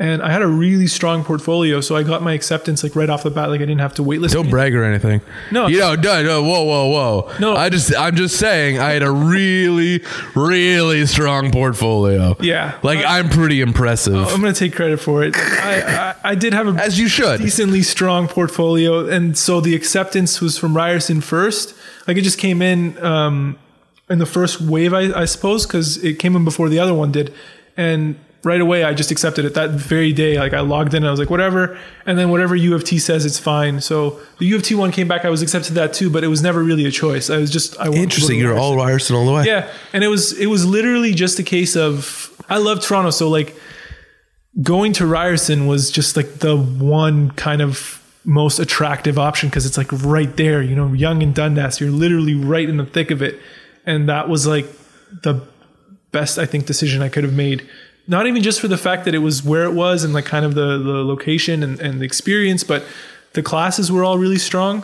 And 0.00 0.22
I 0.22 0.32
had 0.32 0.40
a 0.40 0.46
really 0.46 0.86
strong 0.86 1.24
portfolio, 1.24 1.82
so 1.82 1.94
I 1.94 2.02
got 2.02 2.22
my 2.22 2.32
acceptance 2.32 2.82
like 2.82 2.96
right 2.96 3.10
off 3.10 3.22
the 3.22 3.30
bat. 3.30 3.50
Like 3.50 3.60
I 3.60 3.66
didn't 3.66 3.82
have 3.82 3.92
to 3.96 4.02
waitlist. 4.02 4.32
Don't 4.32 4.48
brag 4.48 4.74
or 4.74 4.82
anything. 4.82 5.20
No. 5.52 5.66
you 5.66 5.78
know, 5.78 5.94
no, 5.94 6.22
no, 6.22 6.42
whoa, 6.42 6.62
whoa, 6.64 6.86
whoa. 6.86 7.32
No. 7.38 7.54
I 7.54 7.68
just, 7.68 7.94
I'm 7.94 8.16
just 8.16 8.38
saying, 8.38 8.78
I 8.78 8.92
had 8.92 9.02
a 9.02 9.10
really, 9.10 10.02
really 10.34 11.04
strong 11.04 11.50
portfolio. 11.50 12.34
Yeah. 12.40 12.78
like 12.82 13.04
I'm 13.04 13.28
pretty 13.28 13.60
impressive, 13.60 14.14
I'm 14.14 14.40
gonna 14.40 14.54
take 14.54 14.74
credit 14.74 15.00
for 15.00 15.22
it. 15.22 15.36
I, 15.36 15.82
I, 15.82 16.30
I 16.30 16.34
did 16.34 16.54
have 16.54 16.66
a 16.66 16.82
as 16.82 16.98
you 16.98 17.06
should. 17.06 17.38
decently 17.38 17.82
strong 17.82 18.26
portfolio, 18.26 19.06
and 19.06 19.36
so 19.36 19.60
the 19.60 19.74
acceptance 19.74 20.40
was 20.40 20.56
from 20.56 20.74
Ryerson 20.74 21.20
first. 21.20 21.74
Like 22.08 22.16
it 22.16 22.22
just 22.22 22.38
came 22.38 22.62
in 22.62 22.96
um, 23.04 23.58
in 24.08 24.18
the 24.18 24.24
first 24.24 24.62
wave, 24.62 24.94
I, 24.94 25.12
I 25.12 25.24
suppose, 25.26 25.66
because 25.66 26.02
it 26.02 26.18
came 26.18 26.34
in 26.36 26.44
before 26.46 26.70
the 26.70 26.78
other 26.78 26.94
one 26.94 27.12
did, 27.12 27.34
and 27.76 28.18
right 28.42 28.60
away 28.60 28.84
I 28.84 28.94
just 28.94 29.10
accepted 29.10 29.44
it 29.44 29.54
that 29.54 29.70
very 29.70 30.12
day. 30.12 30.38
Like 30.38 30.54
I 30.54 30.60
logged 30.60 30.94
in, 30.94 31.02
and 31.02 31.08
I 31.08 31.10
was 31.10 31.20
like, 31.20 31.30
whatever, 31.30 31.78
and 32.06 32.18
then 32.18 32.30
whatever 32.30 32.56
U 32.56 32.74
of 32.74 32.84
T 32.84 32.98
says, 32.98 33.26
it's 33.26 33.38
fine. 33.38 33.80
So 33.80 34.20
the 34.38 34.46
U 34.46 34.56
of 34.56 34.62
T 34.62 34.74
one 34.74 34.92
came 34.92 35.08
back, 35.08 35.24
I 35.24 35.30
was 35.30 35.42
accepted 35.42 35.74
that 35.74 35.92
too, 35.92 36.10
but 36.10 36.24
it 36.24 36.28
was 36.28 36.42
never 36.42 36.62
really 36.62 36.86
a 36.86 36.90
choice. 36.90 37.30
I 37.30 37.36
was 37.38 37.50
just 37.50 37.78
I 37.78 37.84
wanted 37.84 37.96
to 37.96 38.02
Interesting. 38.02 38.38
You're 38.38 38.54
Ryerson. 38.54 38.64
all 38.64 38.76
Ryerson 38.76 39.16
all 39.16 39.26
the 39.26 39.32
way. 39.32 39.44
Yeah, 39.44 39.70
and 39.92 40.02
it 40.02 40.08
was 40.08 40.38
it 40.38 40.46
was 40.46 40.64
literally 40.64 41.12
just 41.14 41.38
a 41.38 41.42
case 41.42 41.76
of 41.76 42.34
I 42.48 42.58
love 42.58 42.80
Toronto, 42.82 43.10
so 43.10 43.28
like 43.28 43.54
going 44.62 44.92
to 44.94 45.06
Ryerson 45.06 45.66
was 45.66 45.90
just 45.90 46.16
like 46.16 46.38
the 46.40 46.56
one 46.56 47.30
kind 47.32 47.62
of 47.62 47.96
most 48.24 48.58
attractive 48.58 49.18
option 49.18 49.48
because 49.48 49.64
it's 49.64 49.78
like 49.78 49.90
right 50.04 50.36
there, 50.36 50.60
you 50.62 50.76
know, 50.76 50.92
Yonge 50.92 51.22
and 51.22 51.34
Dundas, 51.34 51.80
you're 51.80 51.90
literally 51.90 52.34
right 52.34 52.68
in 52.68 52.76
the 52.76 52.84
thick 52.84 53.10
of 53.10 53.22
it, 53.22 53.38
and 53.86 54.08
that 54.08 54.28
was 54.28 54.46
like 54.46 54.66
the 55.22 55.46
best 56.12 56.38
I 56.38 56.46
think 56.46 56.66
decision 56.66 57.02
I 57.02 57.08
could 57.08 57.24
have 57.24 57.32
made. 57.34 57.68
Not 58.10 58.26
even 58.26 58.42
just 58.42 58.60
for 58.60 58.68
the 58.68 58.76
fact 58.76 59.04
that 59.04 59.14
it 59.14 59.22
was 59.28 59.44
where 59.44 59.64
it 59.64 59.72
was 59.72 60.02
and 60.04 60.12
like 60.12 60.24
kind 60.24 60.44
of 60.44 60.54
the 60.54 60.78
the 60.78 61.04
location 61.04 61.62
and, 61.62 61.80
and 61.80 62.00
the 62.00 62.04
experience, 62.04 62.64
but 62.64 62.82
the 63.34 63.42
classes 63.42 63.90
were 63.92 64.02
all 64.02 64.18
really 64.18 64.38
strong. 64.38 64.82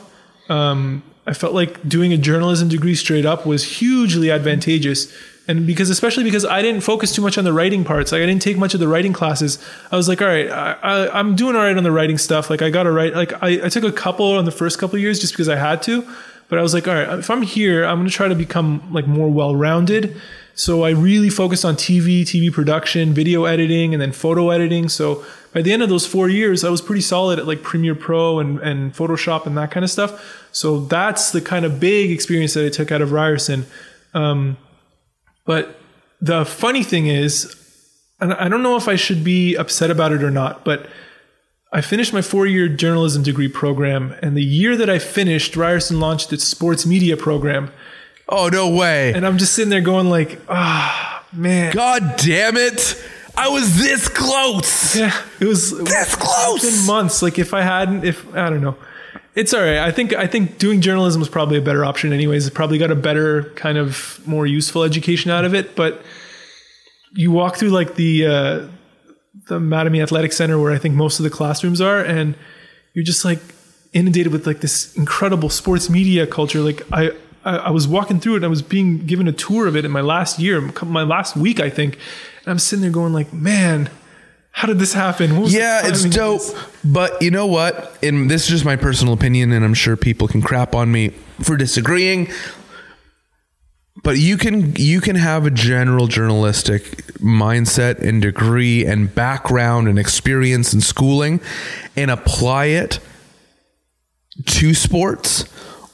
Um, 0.49 1.03
I 1.27 1.35
felt 1.35 1.53
like 1.53 1.73
doing 1.89 2.13
a 2.13 2.17
journalism 2.17 2.69
degree 2.69 2.95
straight 2.95 3.27
up 3.27 3.45
was 3.45 3.81
hugely 3.81 4.31
advantageous. 4.31 5.13
And 5.49 5.67
because, 5.67 5.91
especially 5.91 6.25
because 6.25 6.45
I 6.45 6.63
didn't 6.63 6.83
focus 6.83 7.13
too 7.13 7.23
much 7.23 7.37
on 7.37 7.45
the 7.45 7.53
writing 7.53 7.85
parts, 7.85 8.13
like 8.13 8.23
I 8.23 8.27
didn't 8.27 8.43
take 8.43 8.59
much 8.59 8.75
of 8.75 8.81
the 8.81 8.89
writing 8.89 9.13
classes. 9.13 9.59
I 9.91 9.97
was 9.97 10.09
like, 10.09 10.23
all 10.23 10.29
right, 10.29 10.49
I, 10.49 11.09
I'm 11.09 11.35
doing 11.35 11.57
all 11.57 11.63
right 11.63 11.77
on 11.77 11.85
the 11.85 11.93
writing 11.93 12.19
stuff. 12.19 12.49
Like 12.49 12.63
I 12.63 12.71
got 12.71 12.85
to 12.85 12.93
write, 12.93 13.15
like 13.15 13.33
I, 13.43 13.67
I 13.67 13.69
took 13.69 13.85
a 13.85 13.93
couple 13.93 14.39
on 14.39 14.45
the 14.45 14.53
first 14.53 14.79
couple 14.79 14.99
years 14.99 15.19
just 15.19 15.33
because 15.33 15.49
I 15.49 15.57
had 15.57 15.83
to. 15.83 16.07
But 16.49 16.61
I 16.61 16.63
was 16.63 16.75
like, 16.75 16.87
all 16.87 16.95
right, 16.95 17.19
if 17.19 17.29
I'm 17.29 17.43
here, 17.43 17.85
I'm 17.85 17.99
going 17.99 18.09
to 18.09 18.15
try 18.15 18.29
to 18.29 18.37
become 18.37 18.93
like 18.93 19.09
more 19.09 19.29
well-rounded. 19.29 20.21
So 20.57 20.85
I 20.85 20.91
really 20.91 21.29
focused 21.29 21.67
on 21.67 21.77
TV, 21.77 22.23
TV 22.23 22.51
production, 22.51 23.13
video 23.13 23.45
editing, 23.45 23.93
and 23.93 24.01
then 24.01 24.11
photo 24.11 24.49
editing. 24.49 24.89
So 24.89 25.23
by 25.53 25.61
the 25.61 25.71
end 25.71 25.83
of 25.83 25.91
those 25.91 26.07
four 26.07 26.31
years, 26.31 26.65
I 26.65 26.71
was 26.71 26.81
pretty 26.81 27.03
solid 27.03 27.39
at 27.39 27.47
like 27.47 27.63
Premiere 27.63 27.95
Pro 27.95 28.39
and, 28.39 28.59
and 28.61 28.95
Photoshop 28.95 29.45
and 29.45 29.55
that 29.59 29.71
kind 29.71 29.85
of 29.85 29.91
stuff. 29.91 30.49
So 30.53 30.81
that's 30.81 31.31
the 31.31 31.43
kind 31.43 31.67
of 31.67 31.79
big 31.79 32.11
experience 32.11 32.55
that 32.55 32.65
I 32.65 32.71
took 32.71 32.91
out 32.91 33.03
of 33.03 33.13
Ryerson. 33.13 33.67
Um, 34.15 34.57
but 35.45 35.79
the 36.23 36.47
funny 36.47 36.83
thing 36.83 37.07
is, 37.07 37.55
and 38.19 38.33
I 38.33 38.49
don't 38.49 38.63
know 38.63 38.77
if 38.77 38.89
I 38.89 38.97
should 38.97 39.23
be 39.23 39.57
upset 39.57 39.91
about 39.91 40.13
it 40.13 40.23
or 40.23 40.31
not, 40.31 40.65
but 40.65 40.87
I 41.71 41.83
finished 41.83 42.15
my 42.15 42.23
four 42.23 42.47
year 42.47 42.67
journalism 42.67 43.23
degree 43.23 43.49
program. 43.49 44.15
And 44.23 44.35
the 44.35 44.43
year 44.43 44.75
that 44.75 44.89
I 44.89 44.99
finished, 45.01 45.55
Ryerson 45.55 46.01
launched 46.01 46.33
its 46.33 46.45
sports 46.45 46.87
media 46.87 47.15
program. 47.15 47.71
Oh 48.29 48.49
no 48.49 48.69
way! 48.71 49.13
And 49.13 49.27
I'm 49.27 49.39
just 49.39 49.55
sitting 49.55 49.71
there 49.71 49.81
going 49.81 50.11
like, 50.11 50.41
ah, 50.49 51.25
man. 51.33 51.73
God 51.75 52.15
damn 52.17 52.57
it! 52.57 53.03
I 53.37 53.49
was 53.49 53.77
this 53.77 54.09
close. 54.09 54.97
Yeah, 54.97 55.15
it 55.41 55.45
was 55.45 55.77
This 55.79 56.15
close. 56.15 56.65
It's 56.65 56.79
been 56.79 56.87
months. 56.87 57.23
Like 57.23 57.39
if 57.39 57.53
I 57.53 57.63
hadn't, 57.63 58.05
if 58.05 58.27
I 58.35 58.49
don't 58.49 58.63
know, 58.63 58.77
it's 59.35 59.53
all 59.53 59.61
right. 59.61 59.79
I 59.79 59.91
think 59.93 60.15
I 60.15 60.27
think 60.27 60.59
doing 60.59 60.81
journalism 60.81 61.21
was 61.21 61.29
probably 61.29 61.59
a 61.59 61.63
better 61.63 61.85
option. 61.85 62.13
Anyways, 62.13 62.47
it 62.47 62.55
probably 62.55 62.79
got 62.79 62.91
a 62.91 62.97
better 62.97 63.45
kind 63.55 63.77
of 63.77 64.21
more 64.27 64.47
useful 64.47 64.83
education 64.83 65.31
out 65.31 65.45
of 65.45 65.55
it. 65.55 65.77
But 65.77 66.03
you 67.13 67.31
walk 67.31 67.57
through 67.57 67.71
like 67.71 67.97
the 67.97 68.27
uh, 68.27 68.69
the 69.49 69.59
Mattamy 69.59 70.03
Athletic 70.03 70.33
Center 70.33 70.59
where 70.59 70.73
I 70.73 70.79
think 70.79 70.95
most 70.95 71.21
of 71.21 71.25
the 71.25 71.31
classrooms 71.31 71.81
are, 71.81 72.01
and 72.01 72.35
you're 72.95 73.05
just 73.05 73.25
like 73.25 73.41
inundated 73.93 74.33
with 74.33 74.47
like 74.47 74.61
this 74.61 74.97
incredible 74.97 75.51
sports 75.51 75.91
media 75.91 76.27
culture. 76.27 76.61
Like 76.61 76.83
I, 76.91 77.11
I, 77.47 77.57
I 77.57 77.71
was 77.71 77.87
walking 77.87 78.21
through 78.21 78.35
it, 78.35 78.37
and 78.39 78.45
I 78.45 78.49
was 78.49 78.63
being 78.63 79.07
given 79.07 79.29
a 79.29 79.33
tour 79.33 79.67
of 79.67 79.77
it 79.77 79.85
in 79.85 79.91
my 79.91 80.01
last 80.01 80.39
year, 80.39 80.61
my 80.85 81.05
last 81.05 81.37
week, 81.37 81.61
I 81.61 81.71
think, 81.71 81.95
and 81.95 82.49
I'm 82.49 82.59
sitting 82.59 82.83
there 82.83 82.91
going 82.91 83.13
like, 83.13 83.33
man. 83.33 83.89
How 84.51 84.67
did 84.67 84.79
this 84.79 84.95
happen? 84.95 85.35
What 85.35 85.43
was 85.43 85.55
Yeah, 85.55 85.83
it's 85.85 86.05
dope. 86.05 86.41
But 86.83 87.21
you 87.21 87.31
know 87.31 87.47
what? 87.47 88.03
And 88.03 88.31
this 88.31 88.45
is 88.45 88.49
just 88.49 88.65
my 88.65 88.75
personal 88.75 89.13
opinion, 89.13 89.53
and 89.53 89.63
I'm 89.63 89.75
sure 89.75 89.99
people 89.99 90.29
can 90.29 90.41
crap 90.41 90.75
on 90.75 90.91
me 90.91 91.11
for 91.43 91.59
disagreeing. 91.59 92.31
But 94.03 94.17
you 94.17 94.39
can 94.39 94.75
you 94.77 95.03
can 95.03 95.17
have 95.17 95.45
a 95.45 95.51
general 95.51 96.07
journalistic 96.07 96.83
mindset 97.19 97.99
and 97.99 98.23
degree 98.23 98.87
and 98.87 99.15
background 99.15 99.89
and 99.89 99.99
experience 99.99 100.73
and 100.73 100.83
schooling 100.83 101.41
and 101.95 102.11
apply 102.11 102.67
it 102.67 102.99
to 104.47 104.73
sports 104.73 105.45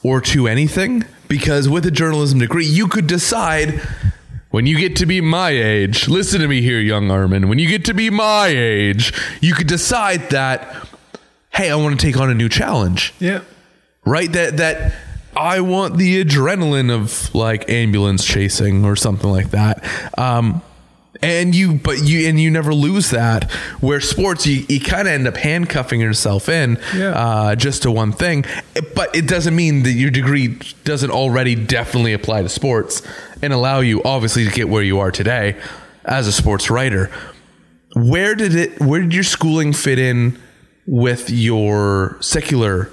or 0.03 0.21
to 0.21 0.47
anything 0.47 1.03
because 1.27 1.67
with 1.69 1.85
a 1.85 1.91
journalism 1.91 2.39
degree 2.39 2.65
you 2.65 2.87
could 2.87 3.07
decide 3.07 3.81
when 4.51 4.65
you 4.67 4.77
get 4.77 4.95
to 4.95 5.05
be 5.05 5.19
my 5.21 5.49
age 5.49 6.07
listen 6.07 6.39
to 6.41 6.47
me 6.47 6.61
here 6.61 6.79
young 6.79 7.09
armen 7.09 7.47
when 7.47 7.57
you 7.59 7.67
get 7.67 7.85
to 7.85 7.93
be 7.93 8.09
my 8.09 8.47
age 8.47 9.13
you 9.41 9.53
could 9.53 9.67
decide 9.67 10.29
that 10.29 10.87
hey 11.51 11.69
i 11.69 11.75
want 11.75 11.99
to 11.99 12.05
take 12.05 12.17
on 12.19 12.29
a 12.29 12.33
new 12.33 12.49
challenge. 12.49 13.13
Yeah. 13.19 13.41
right? 14.05 14.31
That 14.31 14.57
that 14.57 14.93
i 15.35 15.61
want 15.61 15.97
the 15.97 16.23
adrenaline 16.23 16.91
of 16.91 17.33
like 17.33 17.67
ambulance 17.69 18.23
chasing 18.23 18.85
or 18.85 18.95
something 18.95 19.29
like 19.31 19.49
that. 19.51 19.83
Um 20.17 20.61
and 21.23 21.55
you 21.55 21.73
but 21.75 22.03
you 22.03 22.27
and 22.27 22.39
you 22.39 22.51
never 22.51 22.73
lose 22.73 23.09
that. 23.11 23.51
Where 23.81 23.99
sports 24.01 24.45
you, 24.45 24.65
you 24.69 24.79
kind 24.79 25.07
of 25.07 25.13
end 25.13 25.27
up 25.27 25.37
handcuffing 25.37 26.01
yourself 26.01 26.49
in 26.49 26.77
Yeah. 26.95 27.09
uh, 27.11 27.55
just 27.55 27.83
to 27.83 27.91
one 27.91 28.11
thing. 28.11 28.45
But 28.95 29.15
it 29.15 29.27
doesn't 29.27 29.55
mean 29.55 29.83
that 29.83 29.91
your 29.93 30.11
degree 30.11 30.59
doesn't 30.83 31.11
already 31.11 31.55
definitely 31.55 32.13
apply 32.13 32.41
to 32.43 32.49
sports 32.49 33.01
and 33.41 33.53
allow 33.53 33.79
you 33.79 34.01
obviously 34.03 34.45
to 34.45 34.51
get 34.51 34.69
where 34.69 34.83
you 34.83 34.99
are 34.99 35.11
today 35.11 35.55
as 36.05 36.27
a 36.27 36.31
sports 36.31 36.69
writer. 36.69 37.09
Where 37.95 38.35
did 38.35 38.55
it 38.55 38.79
where 38.81 39.01
did 39.01 39.13
your 39.13 39.23
schooling 39.23 39.71
fit 39.73 39.99
in 39.99 40.39
with 40.87 41.29
your 41.29 42.17
secular 42.19 42.89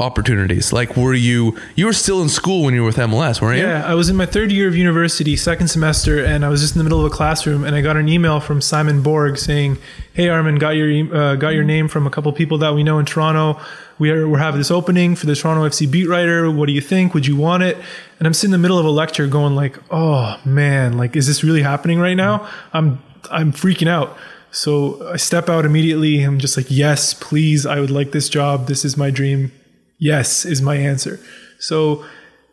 opportunities 0.00 0.72
like 0.72 0.96
were 0.96 1.14
you 1.14 1.56
you 1.76 1.86
were 1.86 1.92
still 1.92 2.22
in 2.22 2.28
school 2.28 2.64
when 2.64 2.74
you 2.74 2.80
were 2.80 2.86
with 2.86 2.96
mls 2.96 3.40
weren't 3.40 3.58
you 3.58 3.66
Yeah, 3.66 3.86
I 3.86 3.94
was 3.94 4.08
in 4.08 4.16
my 4.16 4.26
third 4.26 4.50
year 4.50 4.68
of 4.68 4.76
university, 4.76 5.36
second 5.36 5.68
semester, 5.68 6.24
and 6.24 6.44
I 6.44 6.48
was 6.48 6.60
just 6.60 6.74
in 6.74 6.78
the 6.78 6.84
middle 6.84 6.98
of 6.98 7.06
a 7.06 7.14
classroom, 7.14 7.64
and 7.64 7.74
I 7.74 7.80
got 7.80 7.96
an 7.96 8.08
email 8.08 8.40
from 8.40 8.60
Simon 8.60 9.02
Borg 9.02 9.38
saying, 9.38 9.78
"Hey, 10.12 10.28
Armen, 10.28 10.56
got 10.56 10.70
your 10.70 11.14
uh, 11.14 11.36
got 11.36 11.50
your 11.50 11.64
name 11.64 11.88
from 11.88 12.06
a 12.06 12.10
couple 12.10 12.32
people 12.32 12.58
that 12.58 12.74
we 12.74 12.82
know 12.82 12.98
in 12.98 13.06
Toronto. 13.06 13.60
We 13.98 14.10
are 14.10 14.28
we're 14.28 14.38
having 14.38 14.60
this 14.60 14.70
opening 14.70 15.16
for 15.16 15.26
the 15.26 15.36
Toronto 15.36 15.66
FC 15.68 15.90
beat 15.90 16.08
writer. 16.08 16.50
What 16.50 16.66
do 16.66 16.72
you 16.72 16.80
think? 16.80 17.14
Would 17.14 17.26
you 17.26 17.36
want 17.36 17.62
it?" 17.62 17.76
And 18.18 18.26
I'm 18.26 18.34
sitting 18.34 18.54
in 18.54 18.60
the 18.60 18.62
middle 18.62 18.78
of 18.78 18.86
a 18.86 18.90
lecture, 18.90 19.26
going 19.26 19.54
like, 19.54 19.78
"Oh 19.90 20.38
man, 20.44 20.96
like, 20.96 21.16
is 21.16 21.26
this 21.26 21.44
really 21.44 21.62
happening 21.62 21.98
right 22.00 22.16
now? 22.16 22.48
I'm 22.72 23.02
I'm 23.30 23.52
freaking 23.52 23.88
out." 23.88 24.16
So 24.52 25.08
I 25.08 25.16
step 25.16 25.48
out 25.48 25.64
immediately. 25.64 26.22
I'm 26.22 26.38
just 26.38 26.56
like, 26.56 26.66
"Yes, 26.68 27.14
please. 27.14 27.66
I 27.66 27.80
would 27.80 27.90
like 27.90 28.12
this 28.12 28.28
job. 28.28 28.66
This 28.66 28.84
is 28.84 28.96
my 28.96 29.10
dream." 29.10 29.52
Yes, 30.00 30.46
is 30.46 30.60
my 30.60 30.76
answer. 30.76 31.20
So 31.58 32.04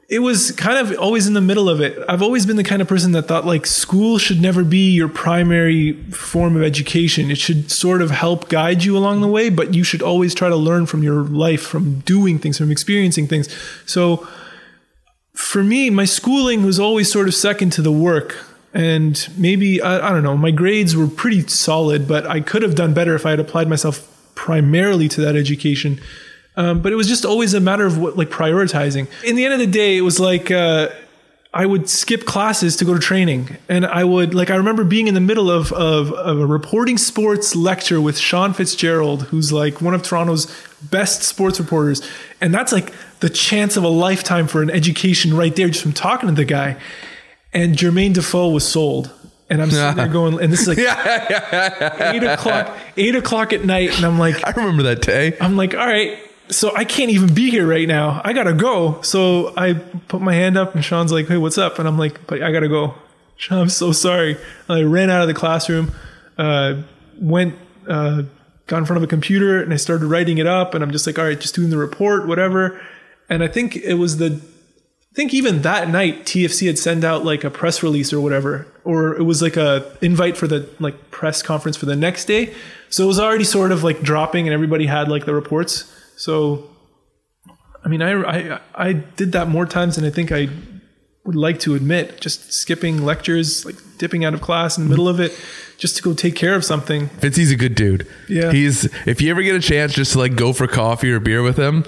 it 0.09 0.19
was 0.19 0.51
kind 0.51 0.77
of 0.77 0.97
always 0.99 1.27
in 1.27 1.33
the 1.33 1.41
middle 1.41 1.69
of 1.69 1.81
it. 1.81 1.97
I've 2.07 2.21
always 2.21 2.45
been 2.45 2.57
the 2.57 2.63
kind 2.63 2.81
of 2.81 2.87
person 2.87 3.13
that 3.13 3.23
thought 3.23 3.45
like 3.45 3.65
school 3.65 4.17
should 4.17 4.41
never 4.41 4.63
be 4.63 4.91
your 4.91 5.07
primary 5.07 5.93
form 6.11 6.55
of 6.57 6.61
education. 6.61 7.31
It 7.31 7.37
should 7.37 7.71
sort 7.71 8.01
of 8.01 8.11
help 8.11 8.49
guide 8.49 8.83
you 8.83 8.97
along 8.97 9.21
the 9.21 9.27
way, 9.27 9.49
but 9.49 9.73
you 9.73 9.83
should 9.83 10.01
always 10.01 10.35
try 10.35 10.49
to 10.49 10.55
learn 10.55 10.85
from 10.85 11.03
your 11.03 11.23
life, 11.23 11.61
from 11.61 12.01
doing 12.01 12.37
things, 12.37 12.57
from 12.57 12.69
experiencing 12.69 13.27
things. 13.27 13.49
So 13.85 14.27
for 15.33 15.63
me, 15.63 15.89
my 15.89 16.05
schooling 16.05 16.65
was 16.65 16.79
always 16.79 17.11
sort 17.11 17.29
of 17.29 17.33
second 17.33 17.71
to 17.73 17.81
the 17.81 17.91
work. 17.91 18.37
And 18.73 19.27
maybe, 19.37 19.81
I, 19.81 20.09
I 20.09 20.11
don't 20.11 20.23
know, 20.23 20.35
my 20.35 20.51
grades 20.51 20.95
were 20.95 21.07
pretty 21.07 21.47
solid, 21.47 22.07
but 22.07 22.25
I 22.25 22.41
could 22.41 22.61
have 22.61 22.75
done 22.75 22.93
better 22.93 23.15
if 23.15 23.25
I 23.25 23.31
had 23.31 23.39
applied 23.39 23.69
myself 23.69 24.05
primarily 24.35 25.07
to 25.09 25.21
that 25.21 25.35
education. 25.35 26.01
Um, 26.57 26.81
but 26.81 26.91
it 26.91 26.95
was 26.95 27.07
just 27.07 27.23
always 27.23 27.53
a 27.53 27.59
matter 27.59 27.85
of 27.85 27.99
what, 27.99 28.17
like 28.17 28.29
prioritizing. 28.29 29.07
In 29.23 29.35
the 29.35 29.45
end 29.45 29.53
of 29.53 29.59
the 29.59 29.67
day, 29.67 29.95
it 29.95 30.01
was 30.01 30.19
like 30.19 30.49
uh, 30.49 30.89
I 31.53 31.65
would 31.65 31.87
skip 31.87 32.25
classes 32.25 32.75
to 32.77 32.85
go 32.85 32.95
to 32.95 32.99
training, 32.99 33.57
and 33.69 33.85
I 33.85 34.03
would 34.03 34.33
like 34.33 34.49
I 34.49 34.55
remember 34.55 34.83
being 34.83 35.07
in 35.07 35.13
the 35.13 35.21
middle 35.21 35.51
of, 35.51 35.71
of 35.71 36.11
of 36.11 36.39
a 36.39 36.45
reporting 36.45 36.97
sports 36.97 37.55
lecture 37.55 38.01
with 38.01 38.17
Sean 38.17 38.53
FitzGerald, 38.53 39.21
who's 39.27 39.53
like 39.53 39.81
one 39.81 39.93
of 39.93 40.01
Toronto's 40.01 40.51
best 40.81 41.21
sports 41.21 41.59
reporters, 41.59 42.01
and 42.41 42.51
that's 42.53 42.71
like 42.71 42.91
the 43.19 43.29
chance 43.29 43.77
of 43.77 43.83
a 43.83 43.89
lifetime 43.89 44.47
for 44.47 44.63
an 44.63 44.71
education 44.71 45.35
right 45.35 45.55
there 45.55 45.67
just 45.67 45.83
from 45.83 45.93
talking 45.93 46.27
to 46.27 46.35
the 46.35 46.45
guy. 46.45 46.77
And 47.53 47.75
Jermain 47.75 48.13
Defoe 48.13 48.49
was 48.49 48.67
sold. 48.67 49.11
And 49.49 49.61
I'm 49.61 49.71
sitting 49.71 49.95
there 49.95 50.07
going, 50.09 50.41
and 50.41 50.51
this 50.51 50.67
is 50.67 50.67
like 50.67 50.77
eight 50.77 52.23
o'clock, 52.23 52.77
eight 52.97 53.15
o'clock 53.15 53.53
at 53.53 53.63
night, 53.63 53.95
and 53.95 54.05
I'm 54.05 54.19
like, 54.19 54.45
i 54.45 54.51
remember 54.51 54.83
that 54.83 55.01
day 55.01 55.37
I'm 55.39 55.55
like, 55.55 55.73
all 55.73 55.87
right, 55.87 56.19
so 56.49 56.75
I 56.75 56.85
can't 56.85 57.11
even 57.11 57.33
be 57.33 57.49
here 57.49 57.67
right 57.67 57.87
now. 57.87 58.21
I 58.23 58.33
gotta 58.33 58.53
go. 58.53 59.01
So 59.01 59.53
I 59.57 59.73
put 59.73 60.21
my 60.21 60.33
hand 60.33 60.57
up, 60.57 60.75
and 60.75 60.83
Sean's 60.83 61.11
like, 61.11 61.27
hey, 61.27 61.37
what's 61.37 61.57
up? 61.57 61.79
And 61.79 61.87
I'm 61.87 61.97
like, 61.97 62.25
but 62.27 62.41
I 62.41 62.51
gotta 62.51 62.69
go. 62.69 62.95
Sean, 63.37 63.59
I'm 63.59 63.69
so 63.69 63.91
sorry. 63.91 64.37
And 64.67 64.79
I 64.79 64.83
ran 64.83 65.09
out 65.09 65.21
of 65.21 65.27
the 65.27 65.33
classroom, 65.33 65.91
uh, 66.37 66.81
went, 67.19 67.55
uh, 67.87 68.23
got 68.65 68.77
in 68.77 68.85
front 68.85 68.97
of 68.97 69.03
a 69.03 69.07
computer, 69.07 69.61
and 69.61 69.71
I 69.73 69.77
started 69.77 70.07
writing 70.07 70.39
it 70.39 70.47
up. 70.47 70.73
And 70.73 70.83
I'm 70.83 70.91
just 70.91 71.05
like, 71.05 71.19
all 71.19 71.25
right, 71.25 71.39
just 71.39 71.55
doing 71.55 71.69
the 71.69 71.77
report, 71.77 72.27
whatever. 72.27 72.81
And 73.29 73.43
I 73.43 73.47
think 73.47 73.75
it 73.75 73.95
was 73.95 74.17
the 74.17 74.41
I 75.11 75.15
think 75.17 75.33
even 75.33 75.63
that 75.63 75.89
night 75.89 76.25
TFC 76.25 76.67
had 76.67 76.77
sent 76.77 77.03
out 77.03 77.25
like 77.25 77.43
a 77.43 77.49
press 77.49 77.81
release 77.81 78.13
or 78.13 78.21
whatever, 78.21 78.67
or 78.83 79.15
it 79.15 79.23
was 79.23 79.41
like 79.41 79.57
a 79.57 79.91
invite 79.99 80.37
for 80.37 80.45
the 80.45 80.69
like 80.79 81.09
press 81.09 81.41
conference 81.41 81.75
for 81.75 81.87
the 81.87 81.95
next 81.95 82.25
day. 82.25 82.53
So 82.89 83.03
it 83.03 83.07
was 83.07 83.19
already 83.19 83.43
sort 83.43 83.71
of 83.71 83.83
like 83.83 84.03
dropping, 84.03 84.47
and 84.47 84.53
everybody 84.53 84.85
had 84.85 85.09
like 85.09 85.25
the 85.25 85.33
reports. 85.33 85.91
So, 86.17 86.69
I 87.85 87.87
mean, 87.87 88.01
I 88.01 88.11
I 88.11 88.59
I 88.75 88.93
did 88.93 89.31
that 89.31 89.47
more 89.47 89.65
times 89.65 89.95
than 89.95 90.03
I 90.03 90.09
think 90.09 90.31
I 90.31 90.49
would 91.23 91.35
like 91.35 91.59
to 91.61 91.75
admit. 91.75 92.19
Just 92.19 92.51
skipping 92.51 93.03
lectures, 93.05 93.65
like 93.65 93.75
dipping 93.97 94.25
out 94.25 94.33
of 94.33 94.41
class 94.41 94.77
in 94.77 94.83
the 94.83 94.89
middle 94.89 95.07
of 95.07 95.19
it, 95.19 95.37
just 95.77 95.95
to 95.97 96.01
go 96.01 96.13
take 96.13 96.35
care 96.35 96.55
of 96.55 96.65
something. 96.65 97.07
Fitzy's 97.09 97.51
a 97.51 97.55
good 97.55 97.75
dude. 97.75 98.07
Yeah. 98.27 98.51
He's 98.51 98.85
if 99.05 99.21
you 99.21 99.29
ever 99.29 99.43
get 99.43 99.55
a 99.55 99.61
chance 99.61 99.93
just 99.93 100.13
to 100.13 100.19
like 100.19 100.35
go 100.35 100.53
for 100.53 100.67
coffee 100.67 101.11
or 101.11 101.19
beer 101.19 101.43
with 101.43 101.57
him, 101.57 101.85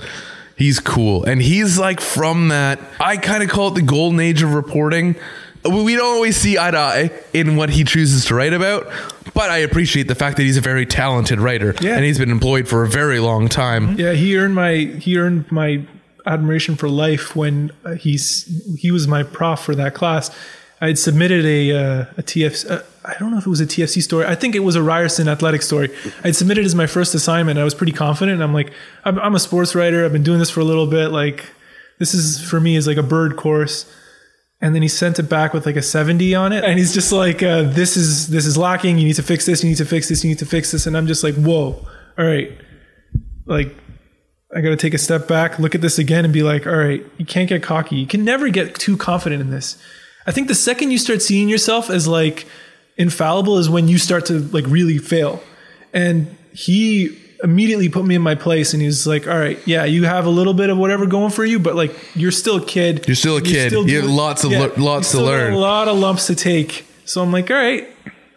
he's 0.55 0.79
cool. 0.79 1.23
And 1.23 1.41
he's 1.41 1.79
like 1.79 1.99
from 1.99 2.49
that 2.49 2.79
I 2.99 3.17
kind 3.17 3.41
of 3.41 3.49
call 3.49 3.69
it 3.69 3.75
the 3.75 3.81
golden 3.81 4.19
age 4.19 4.43
of 4.43 4.53
reporting. 4.53 5.15
We 5.65 5.95
don't 5.95 6.05
always 6.15 6.37
see 6.37 6.57
eye 6.57 6.71
to 6.71 6.77
eye 6.77 7.11
in 7.33 7.55
what 7.57 7.69
he 7.69 7.83
chooses 7.83 8.25
to 8.25 8.35
write 8.35 8.53
about, 8.53 8.87
but 9.33 9.49
I 9.49 9.57
appreciate 9.57 10.07
the 10.07 10.15
fact 10.15 10.37
that 10.37 10.43
he's 10.43 10.57
a 10.57 10.61
very 10.61 10.85
talented 10.85 11.39
writer 11.39 11.75
Yeah. 11.81 11.95
and 11.95 12.05
he's 12.05 12.17
been 12.17 12.31
employed 12.31 12.67
for 12.67 12.83
a 12.83 12.87
very 12.87 13.19
long 13.19 13.49
time. 13.49 13.97
Yeah, 13.99 14.13
he 14.13 14.37
earned 14.37 14.55
my 14.55 14.75
he 14.75 15.17
earned 15.17 15.51
my 15.51 15.81
admiration 16.25 16.75
for 16.75 16.87
life 16.87 17.35
when 17.35 17.71
uh, 17.83 17.91
he's 17.95 18.45
he 18.79 18.91
was 18.91 19.07
my 19.07 19.23
prof 19.23 19.59
for 19.59 19.75
that 19.75 19.93
class. 19.95 20.31
I 20.81 20.87
had 20.87 20.97
submitted 20.99 21.45
a 21.45 21.71
uh, 21.73 22.05
a 22.17 22.23
TFC. 22.23 22.71
Uh, 22.71 22.81
I 23.03 23.15
don't 23.19 23.31
know 23.31 23.37
if 23.37 23.45
it 23.45 23.49
was 23.49 23.59
a 23.59 23.65
TFC 23.65 24.01
story. 24.01 24.25
I 24.25 24.35
think 24.35 24.55
it 24.55 24.59
was 24.59 24.75
a 24.75 24.81
Ryerson 24.83 25.27
athletic 25.27 25.61
story. 25.61 25.89
I 26.23 26.27
had 26.27 26.35
submitted 26.37 26.63
as 26.65 26.73
my 26.75 26.87
first 26.87 27.13
assignment. 27.15 27.59
I 27.59 27.63
was 27.65 27.73
pretty 27.73 27.91
confident. 27.91 28.41
I'm 28.41 28.53
like, 28.53 28.71
I'm, 29.03 29.19
I'm 29.19 29.35
a 29.35 29.39
sports 29.39 29.75
writer. 29.75 30.05
I've 30.05 30.13
been 30.13 30.23
doing 30.23 30.39
this 30.39 30.49
for 30.49 30.59
a 30.61 30.63
little 30.63 30.87
bit. 30.87 31.09
Like, 31.09 31.45
this 31.97 32.13
is 32.13 32.39
for 32.41 32.61
me 32.61 32.75
is 32.77 32.87
like 32.87 32.97
a 32.97 33.03
bird 33.03 33.35
course. 33.35 33.91
And 34.61 34.75
then 34.75 34.81
he 34.81 34.87
sent 34.89 35.19
it 35.19 35.29
back 35.29 35.53
with 35.53 35.65
like 35.65 35.77
a 35.77 35.81
70 35.81 36.35
on 36.35 36.51
it. 36.51 36.65
And 36.65 36.77
he's 36.77 36.93
just 36.93 37.11
like, 37.11 37.41
uh, 37.41 37.63
this 37.63 37.95
is 37.95 38.27
this 38.27 38.45
is 38.45 38.57
lacking. 38.57 38.97
You 38.97 39.05
need 39.05 39.15
to 39.15 39.23
fix 39.23 39.45
this. 39.45 39.63
You 39.63 39.69
need 39.69 39.77
to 39.77 39.85
fix 39.85 40.09
this. 40.09 40.23
You 40.23 40.29
need 40.29 40.39
to 40.39 40.45
fix 40.45 40.71
this. 40.71 40.85
And 40.85 40.97
I'm 40.97 41.07
just 41.07 41.23
like, 41.23 41.35
whoa, 41.35 41.85
all 42.17 42.25
right. 42.25 42.51
Like, 43.45 43.75
I 44.53 44.61
got 44.61 44.69
to 44.69 44.75
take 44.75 44.93
a 44.93 44.97
step 44.97 45.27
back, 45.27 45.59
look 45.59 45.75
at 45.75 45.81
this 45.81 45.99
again, 45.99 46.25
and 46.25 46.33
be 46.33 46.43
like, 46.43 46.65
all 46.67 46.75
right, 46.75 47.05
you 47.17 47.25
can't 47.25 47.47
get 47.47 47.63
cocky. 47.63 47.95
You 47.97 48.07
can 48.07 48.25
never 48.25 48.49
get 48.49 48.75
too 48.75 48.97
confident 48.97 49.41
in 49.41 49.51
this. 49.51 49.77
I 50.25 50.31
think 50.31 50.47
the 50.47 50.55
second 50.55 50.91
you 50.91 50.97
start 50.97 51.21
seeing 51.21 51.49
yourself 51.49 51.89
as 51.89 52.07
like 52.07 52.45
infallible 52.97 53.57
is 53.57 53.69
when 53.69 53.87
you 53.87 53.97
start 53.97 54.25
to 54.25 54.39
like 54.39 54.65
really 54.67 54.97
fail. 54.97 55.41
And 55.93 56.35
he 56.51 57.17
immediately 57.43 57.89
put 57.89 58.05
me 58.05 58.15
in 58.15 58.21
my 58.21 58.35
place 58.35 58.73
and 58.73 58.81
he 58.81 58.87
was 58.87 59.07
like, 59.07 59.27
all 59.27 59.37
right, 59.39 59.59
yeah, 59.65 59.85
you 59.85 60.05
have 60.05 60.25
a 60.25 60.29
little 60.29 60.53
bit 60.53 60.69
of 60.69 60.77
whatever 60.77 61.05
going 61.05 61.31
for 61.31 61.45
you, 61.45 61.59
but 61.59 61.75
like 61.75 61.95
you're 62.15 62.31
still 62.31 62.57
a 62.57 62.65
kid. 62.65 63.07
You're 63.07 63.15
still 63.15 63.37
a 63.37 63.41
kid. 63.41 63.71
You 63.71 64.01
have 64.01 64.09
lots 64.09 64.43
of 64.43 64.51
le- 64.51 64.57
lots 64.77 64.79
you 65.13 65.19
to 65.19 65.23
still 65.23 65.25
learn. 65.25 65.53
A 65.53 65.57
lot 65.57 65.87
of 65.87 65.97
lumps 65.97 66.27
to 66.27 66.35
take. 66.35 66.85
So 67.05 67.21
I'm 67.21 67.31
like, 67.31 67.49
all 67.49 67.57
right. 67.57 67.87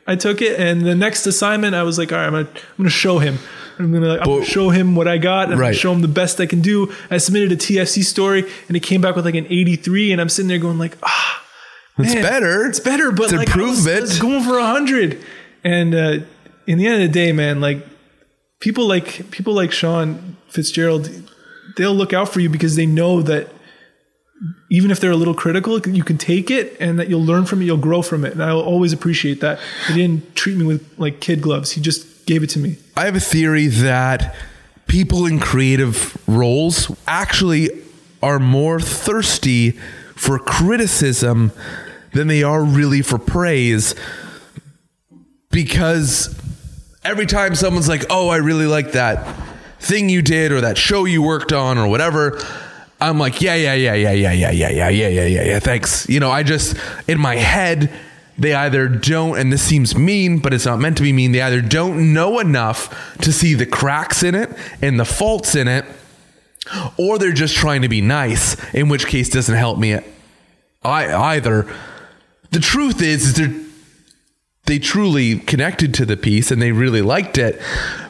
I 0.05 0.17
took 0.17 0.43
it, 0.43 0.59
and 0.59 0.83
the 0.83 0.97
next 0.97 1.27
assignment, 1.29 1.77
I 1.77 1.85
was 1.85 1.97
like, 1.97 2.11
all 2.11 2.19
right, 2.19 2.27
I'm 2.27 2.33
gonna, 2.33 2.49
I'm 2.49 2.77
gonna 2.77 2.91
show 2.91 3.19
him. 3.21 3.39
I'm 3.79 3.93
gonna, 3.93 4.19
I'm 4.19 4.25
gonna 4.25 4.45
show 4.45 4.71
him 4.71 4.97
what 4.97 5.07
I 5.07 5.17
got, 5.17 5.45
and 5.45 5.53
I'm 5.55 5.59
Right. 5.61 5.67
gonna 5.69 5.77
show 5.77 5.93
him 5.93 6.01
the 6.03 6.09
best 6.09 6.41
I 6.41 6.47
can 6.47 6.61
do. 6.61 6.93
I 7.09 7.19
submitted 7.19 7.53
a 7.53 7.57
TFC 7.57 8.03
story, 8.03 8.45
and 8.67 8.77
it 8.77 8.81
came 8.81 9.01
back 9.01 9.15
with 9.15 9.25
like 9.25 9.37
an 9.37 9.47
83, 9.47 10.11
and 10.11 10.21
I'm 10.21 10.29
sitting 10.29 10.49
there 10.49 10.59
going 10.59 10.77
like, 10.77 10.99
ah, 11.05 11.45
It's 11.99 12.15
man, 12.15 12.23
better. 12.25 12.67
It's 12.67 12.81
better, 12.81 13.13
but 13.13 13.25
It's 13.27 13.33
like 13.35 13.57
I 13.57 13.63
was- 13.63 13.87
I 13.87 14.01
was 14.01 14.19
going 14.19 14.43
for 14.43 14.59
a 14.59 14.67
hundred, 14.67 15.19
and 15.63 15.95
uh, 15.95 16.19
in 16.67 16.79
the 16.79 16.87
end 16.87 16.97
of 16.97 17.01
the 17.03 17.09
day, 17.09 17.31
man, 17.31 17.61
like 17.61 17.87
people 18.63 18.87
like 18.87 19.29
people 19.33 19.53
like 19.53 19.73
Sean 19.73 20.37
FitzGerald, 20.51 21.29
they'll 21.77 21.95
look 21.95 22.13
out 22.13 22.29
for 22.29 22.41
you 22.41 22.49
because 22.49 22.77
they 22.77 22.87
know 22.87 23.21
that 23.21 23.49
even 24.71 24.91
if 24.91 25.01
they're 25.01 25.11
a 25.11 25.17
little 25.17 25.35
critical, 25.35 25.79
you 25.81 26.03
can 26.03 26.17
take 26.17 26.51
it 26.51 26.77
and 26.81 26.99
that 26.99 27.09
you'll 27.09 27.25
learn 27.25 27.45
from 27.45 27.61
it, 27.61 27.67
you'll 27.67 27.77
grow 27.77 28.03
from 28.03 28.25
it, 28.25 28.33
and 28.33 28.43
I'll 28.43 28.61
always 28.61 28.93
appreciate 28.93 29.41
that. 29.41 29.61
He 29.89 29.95
didn't 29.95 30.35
treat 30.35 30.57
me 30.57 30.65
with 30.65 30.95
like 30.97 31.21
kid 31.21 31.43
gloves; 31.43 31.73
he 31.73 31.81
just 31.81 32.25
gave 32.25 32.43
it 32.43 32.51
to 32.51 32.61
me. 32.61 32.79
I 32.97 33.05
have 33.05 33.17
a 33.17 33.21
theory 33.21 33.67
that 33.67 34.35
people 34.87 35.27
in 35.27 35.41
creative 35.41 36.17
roles 36.29 36.91
actually 37.07 37.71
are 38.23 38.39
more 38.39 38.79
thirsty 38.79 39.73
for 40.15 40.39
criticism 40.39 41.51
than 42.13 42.29
they 42.29 42.45
are 42.45 42.63
really 42.63 43.03
for 43.03 43.19
praise 43.19 43.97
because 45.51 46.39
every 47.05 47.27
time 47.27 47.55
someone's 47.55 47.89
like, 47.89 48.05
"Oh, 48.11 48.29
I 48.29 48.37
really 48.37 48.67
like 48.67 48.93
that 48.93 49.27
thing 49.81 50.09
you 50.09 50.23
did 50.23 50.53
or 50.53 50.61
that 50.61 50.79
show 50.79 51.05
you 51.05 51.23
worked 51.23 51.53
on 51.53 51.79
or 51.79 51.89
whatever," 51.89 52.41
I'm 53.01 53.19
like, 53.19 53.41
"Yeah, 53.41 53.55
yeah, 53.55 53.75
yeah, 53.75 53.95
yeah, 53.95 54.13
yeah, 54.13 54.33
yeah, 54.33 54.51
yeah, 54.51 54.71
yeah, 54.71 54.89
yeah, 54.89 55.09
yeah, 55.09 55.27
yeah, 55.27 55.43
yeah. 55.43 55.59
Thanks." 55.59 56.09
You 56.09 56.21
know, 56.21 56.31
I 56.31 56.43
just 56.43 56.77
in 57.09 57.21
my 57.21 57.37
head 57.37 57.91
they 58.39 58.55
either 58.55 58.89
don't 58.89 59.39
and 59.39 59.53
this 59.53 59.63
seems 59.63 59.97
mean, 59.97 60.39
but 60.39 60.55
it's 60.55 60.67
not 60.67 60.79
meant 60.79 60.97
to 60.97 61.03
be 61.03 61.13
mean. 61.13 61.33
They 61.33 61.43
either 61.43 61.61
don't 61.61 62.13
know 62.13 62.39
enough 62.39 63.17
to 63.19 63.33
see 63.33 63.55
the 63.55 63.67
cracks 63.67 64.23
in 64.23 64.35
it 64.35 64.51
and 64.81 64.99
the 64.99 65.05
faults 65.05 65.55
in 65.55 65.69
it, 65.69 65.85
or 66.97 67.19
they're 67.19 67.33
just 67.33 67.55
trying 67.57 67.83
to 67.83 67.89
be 67.89 68.01
nice, 68.01 68.57
in 68.73 68.89
which 68.89 69.07
case 69.07 69.29
doesn't 69.29 69.55
help 69.55 69.79
me 69.79 69.99
I, 70.83 71.15
either. 71.37 71.73
The 72.51 72.61
truth 72.61 73.03
is, 73.03 73.27
is 73.27 73.35
they're 73.35 73.62
they 74.67 74.79
truly 74.79 75.39
connected 75.39 75.93
to 75.95 76.07
the 76.07 76.17
piece 76.17 76.51
and 76.51 76.63
they 76.63 76.73
really 76.73 77.03
liked 77.03 77.37
it. 77.37 77.61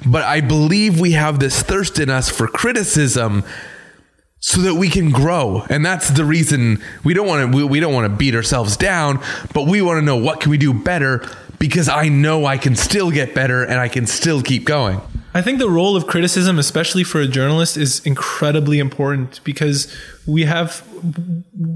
But 0.06 0.24
I 0.24 0.40
believe 0.40 1.00
we 1.00 1.12
have 1.12 1.38
this 1.38 1.62
thirst 1.62 1.98
in 1.98 2.10
us 2.10 2.28
for 2.28 2.46
criticism 2.46 3.44
so 4.40 4.60
that 4.60 4.74
we 4.74 4.88
can 4.88 5.10
grow. 5.10 5.64
And 5.70 5.86
that's 5.86 6.10
the 6.10 6.24
reason 6.24 6.82
we 7.04 7.14
don't 7.14 7.26
want 7.26 7.50
to 7.50 7.56
we, 7.56 7.64
we 7.64 7.80
don't 7.80 7.94
want 7.94 8.10
to 8.10 8.16
beat 8.16 8.34
ourselves 8.34 8.76
down, 8.76 9.20
but 9.54 9.66
we 9.66 9.80
want 9.80 9.98
to 9.98 10.02
know 10.02 10.16
what 10.16 10.40
can 10.40 10.50
we 10.50 10.58
do 10.58 10.74
better 10.74 11.26
because 11.58 11.88
I 11.88 12.08
know 12.08 12.44
I 12.44 12.58
can 12.58 12.74
still 12.74 13.10
get 13.10 13.34
better 13.34 13.62
and 13.62 13.74
I 13.74 13.88
can 13.88 14.06
still 14.06 14.42
keep 14.42 14.64
going. 14.64 15.00
I 15.34 15.40
think 15.40 15.60
the 15.60 15.70
role 15.70 15.96
of 15.96 16.06
criticism, 16.06 16.58
especially 16.58 17.04
for 17.04 17.20
a 17.20 17.26
journalist, 17.26 17.78
is 17.78 18.04
incredibly 18.04 18.78
important 18.78 19.40
because 19.44 19.94
we 20.26 20.44
have, 20.44 20.86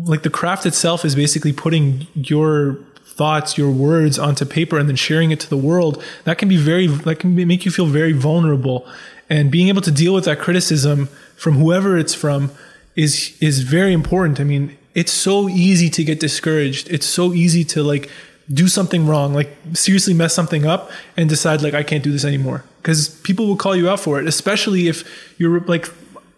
like, 0.05 0.25
the 0.25 0.31
craft 0.31 0.67
itself 0.67 1.07
is 1.07 1.15
basically 1.15 1.55
putting 1.55 2.07
your 2.15 2.79
thoughts, 3.17 3.59
your 3.59 3.71
words 3.71 4.19
onto 4.19 4.45
paper 4.45 4.79
and 4.79 4.89
then 4.89 4.97
sharing 4.97 5.31
it 5.31 5.41
to 5.41 5.49
the 5.49 5.57
world. 5.57 6.03
That 6.25 6.39
can 6.39 6.49
be 6.49 6.57
very, 6.57 6.87
that 6.87 7.19
can 7.19 7.35
make 7.35 7.65
you 7.65 7.71
feel 7.71 7.87
very 7.87 8.13
vulnerable. 8.13 8.87
And 9.29 9.51
being 9.51 9.69
able 9.69 9.83
to 9.83 9.91
deal 9.91 10.15
with 10.15 10.25
that 10.27 10.39
criticism 10.39 11.07
from 11.37 11.55
whoever 11.55 11.99
it's 11.99 12.15
from 12.15 12.51
is, 12.95 13.37
is 13.41 13.63
very 13.63 13.93
important. 13.93 14.41
I 14.41 14.45
mean, 14.45 14.77
it's 14.95 15.13
so 15.13 15.49
easy 15.49 15.91
to 15.91 16.05
get 16.05 16.21
discouraged. 16.21 16.89
It's 16.91 17.07
so 17.07 17.35
easy 17.35 17.65
to, 17.65 17.83
like, 17.83 18.11
do 18.53 18.69
something 18.69 19.07
wrong, 19.07 19.35
like 19.35 19.57
seriously 19.73 20.15
mess 20.15 20.33
something 20.33 20.67
up 20.67 20.91
and 21.17 21.29
decide 21.29 21.63
like 21.63 21.75
I 21.75 21.83
can't 21.83 22.05
do 22.05 22.13
this 22.13 22.25
anymore. 22.25 22.65
Because 22.81 23.09
people 23.09 23.47
will 23.47 23.57
call 23.57 23.75
you 23.75 23.89
out 23.91 24.01
for 24.01 24.21
it, 24.21 24.27
especially 24.27 24.89
if 24.89 25.05
you're 25.39 25.61
like 25.61 25.93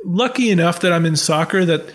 lucky 0.05 0.51
enough 0.51 0.81
that 0.81 0.93
I'm 0.93 1.05
in 1.05 1.17
soccer 1.17 1.65
that 1.67 1.93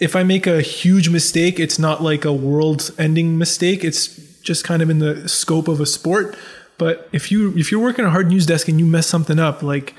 if 0.00 0.16
I 0.16 0.22
make 0.22 0.46
a 0.46 0.62
huge 0.62 1.10
mistake, 1.10 1.60
it's 1.60 1.78
not 1.78 2.02
like 2.02 2.24
a 2.24 2.32
world 2.32 2.90
ending 2.98 3.36
mistake. 3.36 3.84
It's 3.84 4.08
just 4.40 4.64
kind 4.64 4.82
of 4.82 4.88
in 4.88 4.98
the 4.98 5.28
scope 5.28 5.68
of 5.68 5.80
a 5.80 5.86
sport. 5.86 6.36
But 6.78 7.08
if 7.12 7.30
you 7.30 7.56
if 7.56 7.70
you're 7.70 7.82
working 7.82 8.06
a 8.06 8.10
hard 8.10 8.28
news 8.28 8.46
desk 8.46 8.68
and 8.68 8.80
you 8.80 8.86
mess 8.86 9.06
something 9.06 9.38
up, 9.38 9.62
like 9.62 9.94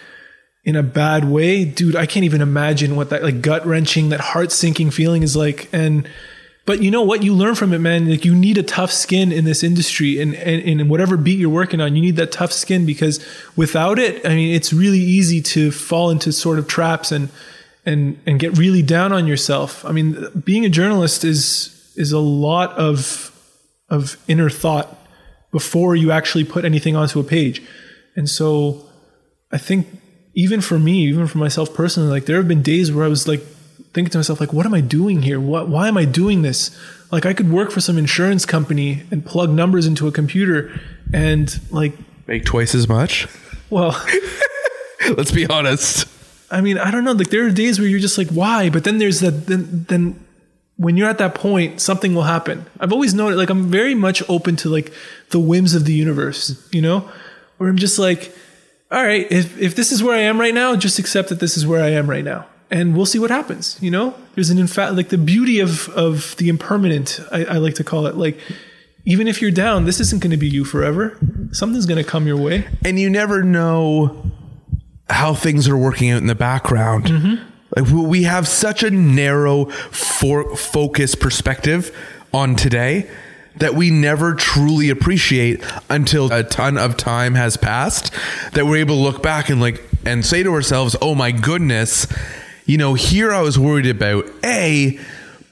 in 0.63 0.75
a 0.75 0.83
bad 0.83 1.25
way, 1.25 1.63
dude, 1.63 1.95
I 1.95 2.07
can't 2.07 2.25
even 2.25 2.41
imagine 2.41 2.95
what 2.95 3.11
that 3.11 3.21
like 3.21 3.41
gut 3.41 3.65
wrenching, 3.65 4.09
that 4.09 4.19
heart 4.19 4.51
sinking 4.51 4.89
feeling 4.89 5.21
is 5.21 5.35
like. 5.35 5.69
And 5.71 6.09
but 6.65 6.81
you 6.81 6.89
know 6.89 7.03
what? 7.03 7.21
You 7.21 7.35
learn 7.35 7.53
from 7.53 7.71
it, 7.71 7.79
man. 7.79 8.09
Like 8.09 8.25
you 8.25 8.33
need 8.33 8.57
a 8.57 8.63
tough 8.63 8.91
skin 8.91 9.31
in 9.31 9.45
this 9.45 9.63
industry 9.63 10.19
and, 10.19 10.33
and, 10.33 10.63
and 10.63 10.81
in 10.81 10.89
whatever 10.89 11.17
beat 11.17 11.37
you're 11.37 11.49
working 11.49 11.79
on, 11.79 11.95
you 11.95 12.01
need 12.01 12.15
that 12.15 12.31
tough 12.31 12.51
skin 12.51 12.87
because 12.87 13.23
without 13.55 13.99
it, 13.99 14.25
I 14.25 14.29
mean, 14.29 14.55
it's 14.55 14.73
really 14.73 14.99
easy 14.99 15.41
to 15.41 15.71
fall 15.71 16.09
into 16.09 16.31
sort 16.31 16.57
of 16.57 16.67
traps 16.67 17.11
and, 17.11 17.29
and, 17.85 18.19
and 18.25 18.39
get 18.39 18.57
really 18.57 18.81
down 18.81 19.11
on 19.11 19.27
yourself. 19.27 19.83
I 19.85 19.91
mean, 19.91 20.27
being 20.43 20.65
a 20.65 20.69
journalist 20.69 21.23
is, 21.23 21.91
is 21.95 22.11
a 22.11 22.19
lot 22.19 22.71
of, 22.73 23.31
of 23.89 24.17
inner 24.27 24.49
thought 24.49 24.97
before 25.51 25.95
you 25.95 26.11
actually 26.11 26.43
put 26.43 26.63
anything 26.63 26.95
onto 26.95 27.19
a 27.19 27.23
page. 27.23 27.61
And 28.15 28.29
so 28.29 28.85
I 29.51 29.57
think 29.57 29.87
even 30.33 30.61
for 30.61 30.79
me, 30.79 31.07
even 31.07 31.27
for 31.27 31.37
myself 31.37 31.73
personally, 31.73 32.09
like 32.09 32.25
there 32.25 32.37
have 32.37 32.47
been 32.47 32.61
days 32.61 32.91
where 32.91 33.05
I 33.05 33.09
was 33.09 33.27
like 33.27 33.41
thinking 33.93 34.11
to 34.11 34.17
myself, 34.17 34.39
like, 34.39 34.53
what 34.53 34.65
am 34.65 34.73
I 34.73 34.81
doing 34.81 35.21
here? 35.23 35.39
What, 35.39 35.67
why 35.67 35.87
am 35.87 35.97
I 35.97 36.05
doing 36.05 36.41
this? 36.41 36.77
Like 37.11 37.25
I 37.25 37.33
could 37.33 37.51
work 37.51 37.71
for 37.71 37.81
some 37.81 37.97
insurance 37.97 38.45
company 38.45 39.03
and 39.11 39.25
plug 39.25 39.49
numbers 39.49 39.85
into 39.85 40.07
a 40.07 40.11
computer 40.11 40.79
and 41.13 41.59
like, 41.71 41.93
Make 42.27 42.45
twice 42.45 42.73
as 42.73 42.87
much. 42.87 43.27
well, 43.69 44.01
Let's 45.17 45.31
be 45.31 45.47
honest. 45.47 46.07
I 46.51 46.61
mean, 46.61 46.77
I 46.77 46.91
don't 46.91 47.03
know. 47.03 47.13
Like 47.13 47.29
there 47.29 47.45
are 47.45 47.49
days 47.49 47.79
where 47.79 47.87
you're 47.87 47.99
just 47.99 48.17
like, 48.17 48.27
why? 48.29 48.69
But 48.69 48.83
then 48.83 48.97
there's 48.97 49.21
that, 49.21 49.47
then, 49.47 49.85
then 49.87 50.25
when 50.77 50.97
you're 50.97 51.09
at 51.09 51.19
that 51.19 51.35
point, 51.35 51.79
something 51.79 52.13
will 52.13 52.23
happen. 52.23 52.65
I've 52.79 52.91
always 52.91 53.13
known 53.13 53.31
it. 53.31 53.35
Like 53.35 53.49
I'm 53.49 53.67
very 53.69 53.95
much 53.95 54.21
open 54.29 54.55
to 54.57 54.69
like 54.69 54.91
the 55.29 55.39
whims 55.39 55.75
of 55.75 55.85
the 55.85 55.93
universe, 55.93 56.67
you 56.71 56.81
know, 56.81 57.09
where 57.57 57.69
I'm 57.69 57.77
just 57.77 57.99
like, 57.99 58.35
all 58.91 59.03
right, 59.03 59.31
if, 59.31 59.57
if 59.59 59.75
this 59.75 59.91
is 59.91 60.03
where 60.03 60.15
I 60.15 60.21
am 60.21 60.39
right 60.39 60.53
now, 60.53 60.75
just 60.75 60.99
accept 60.99 61.29
that 61.29 61.39
this 61.39 61.55
is 61.55 61.65
where 61.65 61.83
I 61.83 61.89
am 61.89 62.09
right 62.09 62.25
now. 62.25 62.47
And 62.69 62.95
we'll 62.95 63.05
see 63.05 63.19
what 63.19 63.29
happens. 63.29 63.77
You 63.81 63.91
know, 63.91 64.15
there's 64.35 64.49
an 64.49 64.57
in 64.57 64.67
fact 64.67 64.95
like 64.95 65.09
the 65.09 65.17
beauty 65.17 65.59
of 65.59 65.89
of 65.89 66.35
the 66.37 66.47
impermanent. 66.49 67.19
I, 67.31 67.43
I 67.43 67.57
like 67.57 67.75
to 67.75 67.83
call 67.83 68.07
it 68.07 68.15
like 68.15 68.39
even 69.05 69.27
if 69.27 69.41
you're 69.41 69.51
down, 69.51 69.85
this 69.85 69.99
isn't 69.99 70.21
going 70.21 70.31
to 70.31 70.37
be 70.37 70.47
you 70.47 70.63
forever. 70.63 71.17
Something's 71.51 71.85
going 71.85 72.03
to 72.03 72.09
come 72.09 72.27
your 72.27 72.37
way. 72.37 72.67
and 72.85 72.99
you 72.99 73.09
never 73.09 73.43
know 73.43 74.31
how 75.11 75.33
things 75.33 75.67
are 75.67 75.77
working 75.77 76.09
out 76.11 76.17
in 76.21 76.27
the 76.27 76.35
background. 76.35 77.05
Mm-hmm. 77.05 77.43
Like 77.75 77.91
we- 77.91 78.23
have 78.23 78.47
such 78.47 78.83
a 78.83 78.91
narrow 78.91 79.65
for 79.65 80.55
focus 80.55 81.15
perspective 81.15 81.95
on 82.33 82.55
today 82.55 83.09
that 83.57 83.75
we 83.75 83.89
never 83.89 84.33
truly 84.33 84.89
appreciate 84.89 85.61
until 85.89 86.31
a 86.31 86.43
ton 86.43 86.77
of 86.77 86.95
time 86.97 87.35
has 87.35 87.57
passed 87.57 88.13
that 88.53 88.65
we're 88.65 88.77
able 88.77 88.95
to 88.95 89.01
look 89.01 89.21
back 89.21 89.49
and 89.49 89.59
like 89.59 89.83
and 90.05 90.25
say 90.25 90.43
to 90.43 90.53
ourselves, 90.53 90.95
"Oh 91.01 91.15
my 91.15 91.31
goodness, 91.31 92.07
you 92.65 92.77
know, 92.77 92.93
here 92.93 93.31
I 93.31 93.41
was 93.41 93.59
worried 93.59 93.87
about 93.87 94.25
A, 94.43 94.99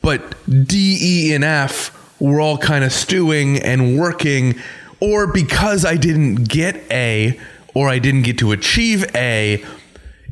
but 0.01 0.35
D, 0.67 0.97
E, 1.01 1.33
and 1.33 1.43
F 1.43 1.91
were 2.19 2.39
all 2.41 2.57
kind 2.57 2.83
of 2.83 2.91
stewing 2.91 3.57
and 3.57 3.97
working, 3.97 4.55
or 4.99 5.27
because 5.27 5.85
I 5.85 5.95
didn't 5.97 6.47
get 6.47 6.81
A 6.91 7.39
or 7.73 7.89
I 7.89 7.99
didn't 7.99 8.23
get 8.23 8.37
to 8.39 8.51
achieve 8.51 9.05
A, 9.15 9.63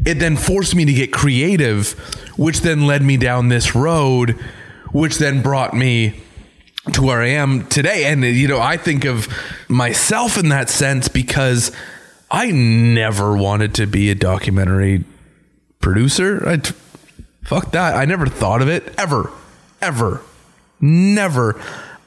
it 0.06 0.16
then 0.16 0.38
forced 0.38 0.76
me 0.76 0.86
to 0.86 0.94
get 0.94 1.12
creative, 1.12 1.92
which 2.38 2.62
then 2.62 2.86
led 2.86 3.02
me 3.02 3.18
down 3.18 3.50
this 3.50 3.76
road, 3.76 4.32
which 4.92 5.18
then 5.18 5.42
brought 5.42 5.74
me 5.74 6.22
to 6.94 7.02
where 7.02 7.22
I 7.22 7.30
am 7.30 7.68
today. 7.68 8.06
And, 8.06 8.24
you 8.24 8.48
know, 8.48 8.60
I 8.60 8.78
think 8.78 9.06
of 9.06 9.28
myself 9.68 10.38
in 10.38 10.50
that 10.50 10.70
sense 10.70 11.08
because 11.08 11.72
I 12.30 12.52
never 12.52 13.36
wanted 13.36 13.74
to 13.76 13.88
be 13.88 14.10
a 14.10 14.16
documentary 14.16 15.04
producer. 15.80 16.48
I, 16.48 16.62
fuck 17.44 17.72
that. 17.72 17.96
I 17.96 18.06
never 18.06 18.28
thought 18.28 18.62
of 18.62 18.70
it 18.70 18.94
ever, 18.98 19.32
ever, 19.82 20.22
never 20.80 21.60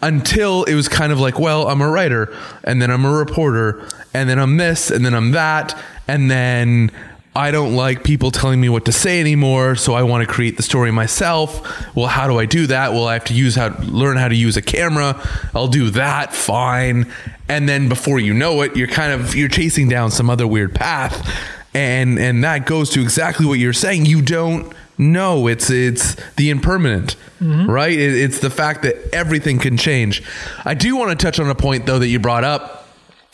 until 0.03 0.65
it 0.65 0.75
was 0.75 0.89
kind 0.89 1.13
of 1.13 1.21
like, 1.21 1.39
well, 1.39 1.69
I'm 1.69 1.81
a 1.81 1.89
writer 1.89 2.35
and 2.65 2.81
then 2.81 2.91
I'm 2.91 3.05
a 3.05 3.13
reporter 3.13 3.87
and 4.15 4.29
then 4.29 4.39
I'm 4.39 4.57
this 4.57 4.91
and 4.91 5.05
then 5.05 5.15
I'm 5.15 5.33
that. 5.33 5.79
And 6.09 6.31
then 6.31 6.91
I 7.35 7.53
don't 7.53 7.77
like 7.77 8.03
people 8.03 8.33
telling 8.33 8.61
me 8.61 8.69
what 8.69 8.87
to 8.87 8.93
say 8.93 9.21
anymore, 9.21 9.77
so 9.77 9.95
I 9.95 10.03
want 10.03 10.27
to 10.27 10.33
create 10.33 10.57
the 10.57 10.65
story 10.65 10.91
myself. 10.91 11.95
Well, 11.95 12.09
how 12.09 12.27
do 12.27 12.39
I 12.39 12.45
do 12.45 12.67
that? 12.67 12.93
Well, 12.93 13.07
I 13.07 13.13
have 13.13 13.25
to 13.27 13.35
use 13.35 13.55
how 13.55 13.69
learn 13.85 14.17
how 14.17 14.27
to 14.27 14.35
use 14.35 14.57
a 14.57 14.63
camera. 14.63 15.21
I'll 15.55 15.69
do 15.69 15.91
that, 15.91 16.35
fine. 16.35 17.07
And 17.49 17.69
then 17.69 17.89
before 17.89 18.19
you 18.19 18.35
know 18.35 18.63
it, 18.63 18.77
you're 18.77 18.89
kind 18.89 19.13
of 19.13 19.37
you're 19.37 19.49
chasing 19.49 19.89
down 19.89 20.11
some 20.11 20.29
other 20.29 20.47
weird 20.47 20.75
path. 20.75 21.29
And 21.73 22.19
and 22.19 22.43
that 22.43 22.67
goes 22.67 22.91
to 22.91 23.01
exactly 23.01 23.47
what 23.47 23.61
you're 23.61 23.73
saying. 23.73 24.07
You 24.07 24.23
don't 24.23 24.73
know. 24.99 25.47
It's 25.47 25.71
it's 25.71 26.17
the 26.35 26.51
impermanent, 26.51 27.15
mm-hmm. 27.41 27.71
right? 27.71 27.93
It, 27.93 28.15
it's 28.17 28.41
the 28.41 28.51
fact 28.51 28.83
that 28.83 28.97
everything 29.15 29.61
can 29.61 29.77
change. 29.77 30.25
I 30.65 30.75
do 30.75 30.97
want 30.97 31.17
to 31.17 31.25
touch 31.25 31.39
on 31.39 31.49
a 31.49 31.55
point 31.55 31.87
though 31.87 32.01
that 32.01 32.09
you 32.09 32.19
brought 32.19 32.43
up 32.43 32.80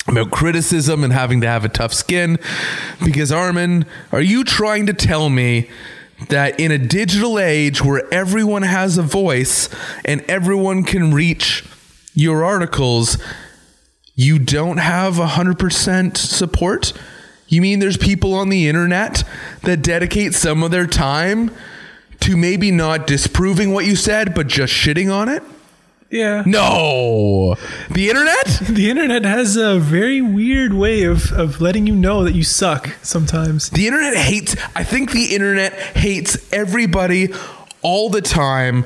about 0.08 0.30
criticism 0.30 1.02
and 1.02 1.12
having 1.12 1.40
to 1.40 1.46
have 1.46 1.64
a 1.64 1.68
tough 1.68 1.92
skin. 1.92 2.38
Because, 3.04 3.32
Armen, 3.32 3.86
are 4.12 4.20
you 4.20 4.44
trying 4.44 4.86
to 4.86 4.92
tell 4.92 5.28
me 5.28 5.68
that 6.28 6.58
in 6.58 6.70
a 6.70 6.78
digital 6.78 7.38
age 7.38 7.82
where 7.82 8.12
everyone 8.12 8.62
has 8.62 8.98
a 8.98 9.02
voice 9.02 9.68
and 10.04 10.22
everyone 10.22 10.84
can 10.84 11.12
reach 11.12 11.64
your 12.14 12.44
articles, 12.44 13.18
you 14.14 14.38
don't 14.38 14.78
have 14.78 15.14
100% 15.14 16.16
support? 16.16 16.92
You 17.48 17.60
mean 17.60 17.78
there's 17.78 17.96
people 17.96 18.34
on 18.34 18.48
the 18.48 18.68
internet 18.68 19.24
that 19.62 19.82
dedicate 19.82 20.34
some 20.34 20.62
of 20.62 20.70
their 20.70 20.86
time 20.86 21.50
to 22.20 22.36
maybe 22.36 22.70
not 22.70 23.06
disproving 23.06 23.72
what 23.72 23.84
you 23.84 23.94
said, 23.94 24.34
but 24.34 24.46
just 24.46 24.72
shitting 24.72 25.12
on 25.12 25.28
it? 25.28 25.42
Yeah. 26.10 26.42
No. 26.46 27.56
The 27.90 28.08
internet? 28.08 28.62
The 28.76 28.90
internet 28.90 29.24
has 29.24 29.56
a 29.56 29.78
very 29.78 30.20
weird 30.20 30.74
way 30.74 31.04
of, 31.04 31.32
of 31.32 31.60
letting 31.60 31.86
you 31.86 31.94
know 31.94 32.24
that 32.24 32.34
you 32.34 32.42
suck 32.42 32.90
sometimes. 33.02 33.70
The 33.70 33.86
internet 33.86 34.16
hates, 34.16 34.56
I 34.74 34.84
think 34.84 35.12
the 35.12 35.34
internet 35.34 35.72
hates 35.72 36.36
everybody 36.52 37.32
all 37.80 38.10
the 38.10 38.20
time. 38.20 38.84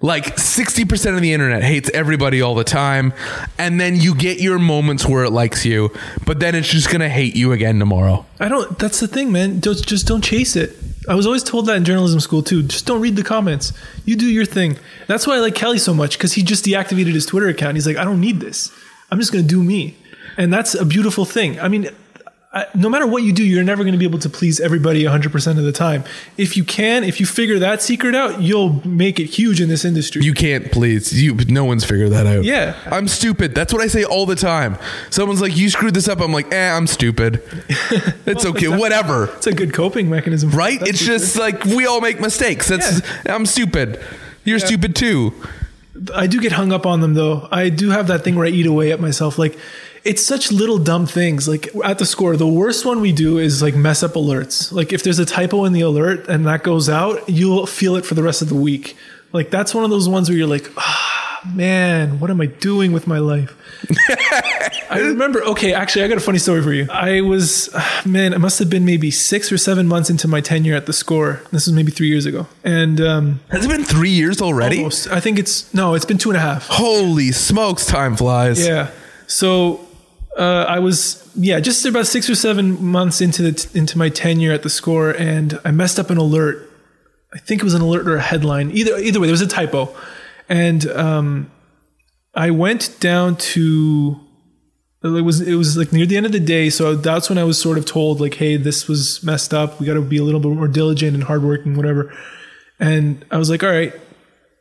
Like 0.00 0.36
60% 0.36 1.16
of 1.16 1.20
the 1.20 1.32
internet 1.32 1.64
hates 1.64 1.90
everybody 1.92 2.40
all 2.40 2.54
the 2.54 2.64
time. 2.64 3.12
And 3.58 3.80
then 3.80 3.96
you 3.96 4.14
get 4.14 4.40
your 4.40 4.58
moments 4.58 5.04
where 5.06 5.24
it 5.24 5.30
likes 5.30 5.64
you, 5.64 5.90
but 6.24 6.38
then 6.38 6.54
it's 6.54 6.68
just 6.68 6.88
going 6.88 7.00
to 7.00 7.08
hate 7.08 7.34
you 7.34 7.50
again 7.52 7.80
tomorrow. 7.80 8.24
I 8.38 8.48
don't. 8.48 8.78
That's 8.78 9.00
the 9.00 9.08
thing, 9.08 9.32
man. 9.32 9.60
Just 9.60 9.88
just 9.88 10.06
don't 10.06 10.22
chase 10.22 10.54
it. 10.54 10.76
I 11.08 11.14
was 11.14 11.26
always 11.26 11.42
told 11.42 11.66
that 11.66 11.76
in 11.76 11.84
journalism 11.84 12.20
school 12.20 12.42
too. 12.42 12.62
Just 12.62 12.86
don't 12.86 13.00
read 13.00 13.16
the 13.16 13.24
comments. 13.24 13.72
You 14.04 14.14
do 14.16 14.26
your 14.26 14.44
thing. 14.44 14.78
That's 15.06 15.26
why 15.26 15.36
I 15.36 15.38
like 15.38 15.54
Kelly 15.54 15.78
so 15.78 15.94
much 15.94 16.18
because 16.18 16.34
he 16.34 16.42
just 16.42 16.64
deactivated 16.64 17.14
his 17.14 17.26
Twitter 17.26 17.48
account. 17.48 17.76
He's 17.76 17.86
like, 17.86 17.96
I 17.96 18.04
don't 18.04 18.20
need 18.20 18.40
this. 18.40 18.70
I'm 19.10 19.18
just 19.18 19.32
gonna 19.32 19.44
do 19.44 19.64
me, 19.64 19.96
and 20.36 20.52
that's 20.52 20.74
a 20.74 20.84
beautiful 20.84 21.24
thing. 21.24 21.58
I 21.60 21.68
mean. 21.68 21.88
I, 22.50 22.66
no 22.74 22.88
matter 22.88 23.06
what 23.06 23.24
you 23.24 23.34
do, 23.34 23.44
you're 23.44 23.62
never 23.62 23.82
going 23.82 23.92
to 23.92 23.98
be 23.98 24.06
able 24.06 24.20
to 24.20 24.30
please 24.30 24.58
everybody 24.58 25.04
100% 25.04 25.58
of 25.58 25.64
the 25.64 25.72
time. 25.72 26.04
If 26.38 26.56
you 26.56 26.64
can, 26.64 27.04
if 27.04 27.20
you 27.20 27.26
figure 27.26 27.58
that 27.58 27.82
secret 27.82 28.14
out, 28.14 28.40
you'll 28.40 28.86
make 28.88 29.20
it 29.20 29.26
huge 29.26 29.60
in 29.60 29.68
this 29.68 29.84
industry. 29.84 30.22
You 30.22 30.32
can't 30.32 30.72
please. 30.72 31.12
You 31.22 31.34
no 31.34 31.66
one's 31.66 31.84
figured 31.84 32.10
that 32.12 32.26
out. 32.26 32.44
Yeah. 32.44 32.74
I'm 32.86 33.06
stupid. 33.06 33.54
That's 33.54 33.70
what 33.70 33.82
I 33.82 33.86
say 33.86 34.02
all 34.04 34.24
the 34.24 34.34
time. 34.34 34.78
Someone's 35.10 35.42
like, 35.42 35.56
"You 35.58 35.68
screwed 35.68 35.92
this 35.92 36.08
up." 36.08 36.20
I'm 36.20 36.32
like, 36.32 36.50
"Eh, 36.52 36.70
I'm 36.70 36.86
stupid." 36.86 37.42
It's 38.26 38.44
okay. 38.44 38.68
Whatever. 38.68 39.24
it's 39.36 39.46
a 39.46 39.54
good 39.54 39.72
coping 39.72 40.10
mechanism. 40.10 40.50
Right? 40.50 40.80
It's 40.82 41.04
just 41.04 41.36
like 41.38 41.64
we 41.64 41.86
all 41.86 42.00
make 42.02 42.20
mistakes. 42.20 42.68
That's 42.68 43.00
I'm 43.26 43.46
stupid. 43.46 44.00
You're 44.44 44.58
stupid 44.58 44.94
too. 44.94 45.32
I 46.14 46.26
do 46.26 46.40
get 46.40 46.52
hung 46.52 46.72
up 46.72 46.84
on 46.86 47.00
them 47.00 47.14
though. 47.14 47.48
I 47.50 47.70
do 47.70 47.90
have 47.90 48.06
that 48.08 48.24
thing 48.24 48.36
where 48.36 48.46
I 48.46 48.50
eat 48.50 48.66
away 48.66 48.92
at 48.92 49.00
myself. 49.00 49.38
Like 49.38 49.58
it's 50.04 50.24
such 50.24 50.52
little 50.52 50.78
dumb 50.78 51.06
things. 51.06 51.48
Like 51.48 51.68
at 51.84 51.98
the 51.98 52.06
score, 52.06 52.36
the 52.36 52.46
worst 52.46 52.84
one 52.84 53.00
we 53.00 53.12
do 53.12 53.38
is 53.38 53.62
like 53.62 53.74
mess 53.74 54.02
up 54.02 54.12
alerts. 54.12 54.72
Like 54.72 54.92
if 54.92 55.02
there's 55.02 55.18
a 55.18 55.26
typo 55.26 55.64
in 55.64 55.72
the 55.72 55.80
alert 55.82 56.28
and 56.28 56.46
that 56.46 56.62
goes 56.62 56.88
out, 56.88 57.28
you'll 57.28 57.66
feel 57.66 57.96
it 57.96 58.04
for 58.06 58.14
the 58.14 58.22
rest 58.22 58.42
of 58.42 58.48
the 58.48 58.54
week. 58.54 58.96
Like 59.32 59.50
that's 59.50 59.74
one 59.74 59.84
of 59.84 59.90
those 59.90 60.08
ones 60.08 60.28
where 60.28 60.38
you're 60.38 60.46
like, 60.46 60.70
ah, 60.78 61.50
man, 61.54 62.18
what 62.20 62.30
am 62.30 62.40
I 62.40 62.46
doing 62.46 62.92
with 62.92 63.06
my 63.06 63.18
life? 63.18 63.54
I 64.90 65.00
remember. 65.00 65.42
Okay, 65.42 65.74
actually, 65.74 66.04
I 66.04 66.08
got 66.08 66.16
a 66.16 66.20
funny 66.20 66.38
story 66.38 66.62
for 66.62 66.72
you. 66.72 66.88
I 66.90 67.20
was, 67.20 67.68
ah, 67.74 68.02
man, 68.06 68.32
it 68.32 68.38
must 68.38 68.58
have 68.58 68.70
been 68.70 68.84
maybe 68.86 69.10
six 69.10 69.52
or 69.52 69.58
seven 69.58 69.86
months 69.86 70.08
into 70.08 70.26
my 70.28 70.40
tenure 70.40 70.74
at 70.74 70.86
the 70.86 70.92
score. 70.94 71.42
This 71.52 71.66
was 71.66 71.72
maybe 71.74 71.92
three 71.92 72.08
years 72.08 72.24
ago, 72.24 72.46
and 72.64 73.00
um, 73.00 73.40
Has 73.50 73.64
it 73.64 73.68
been 73.68 73.84
three 73.84 74.10
years 74.10 74.40
already? 74.40 74.78
almost, 74.78 75.08
I 75.08 75.20
think 75.20 75.38
it's 75.38 75.72
no, 75.74 75.94
it's 75.94 76.06
been 76.06 76.18
two 76.18 76.30
and 76.30 76.36
a 76.38 76.40
half. 76.40 76.66
Holy 76.68 77.30
smokes, 77.32 77.84
time 77.86 78.16
flies. 78.16 78.66
Yeah. 78.66 78.90
So 79.26 79.86
uh, 80.38 80.64
I 80.68 80.78
was 80.78 81.28
yeah 81.34 81.58
just 81.58 81.84
about 81.84 82.06
six 82.06 82.30
or 82.30 82.36
seven 82.36 82.82
months 82.82 83.20
into 83.20 83.42
the 83.42 83.70
into 83.74 83.98
my 83.98 84.08
tenure 84.08 84.52
at 84.52 84.62
the 84.62 84.70
score, 84.70 85.10
and 85.10 85.58
I 85.64 85.72
messed 85.72 85.98
up 85.98 86.10
an 86.10 86.16
alert. 86.16 86.70
I 87.34 87.38
think 87.38 87.60
it 87.60 87.64
was 87.64 87.74
an 87.74 87.82
alert 87.82 88.06
or 88.06 88.16
a 88.16 88.20
headline. 88.20 88.70
Either 88.70 88.96
either 88.98 89.18
way, 89.18 89.26
there 89.26 89.32
was 89.32 89.42
a 89.42 89.48
typo, 89.48 89.94
and 90.48 90.86
um, 90.92 91.50
I 92.34 92.50
went 92.52 92.98
down 93.00 93.36
to. 93.36 94.20
It 95.02 95.24
was 95.24 95.40
it 95.40 95.54
was 95.54 95.76
like 95.76 95.92
near 95.92 96.06
the 96.06 96.16
end 96.16 96.26
of 96.26 96.32
the 96.32 96.40
day, 96.40 96.70
so 96.70 96.94
that's 96.94 97.28
when 97.28 97.38
I 97.38 97.44
was 97.44 97.60
sort 97.60 97.76
of 97.76 97.84
told 97.84 98.20
like, 98.20 98.34
"Hey, 98.34 98.56
this 98.56 98.86
was 98.86 99.22
messed 99.24 99.52
up. 99.52 99.80
We 99.80 99.86
got 99.86 99.94
to 99.94 100.02
be 100.02 100.18
a 100.18 100.24
little 100.24 100.40
bit 100.40 100.52
more 100.52 100.68
diligent 100.68 101.14
and 101.14 101.24
hardworking, 101.24 101.76
whatever." 101.76 102.12
And 102.78 103.24
I 103.30 103.38
was 103.38 103.50
like, 103.50 103.64
"All 103.64 103.70
right, 103.70 103.92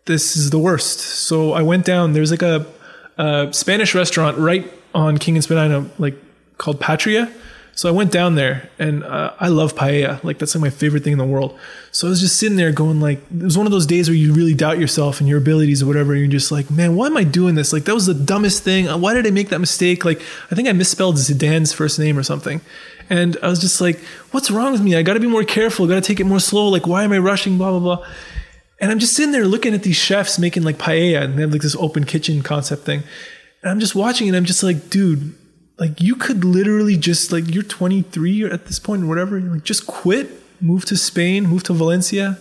this 0.05 0.35
is 0.35 0.49
the 0.49 0.59
worst." 0.59 0.99
So 0.99 1.53
I 1.53 1.61
went 1.61 1.85
down. 1.85 2.13
There's 2.13 2.31
like 2.31 2.43
a, 2.43 2.65
a 3.17 3.51
Spanish 3.53 3.95
restaurant 3.95 4.37
right 4.37 4.71
on 4.93 5.17
King 5.17 5.35
and 5.35 5.43
Spadina, 5.43 5.89
like 5.97 6.15
called 6.57 6.79
Patria. 6.79 7.31
So 7.75 7.87
I 7.87 7.91
went 7.91 8.11
down 8.11 8.33
there, 8.33 8.71
and 8.79 9.03
uh, 9.03 9.35
I 9.39 9.49
love 9.49 9.75
paella. 9.75 10.23
Like 10.23 10.39
that's 10.39 10.55
like 10.55 10.61
my 10.63 10.71
favorite 10.71 11.03
thing 11.03 11.13
in 11.13 11.19
the 11.19 11.25
world. 11.25 11.59
So 11.91 12.07
I 12.07 12.09
was 12.09 12.19
just 12.19 12.37
sitting 12.37 12.57
there 12.57 12.71
going 12.71 12.99
like, 12.99 13.19
it 13.31 13.43
was 13.43 13.55
one 13.55 13.67
of 13.67 13.71
those 13.71 13.85
days 13.85 14.09
where 14.09 14.15
you 14.15 14.33
really 14.33 14.55
doubt 14.55 14.79
yourself 14.79 15.19
and 15.19 15.29
your 15.29 15.37
abilities 15.37 15.83
or 15.83 15.85
whatever. 15.85 16.13
And 16.13 16.21
you're 16.21 16.31
just 16.31 16.51
like, 16.51 16.71
man, 16.71 16.95
why 16.95 17.05
am 17.05 17.15
I 17.15 17.23
doing 17.23 17.53
this? 17.53 17.73
Like 17.73 17.83
that 17.83 17.93
was 17.93 18.07
the 18.07 18.15
dumbest 18.15 18.63
thing. 18.63 18.87
Why 18.87 19.13
did 19.13 19.27
I 19.27 19.29
make 19.29 19.49
that 19.49 19.59
mistake? 19.59 20.05
Like 20.05 20.19
I 20.49 20.55
think 20.55 20.67
I 20.67 20.71
misspelled 20.71 21.17
Zidane's 21.17 21.71
first 21.71 21.99
name 21.99 22.17
or 22.17 22.23
something. 22.23 22.61
And 23.11 23.37
I 23.43 23.47
was 23.47 23.59
just 23.59 23.79
like, 23.79 23.99
what's 24.31 24.49
wrong 24.49 24.71
with 24.71 24.81
me? 24.81 24.95
I 24.95 25.03
got 25.03 25.13
to 25.13 25.19
be 25.19 25.27
more 25.27 25.43
careful. 25.43 25.85
Got 25.85 25.95
to 25.95 26.01
take 26.01 26.19
it 26.19 26.25
more 26.25 26.39
slow. 26.39 26.69
Like 26.69 26.87
why 26.87 27.03
am 27.03 27.11
I 27.11 27.19
rushing? 27.19 27.59
Blah 27.59 27.77
blah 27.77 27.95
blah. 27.95 28.07
And 28.79 28.91
I'm 28.91 28.99
just 28.99 29.13
sitting 29.13 29.31
there 29.31 29.45
looking 29.45 29.73
at 29.73 29.83
these 29.83 29.95
chefs 29.95 30.37
making 30.37 30.63
like 30.63 30.77
paella 30.77 31.23
and 31.23 31.37
they 31.37 31.41
have 31.41 31.51
like 31.51 31.61
this 31.61 31.75
open 31.75 32.03
kitchen 32.05 32.43
concept 32.43 32.83
thing. 32.83 33.03
And 33.61 33.71
I'm 33.71 33.79
just 33.79 33.95
watching 33.95 34.27
and 34.27 34.37
I'm 34.37 34.45
just 34.45 34.61
like, 34.61 34.89
dude, 34.89 35.35
like 35.79 35.99
you 35.99 36.15
could 36.15 36.43
literally 36.43 36.97
just 36.97 37.31
like 37.31 37.53
you're 37.53 37.63
23 37.63 38.45
at 38.45 38.65
this 38.65 38.79
point 38.79 39.03
or 39.03 39.07
whatever, 39.07 39.39
like 39.39 39.63
just 39.63 39.87
quit, 39.87 40.29
move 40.61 40.85
to 40.85 40.97
Spain, 40.97 41.47
move 41.47 41.63
to 41.63 41.73
Valencia, 41.73 42.37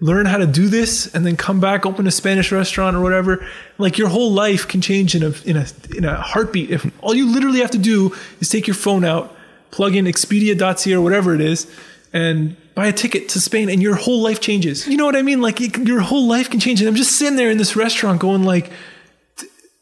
learn 0.00 0.26
how 0.26 0.38
to 0.38 0.46
do 0.46 0.68
this, 0.68 1.12
and 1.14 1.26
then 1.26 1.36
come 1.36 1.60
back, 1.60 1.84
open 1.84 2.06
a 2.06 2.10
Spanish 2.10 2.52
restaurant 2.52 2.96
or 2.96 3.00
whatever. 3.00 3.46
Like 3.78 3.98
your 3.98 4.08
whole 4.08 4.32
life 4.32 4.66
can 4.66 4.80
change 4.80 5.14
in 5.14 5.22
a 5.22 5.32
in 5.44 5.56
a 5.56 5.66
in 5.96 6.04
a 6.04 6.16
heartbeat. 6.20 6.70
If 6.70 6.90
all 7.02 7.14
you 7.14 7.26
literally 7.32 7.60
have 7.60 7.70
to 7.72 7.78
do 7.78 8.14
is 8.40 8.48
take 8.48 8.66
your 8.66 8.74
phone 8.76 9.04
out, 9.04 9.34
plug 9.70 9.94
in 9.94 10.06
Expedia.ca 10.06 10.94
or 10.94 11.00
whatever 11.00 11.34
it 11.34 11.40
is, 11.40 11.70
and 12.12 12.56
buy 12.80 12.86
a 12.86 12.92
ticket 12.92 13.28
to 13.30 13.40
Spain, 13.40 13.68
and 13.68 13.82
your 13.82 13.94
whole 13.94 14.20
life 14.28 14.40
changes. 14.40 14.86
You 14.86 14.96
know 14.96 15.04
what 15.04 15.16
I 15.16 15.22
mean? 15.22 15.40
Like 15.42 15.60
it, 15.60 15.76
your 15.90 16.00
whole 16.00 16.26
life 16.26 16.48
can 16.50 16.60
change. 16.60 16.80
And 16.80 16.88
I'm 16.88 16.94
just 16.94 17.12
sitting 17.18 17.36
there 17.36 17.50
in 17.50 17.58
this 17.58 17.76
restaurant 17.76 18.20
going 18.20 18.42
like 18.44 18.70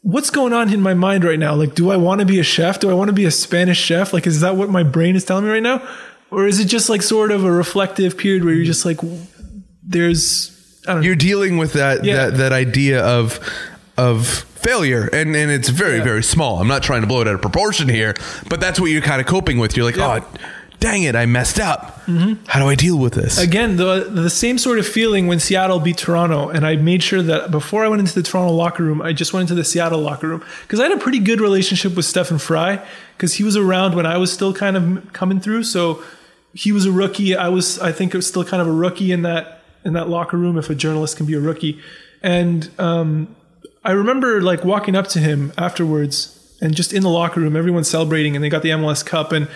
what's 0.01 0.29
going 0.29 0.53
on 0.53 0.73
in 0.73 0.81
my 0.81 0.93
mind 0.93 1.23
right 1.23 1.37
now? 1.39 1.53
Like, 1.53 1.75
do 1.75 1.91
I 1.91 1.97
want 1.97 2.19
to 2.21 2.25
be 2.25 2.39
a 2.39 2.43
chef? 2.43 2.79
Do 2.79 2.89
I 2.89 2.93
want 2.93 3.09
to 3.09 3.13
be 3.13 3.25
a 3.25 3.31
Spanish 3.31 3.77
chef? 3.79 4.13
Like, 4.13 4.25
is 4.27 4.39
that 4.41 4.55
what 4.55 4.69
my 4.69 4.81
brain 4.83 5.15
is 5.15 5.25
telling 5.25 5.43
me 5.45 5.51
right 5.51 5.61
now? 5.63 5.85
Or 6.31 6.47
is 6.47 6.59
it 6.59 6.65
just 6.65 6.89
like 6.89 7.01
sort 7.01 7.31
of 7.31 7.43
a 7.43 7.51
reflective 7.51 8.17
period 8.17 8.45
where 8.45 8.53
you're 8.53 8.65
just 8.65 8.85
like, 8.85 8.97
there's, 9.83 10.51
I 10.87 10.93
don't 10.93 11.01
know. 11.01 11.05
You're 11.05 11.15
dealing 11.15 11.57
with 11.57 11.73
that 11.73 12.03
Yeah. 12.05 12.15
that 12.27 12.37
that 12.37 12.51
idea 12.53 13.01
of 13.03 13.39
of 13.97 14.27
failure 14.67 15.09
and 15.11 15.35
and 15.35 15.51
it's 15.51 15.69
very 15.69 15.97
Yeah. 15.97 16.03
very 16.11 16.23
small. 16.23 16.59
I'm 16.61 16.67
not 16.67 16.81
trying 16.83 17.01
to 17.01 17.07
blow 17.07 17.21
it 17.21 17.27
out 17.27 17.35
of 17.35 17.41
proportion 17.41 17.89
here, 17.89 18.13
but 18.49 18.59
that's 18.61 18.79
what 18.79 18.87
you're 18.91 19.01
kind 19.01 19.19
of 19.21 19.27
coping 19.27 19.57
with. 19.59 19.75
You're 19.75 19.85
like, 19.85 19.97
Yeah. 19.97 20.21
"Oh, 20.23 20.37
dang 20.79 21.03
it, 21.03 21.15
I 21.15 21.25
messed 21.25 21.59
up. 21.59 22.01
How 22.47 22.59
do 22.59 22.69
I 22.69 22.75
deal 22.75 22.97
with 22.97 23.13
this?" 23.13 23.37
Again, 23.37 23.75
the 23.75 24.07
the 24.09 24.29
same 24.29 24.57
sort 24.57 24.79
of 24.79 24.87
feeling 24.87 25.27
when 25.27 25.39
Seattle 25.39 25.79
beat 25.79 25.97
Toronto, 25.97 26.49
and 26.49 26.65
I 26.65 26.75
made 26.75 27.03
sure 27.03 27.21
that 27.21 27.51
before 27.51 27.85
I 27.85 27.87
went 27.87 27.99
into 27.99 28.15
the 28.15 28.23
Toronto 28.23 28.53
locker 28.53 28.83
room, 28.83 29.01
I 29.01 29.13
just 29.13 29.33
went 29.33 29.43
into 29.49 29.55
the 29.55 29.63
Seattle 29.63 30.01
locker 30.01 30.27
room 30.27 30.43
because 30.63 30.79
I 30.79 30.83
had 30.83 30.91
a 30.91 30.97
pretty 30.97 31.19
good 31.19 31.41
relationship 31.41 31.95
with 31.95 32.05
Stefan 32.05 32.39
Frei 32.39 32.79
because 33.17 33.35
he 33.35 33.43
was 33.43 33.55
around 33.55 33.95
when 33.95 34.05
I 34.05 34.17
was 34.17 34.31
still 34.31 34.53
kind 34.53 34.77
of 34.77 35.13
coming 35.13 35.39
through. 35.39 35.63
So 35.63 36.01
he 36.53 36.71
was 36.71 36.85
a 36.85 36.91
rookie. 36.91 37.35
I 37.35 37.49
was, 37.49 37.79
I 37.79 37.91
think, 37.91 38.13
it 38.13 38.17
was 38.17 38.27
still 38.27 38.43
kind 38.43 38.61
of 38.61 38.67
a 38.67 38.71
rookie 38.71 39.11
in 39.11 39.21
that 39.23 39.61
in 39.85 39.93
that 39.93 40.09
locker 40.09 40.37
room. 40.37 40.57
If 40.57 40.69
a 40.69 40.75
journalist 40.75 41.17
can 41.17 41.25
be 41.25 41.33
a 41.33 41.39
rookie, 41.39 41.79
and 42.21 42.69
um, 42.79 43.35
I 43.83 43.91
remember 43.91 44.41
like 44.41 44.63
walking 44.63 44.95
up 44.95 45.07
to 45.09 45.19
him 45.19 45.53
afterwards, 45.57 46.57
and 46.61 46.75
just 46.75 46.93
in 46.93 47.03
the 47.03 47.09
locker 47.09 47.39
room, 47.39 47.55
everyone's 47.55 47.89
celebrating, 47.89 48.35
and 48.35 48.43
they 48.43 48.49
got 48.49 48.63
the 48.63 48.69
MLS 48.69 49.05
Cup, 49.05 49.31
and 49.31 49.47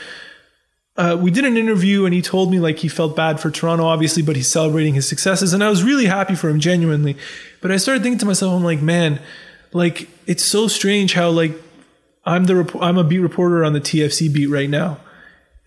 uh, 0.96 1.18
we 1.20 1.32
did 1.32 1.44
an 1.44 1.58
interview 1.58 2.06
and 2.06 2.14
he 2.14 2.22
told 2.22 2.52
me 2.52 2.60
like 2.60 2.80
he 2.80 2.88
felt 2.88 3.16
bad 3.16 3.40
for 3.40 3.50
Toronto, 3.50 3.86
obviously, 3.86 4.22
but 4.22 4.36
he's 4.36 4.48
celebrating 4.48 4.94
his 4.94 5.08
successes. 5.08 5.54
And 5.54 5.64
I 5.64 5.70
was 5.70 5.84
really 5.84 6.06
happy 6.06 6.36
for 6.36 6.50
him, 6.50 6.60
genuinely. 6.60 7.18
But 7.62 7.72
I 7.72 7.78
started 7.78 8.04
thinking 8.04 8.20
to 8.20 8.26
myself, 8.26 8.54
I'm 8.54 8.64
like, 8.64 8.82
man, 8.82 9.20
like 9.72 10.08
it's 10.28 10.44
so 10.44 10.68
strange 10.68 11.14
how 11.14 11.30
like 11.30 11.54
I'm 12.26 12.46
the 12.46 12.58
rep- 12.58 12.76
I'm 12.82 12.98
a 12.98 13.04
beat 13.04 13.20
reporter 13.20 13.66
on 13.66 13.74
the 13.74 13.82
TFC 13.82 14.32
beat 14.32 14.48
right 14.48 14.70
now. 14.70 15.00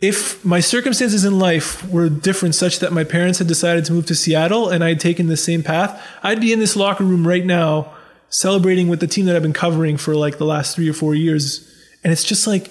If 0.01 0.45
my 0.45 0.61
circumstances 0.61 1.25
in 1.25 1.39
life 1.39 1.89
were 1.89 2.09
different, 2.09 2.55
such 2.55 2.79
that 2.81 2.93
my 2.93 3.03
parents 3.03 3.39
had 3.39 3.49
decided 3.49 3.85
to 3.87 3.95
move 3.95 4.07
to 4.07 4.15
Seattle 4.15 4.69
and 4.69 4.85
I 4.85 4.91
had 4.91 5.01
taken 5.01 5.27
the 5.27 5.37
same 5.37 5.63
path, 5.63 6.01
I'd 6.23 6.41
be 6.41 6.53
in 6.53 6.61
this 6.61 6.77
locker 6.77 7.03
room 7.03 7.27
right 7.27 7.45
now 7.45 7.95
celebrating 8.29 8.89
with 8.89 9.01
the 9.01 9.07
team 9.07 9.25
that 9.27 9.35
I've 9.35 9.43
been 9.43 9.55
covering 9.55 9.97
for 9.97 10.15
like 10.15 10.39
the 10.39 10.45
last 10.45 10.77
three 10.77 10.89
or 10.89 10.93
four 10.93 11.15
years. 11.15 11.67
And 12.05 12.13
it's 12.13 12.25
just 12.25 12.47
like 12.47 12.71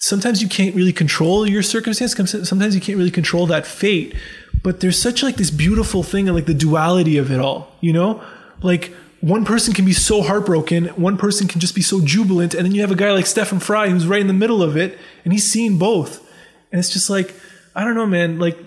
sometimes 0.00 0.42
you 0.42 0.48
can't 0.48 0.74
really 0.74 0.92
control 0.92 1.46
your 1.46 1.62
circumstance. 1.62 2.14
Sometimes 2.48 2.74
you 2.74 2.80
can't 2.80 2.98
really 2.98 3.10
control 3.10 3.46
that 3.46 3.66
fate. 3.66 4.14
But 4.62 4.80
there's 4.80 5.00
such 5.00 5.22
like 5.22 5.36
this 5.36 5.50
beautiful 5.50 6.02
thing 6.02 6.28
of 6.28 6.34
like 6.34 6.46
the 6.46 6.54
duality 6.54 7.16
of 7.18 7.30
it 7.30 7.38
all, 7.38 7.70
you 7.80 7.92
know? 7.92 8.22
Like 8.62 8.92
one 9.20 9.44
person 9.44 9.74
can 9.74 9.84
be 9.84 9.92
so 9.92 10.22
heartbroken, 10.22 10.86
one 10.88 11.16
person 11.16 11.46
can 11.46 11.60
just 11.60 11.74
be 11.74 11.82
so 11.82 12.00
jubilant, 12.00 12.54
and 12.54 12.64
then 12.64 12.74
you 12.74 12.80
have 12.80 12.90
a 12.90 12.96
guy 12.96 13.12
like 13.12 13.26
Stefan 13.26 13.60
Frei 13.60 13.90
who's 13.90 14.06
right 14.06 14.20
in 14.20 14.26
the 14.26 14.32
middle 14.32 14.62
of 14.62 14.76
it, 14.76 14.98
and 15.24 15.32
he's 15.32 15.50
seen 15.50 15.78
both. 15.78 16.26
And 16.72 16.78
it's 16.78 16.90
just 16.90 17.10
like, 17.10 17.34
I 17.74 17.84
don't 17.84 17.94
know, 17.94 18.06
man, 18.06 18.38
like 18.38 18.58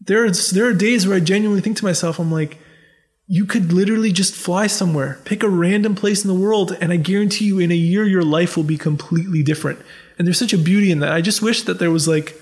there 0.00 0.24
are 0.24 0.30
there 0.30 0.66
are 0.66 0.72
days 0.72 1.06
where 1.06 1.16
I 1.16 1.20
genuinely 1.20 1.60
think 1.60 1.76
to 1.78 1.84
myself, 1.84 2.20
I'm 2.20 2.30
like, 2.30 2.58
you 3.28 3.44
could 3.44 3.72
literally 3.72 4.12
just 4.12 4.34
fly 4.34 4.66
somewhere, 4.68 5.18
pick 5.24 5.42
a 5.42 5.48
random 5.48 5.94
place 5.94 6.24
in 6.24 6.28
the 6.28 6.40
world, 6.40 6.76
and 6.80 6.92
I 6.92 6.96
guarantee 6.96 7.46
you 7.46 7.58
in 7.58 7.72
a 7.72 7.76
year 7.76 8.04
your 8.04 8.22
life 8.22 8.56
will 8.56 8.64
be 8.64 8.78
completely 8.78 9.42
different. 9.42 9.80
And 10.18 10.26
there's 10.26 10.38
such 10.38 10.52
a 10.52 10.58
beauty 10.58 10.90
in 10.90 11.00
that. 11.00 11.12
I 11.12 11.20
just 11.20 11.42
wish 11.42 11.62
that 11.62 11.78
there 11.78 11.90
was 11.90 12.06
like 12.06 12.40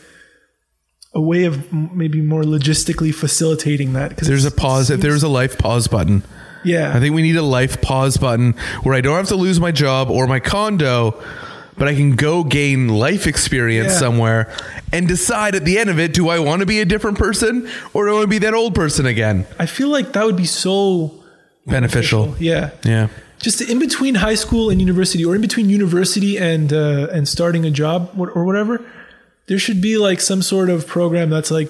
a 1.14 1.20
way 1.20 1.44
of 1.44 1.72
maybe 1.72 2.20
more 2.20 2.42
logistically 2.42 3.14
facilitating 3.14 3.94
that. 3.94 4.10
Because 4.10 4.28
There's 4.28 4.44
a 4.44 4.50
pause. 4.50 4.90
If 4.90 5.00
there's 5.00 5.22
a 5.22 5.28
life 5.28 5.56
pause 5.58 5.88
button, 5.88 6.22
yeah, 6.64 6.94
I 6.94 7.00
think 7.00 7.14
we 7.14 7.22
need 7.22 7.36
a 7.36 7.42
life 7.42 7.80
pause 7.80 8.16
button 8.16 8.52
where 8.82 8.94
I 8.94 9.00
don't 9.00 9.16
have 9.16 9.28
to 9.28 9.36
lose 9.36 9.60
my 9.60 9.72
job 9.72 10.10
or 10.10 10.26
my 10.26 10.40
condo, 10.40 11.22
but 11.76 11.88
I 11.88 11.94
can 11.94 12.14
go 12.16 12.44
gain 12.44 12.88
life 12.88 13.26
experience 13.26 13.92
Yeah. 13.92 13.98
somewhere 13.98 14.52
and 14.92 15.08
decide 15.08 15.54
at 15.54 15.64
the 15.64 15.78
end 15.78 15.90
of 15.90 15.98
it 15.98 16.12
do 16.14 16.28
I 16.28 16.38
want 16.38 16.60
to 16.60 16.66
be 16.66 16.80
a 16.80 16.84
different 16.84 17.18
person 17.18 17.68
or 17.92 18.04
do 18.06 18.10
I 18.10 18.14
want 18.14 18.24
to 18.24 18.28
be 18.28 18.38
that 18.38 18.54
old 18.54 18.74
person 18.74 19.06
again? 19.06 19.46
I 19.58 19.66
feel 19.66 19.88
like 19.88 20.12
that 20.12 20.24
would 20.24 20.36
be 20.36 20.46
so 20.46 21.12
Beneficial. 21.66 22.34
yeah. 22.38 22.70
Yeah. 22.84 23.08
just 23.40 23.60
in 23.60 23.78
between 23.78 24.16
high 24.16 24.34
school 24.36 24.70
and 24.70 24.80
university 24.80 25.24
or 25.24 25.34
in 25.34 25.40
between 25.40 25.68
university 25.70 26.36
and 26.38 26.72
uh, 26.72 27.08
and 27.12 27.26
starting 27.28 27.64
a 27.64 27.70
job 27.70 28.10
or 28.18 28.44
whatever 28.44 28.80
there 29.46 29.58
should 29.58 29.80
be 29.82 29.98
like 29.98 30.20
some 30.20 30.40
sort 30.42 30.70
of 30.70 30.86
program 30.86 31.28
that's 31.30 31.50
like 31.50 31.68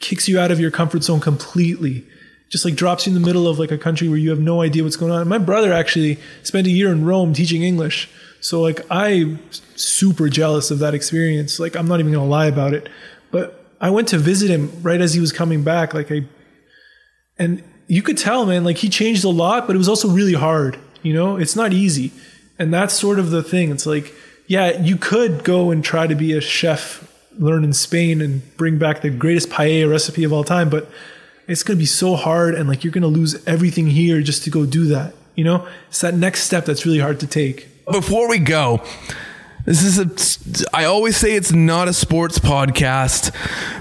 kicks 0.00 0.28
you 0.28 0.38
out 0.38 0.50
of 0.50 0.60
your 0.60 0.70
comfort 0.70 1.02
zone 1.02 1.20
completely 1.20 2.04
just 2.50 2.64
like 2.66 2.74
drops 2.74 3.06
you 3.06 3.10
in 3.14 3.20
the 3.20 3.26
middle 3.26 3.46
of 3.48 3.58
like 3.58 3.70
a 3.70 3.78
country 3.78 4.08
where 4.08 4.18
you 4.18 4.30
have 4.30 4.38
no 4.40 4.60
idea 4.62 4.82
what's 4.82 4.96
going 4.96 5.10
on 5.12 5.26
my 5.28 5.38
brother 5.38 5.72
actually 5.72 6.18
spent 6.42 6.66
a 6.66 6.70
year 6.70 6.90
in 6.92 7.04
rome 7.04 7.32
teaching 7.34 7.62
english 7.62 8.08
so 8.42 8.60
like 8.60 8.80
i'm 8.90 9.38
super 9.76 10.28
jealous 10.28 10.70
of 10.70 10.78
that 10.80 10.94
experience. 10.94 11.58
Like 11.58 11.76
i'm 11.76 11.88
not 11.88 12.00
even 12.00 12.12
gonna 12.12 12.26
lie 12.26 12.46
about 12.46 12.74
it. 12.74 12.88
But 13.30 13.64
i 13.80 13.90
went 13.90 14.08
to 14.08 14.18
visit 14.18 14.50
him 14.50 14.70
right 14.82 15.00
as 15.00 15.14
he 15.14 15.20
was 15.20 15.32
coming 15.32 15.64
back 15.64 15.94
like 15.94 16.12
i 16.12 16.24
and 17.38 17.64
you 17.88 18.02
could 18.02 18.18
tell 18.18 18.44
man 18.46 18.64
like 18.64 18.76
he 18.76 18.88
changed 18.88 19.24
a 19.24 19.28
lot 19.28 19.66
but 19.66 19.74
it 19.74 19.78
was 19.78 19.88
also 19.88 20.08
really 20.08 20.34
hard 20.34 20.78
you 21.02 21.12
know? 21.12 21.36
It's 21.36 21.56
not 21.56 21.72
easy. 21.72 22.12
And 22.58 22.72
that's 22.72 22.94
sort 22.94 23.18
of 23.18 23.30
the 23.30 23.42
thing. 23.42 23.70
It's 23.70 23.86
like 23.86 24.14
yeah 24.46 24.80
you 24.80 24.96
could 24.96 25.44
go 25.44 25.70
and 25.70 25.84
try 25.84 26.06
to 26.06 26.14
be 26.14 26.32
a 26.32 26.40
chef 26.40 27.08
learn 27.38 27.64
in 27.64 27.72
spain 27.72 28.20
and 28.20 28.42
bring 28.56 28.76
back 28.76 29.00
the 29.00 29.08
greatest 29.08 29.48
paella 29.48 29.88
recipe 29.88 30.24
of 30.24 30.32
all 30.32 30.44
time 30.44 30.68
but 30.68 30.90
it's 31.48 31.62
going 31.62 31.78
to 31.78 31.80
be 31.80 31.86
so 31.86 32.14
hard 32.14 32.54
and 32.54 32.68
like 32.68 32.84
you're 32.84 32.92
going 32.92 33.02
to 33.02 33.08
lose 33.08 33.42
everything 33.46 33.86
here 33.86 34.20
just 34.20 34.42
to 34.44 34.50
go 34.50 34.66
do 34.66 34.84
that 34.86 35.14
you 35.34 35.44
know? 35.44 35.66
It's 35.88 36.02
that 36.02 36.14
next 36.14 36.42
step 36.42 36.66
that's 36.66 36.84
really 36.84 36.98
hard 36.98 37.20
to 37.20 37.26
take 37.26 37.68
Before 37.90 38.28
we 38.28 38.38
go, 38.38 38.82
this 39.64 39.82
is 39.82 39.98
a. 39.98 40.76
I 40.76 40.84
always 40.84 41.16
say 41.16 41.34
it's 41.34 41.52
not 41.52 41.88
a 41.88 41.92
sports 41.92 42.38
podcast, 42.38 43.34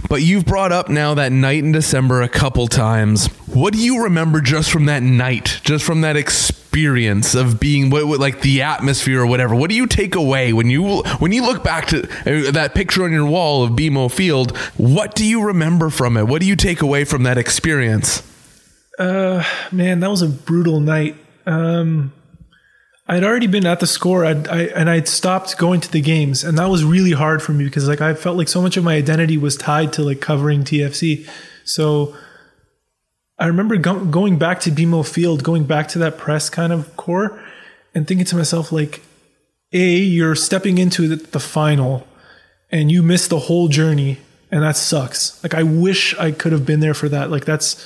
but 0.08 0.22
you've 0.22 0.46
brought 0.46 0.72
up 0.72 0.90
now 0.90 1.16
that 1.16 1.32
night 1.32 1.64
in 1.64 1.72
December 1.72 2.22
a 2.22 2.30
couple 2.30 2.68
times. 2.68 3.28
What 3.48 3.74
do 3.74 3.80
you 3.80 4.04
remember 4.04 4.42
just 4.42 4.72
from 4.72 4.86
that 4.86 5.02
night, 5.02 5.60
just 5.64 5.84
from 5.84 6.02
that 6.02 6.16
experience 6.16 7.34
of 7.34 7.60
being 7.60 7.90
what, 7.90 8.06
what 8.08 8.20
like 8.20 8.42
the 8.42 8.62
atmosphere 8.62 9.22
or 9.22 9.26
whatever? 9.26 9.56
What 9.56 9.70
do 9.70 9.76
you 9.76 9.88
take 9.88 10.16
away 10.16 10.54
when 10.54 10.70
you 10.70 11.02
when 11.20 11.32
you 11.32 11.44
look 11.44 11.64
back 11.64 11.88
to 11.88 12.04
uh, 12.04 12.52
that 12.52 12.74
picture 12.76 13.04
on 13.04 13.12
your 13.12 13.26
wall 13.26 13.64
of 13.64 13.72
BMO 13.72 14.12
Field? 14.12 14.56
What 14.78 15.16
do 15.16 15.26
you 15.26 15.44
remember 15.44 15.90
from 15.90 16.16
it? 16.16 16.28
What 16.28 16.42
do 16.42 16.48
you 16.48 16.56
take 16.56 16.82
away 16.82 17.06
from 17.06 17.24
that 17.24 17.38
experience? 17.38 18.22
Uh, 19.00 19.44
man, 19.72 20.00
that 20.02 20.12
was 20.12 20.22
a 20.22 20.28
brutal 20.28 20.80
night. 20.80 21.16
Um, 21.48 22.14
I'd 23.12 23.26
already 23.26 23.48
been 23.48 23.66
at 23.66 23.82
the 23.82 23.88
score, 23.88 24.24
I'd, 24.24 24.48
I, 24.48 24.62
and 24.68 24.90
I'd 24.90 25.06
stopped 25.06 25.58
going 25.58 25.82
to 25.82 25.92
the 25.92 26.00
games, 26.00 26.46
and 26.46 26.58
that 26.58 26.70
was 26.70 26.86
really 26.86 27.12
hard 27.12 27.44
for 27.44 27.52
me 27.52 27.66
because 27.66 27.86
like 27.86 28.00
I 28.00 28.14
felt 28.14 28.38
like 28.38 28.48
so 28.48 28.62
much 28.62 28.78
of 28.78 28.86
my 28.86 28.96
identity 28.96 29.38
was 29.38 29.58
tied 29.58 29.92
to 29.94 30.02
like 30.02 30.22
covering 30.22 30.64
TFC. 30.64 31.28
So 31.66 32.16
I 33.38 33.48
remember 33.48 33.76
go- 33.76 34.06
going 34.06 34.40
back 34.40 34.62
to 34.62 34.72
BMO 34.72 35.06
Field, 35.06 35.44
going 35.44 35.66
back 35.66 35.90
to 35.90 36.00
that 36.00 36.18
press 36.18 36.50
kind 36.50 36.72
of 36.72 36.96
corps, 36.96 37.38
and 37.94 38.08
thinking 38.08 38.26
to 38.28 38.38
myself 38.38 38.72
like, 38.72 39.02
a 39.74 39.98
you're 39.98 40.34
stepping 40.34 40.78
into 40.78 41.10
the, 41.10 41.18
the 41.18 41.40
final, 41.42 42.08
and 42.72 42.90
you 42.90 43.04
miss 43.04 43.28
the 43.28 43.40
whole 43.40 43.68
journey, 43.68 44.20
and 44.50 44.64
that 44.64 44.78
sucks. 44.78 45.44
Like 45.44 45.54
I 45.54 45.64
wish 45.64 46.18
I 46.18 46.32
could 46.32 46.54
have 46.54 46.66
been 46.66 46.80
there 46.80 46.94
for 46.94 47.10
that. 47.10 47.30
Like 47.30 47.44
that's 47.44 47.86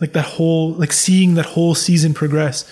like 0.00 0.14
that 0.14 0.24
whole 0.24 0.72
like 0.72 0.92
seeing 0.92 1.34
that 1.34 1.46
whole 1.46 1.76
season 1.76 2.12
progress. 2.12 2.68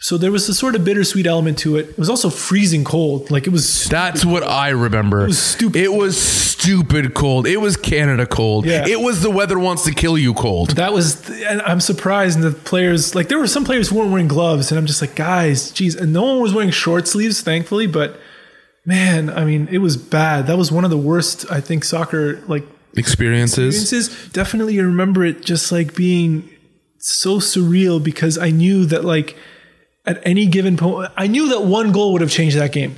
So 0.00 0.16
there 0.16 0.30
was 0.30 0.48
a 0.48 0.54
sort 0.54 0.76
of 0.76 0.84
bittersweet 0.84 1.26
element 1.26 1.58
to 1.58 1.76
it. 1.76 1.88
It 1.90 1.98
was 1.98 2.08
also 2.08 2.30
freezing 2.30 2.84
cold. 2.84 3.32
Like 3.32 3.48
it 3.48 3.50
was 3.50 3.86
That's 3.86 4.24
what 4.24 4.44
I 4.44 4.68
remember. 4.68 5.24
It 5.24 5.28
was 5.28 5.42
stupid 5.42 5.82
It 5.82 5.92
was 5.92 6.20
stupid 6.20 7.14
cold. 7.14 7.48
It 7.48 7.56
was 7.56 7.76
Canada 7.76 8.24
cold. 8.24 8.64
Yeah. 8.64 8.86
It 8.86 9.00
was 9.00 9.22
the 9.22 9.30
weather 9.30 9.58
wants 9.58 9.84
to 9.86 9.92
kill 9.92 10.16
you 10.16 10.34
cold. 10.34 10.70
that 10.76 10.92
was 10.92 11.28
and 11.42 11.60
I'm 11.62 11.80
surprised 11.80 12.40
the 12.40 12.52
players 12.52 13.16
like 13.16 13.26
there 13.28 13.38
were 13.38 13.48
some 13.48 13.64
players 13.64 13.88
who 13.88 13.96
weren't 13.98 14.10
wearing 14.12 14.28
gloves 14.28 14.70
and 14.70 14.78
I'm 14.78 14.86
just 14.86 15.00
like 15.00 15.16
guys, 15.16 15.72
geez, 15.72 15.96
and 15.96 16.12
no 16.12 16.22
one 16.22 16.40
was 16.40 16.54
wearing 16.54 16.70
short 16.70 17.08
sleeves, 17.08 17.40
thankfully, 17.40 17.88
but 17.88 18.20
man, 18.84 19.28
I 19.30 19.44
mean, 19.44 19.66
it 19.72 19.78
was 19.78 19.96
bad. 19.96 20.46
That 20.46 20.56
was 20.56 20.70
one 20.70 20.84
of 20.84 20.90
the 20.90 20.96
worst 20.98 21.50
I 21.50 21.60
think 21.60 21.82
soccer 21.84 22.40
like 22.46 22.64
Experiences. 22.96 23.74
experiences. 23.82 24.28
Definitely 24.32 24.78
remember 24.80 25.24
it 25.24 25.42
just 25.42 25.72
like 25.72 25.94
being 25.96 26.48
so 26.98 27.38
surreal 27.38 28.02
because 28.02 28.38
I 28.38 28.50
knew 28.50 28.86
that 28.86 29.04
like 29.04 29.36
at 30.08 30.26
any 30.26 30.46
given 30.46 30.78
point, 30.78 31.12
I 31.16 31.26
knew 31.26 31.50
that 31.50 31.62
one 31.62 31.92
goal 31.92 32.12
would 32.12 32.22
have 32.22 32.30
changed 32.30 32.56
that 32.56 32.72
game. 32.72 32.96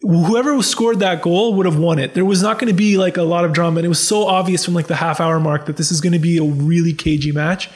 Whoever 0.00 0.62
scored 0.62 1.00
that 1.00 1.20
goal 1.20 1.54
would 1.54 1.66
have 1.66 1.78
won 1.78 1.98
it. 1.98 2.14
There 2.14 2.24
was 2.24 2.42
not 2.42 2.58
going 2.58 2.68
to 2.68 2.76
be 2.76 2.96
like 2.96 3.18
a 3.18 3.22
lot 3.22 3.44
of 3.44 3.52
drama, 3.52 3.78
and 3.78 3.84
it 3.84 3.90
was 3.90 4.04
so 4.04 4.26
obvious 4.26 4.64
from 4.64 4.72
like 4.72 4.86
the 4.86 4.96
half 4.96 5.20
hour 5.20 5.38
mark 5.38 5.66
that 5.66 5.76
this 5.76 5.92
is 5.92 6.00
going 6.00 6.14
to 6.14 6.18
be 6.18 6.38
a 6.38 6.42
really 6.42 6.94
cagey 6.94 7.32
match. 7.32 7.68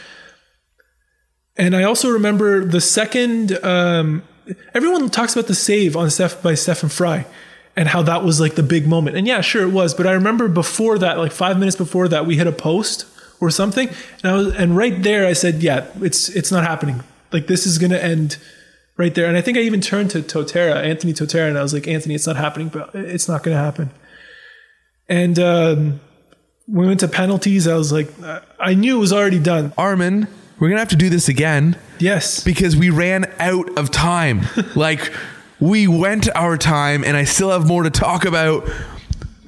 And 1.57 1.77
I 1.77 1.83
also 1.83 2.09
remember 2.09 2.65
the 2.65 2.81
second. 2.81 3.53
Um, 3.63 4.23
everyone 4.73 5.11
talks 5.11 5.37
about 5.37 5.49
the 5.49 5.55
save 5.55 5.97
on 5.97 6.09
Steph 6.09 6.43
by 6.43 6.55
Stefan 6.55 6.89
Frei, 6.89 7.27
and 7.77 7.89
how 7.89 8.01
that 8.03 8.25
was 8.25 8.41
like 8.41 8.55
the 8.55 8.63
big 8.63 8.87
moment. 8.87 9.17
And 9.17 9.27
yeah, 9.27 9.43
sure 9.43 9.63
it 9.63 9.73
was. 9.73 9.93
But 9.93 10.07
I 10.07 10.13
remember 10.13 10.49
before 10.49 10.99
that, 10.99 11.19
like 11.19 11.33
five 11.33 11.59
minutes 11.59 11.77
before 11.77 12.09
that, 12.09 12.25
we 12.25 12.39
hit 12.39 12.47
a 12.47 12.53
post 12.53 13.05
or 13.41 13.51
something, 13.51 13.91
and 14.23 14.33
I 14.33 14.37
was, 14.37 14.55
and 14.55 14.77
right 14.77 15.03
there 15.03 15.27
I 15.27 15.35
said, 15.35 15.63
yeah, 15.63 15.89
it's 16.01 16.31
it's 16.31 16.51
not 16.51 16.65
happening. 16.65 17.03
Like 17.33 17.49
this 17.49 17.67
is 17.67 17.79
going 17.79 17.91
to 17.91 18.03
end 18.03 18.39
right 18.97 19.15
there. 19.15 19.27
And 19.27 19.37
I 19.37 19.41
think 19.41 19.57
I 19.59 19.63
even 19.63 19.81
turned 19.81 20.11
to 20.11 20.21
Totera, 20.23 20.77
Anthony 20.85 21.13
Totera, 21.13 21.49
and 21.49 21.59
I 21.59 21.63
was 21.63 21.73
like, 21.75 21.87
Anthony, 21.89 22.15
it's 22.15 22.27
not 22.27 22.37
happening, 22.37 22.69
but 22.69 22.91
it's 22.95 23.29
not 23.29 23.43
going 23.43 23.57
to 23.57 23.63
happen. 23.63 23.91
And 25.09 25.39
um, 25.39 26.01
we 26.69 26.87
went 26.87 27.01
to 27.01 27.09
penalties. 27.09 27.67
I 27.67 27.75
was 27.75 27.93
like, 27.93 28.09
I 28.59 28.75
knew 28.75 28.97
it 28.97 29.01
was 29.01 29.13
already 29.13 29.39
done. 29.41 29.73
Armen, 29.77 30.29
we're 30.59 30.69
gonna 30.69 30.79
have 30.81 30.89
to 30.91 30.97
do 30.97 31.11
this 31.11 31.29
again 31.29 31.77
Yes. 31.99 32.43
because 32.45 32.77
we 32.77 32.89
ran 32.91 33.31
out 33.41 33.77
of 33.77 33.91
time. 33.91 34.43
like 34.77 35.13
we 35.59 35.89
went 35.89 36.29
our 36.37 36.57
time, 36.57 37.03
and 37.05 37.17
I 37.17 37.25
still 37.25 37.51
have 37.51 37.67
more 37.67 37.83
to 37.83 37.91
talk 37.91 38.25
about, 38.25 38.71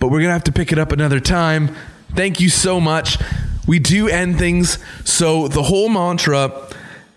but 0.00 0.08
we're 0.08 0.20
gonna 0.20 0.32
have 0.32 0.44
to 0.44 0.52
pick 0.52 0.72
it 0.72 0.78
up 0.78 0.90
another 0.90 1.20
time. 1.20 1.74
Thank 2.14 2.40
you 2.40 2.48
so 2.48 2.80
much. 2.80 3.18
We 3.66 3.78
do 3.78 4.08
end 4.08 4.38
things, 4.38 4.78
so 5.04 5.46
the 5.48 5.62
whole 5.62 5.88
mantra 5.88 6.48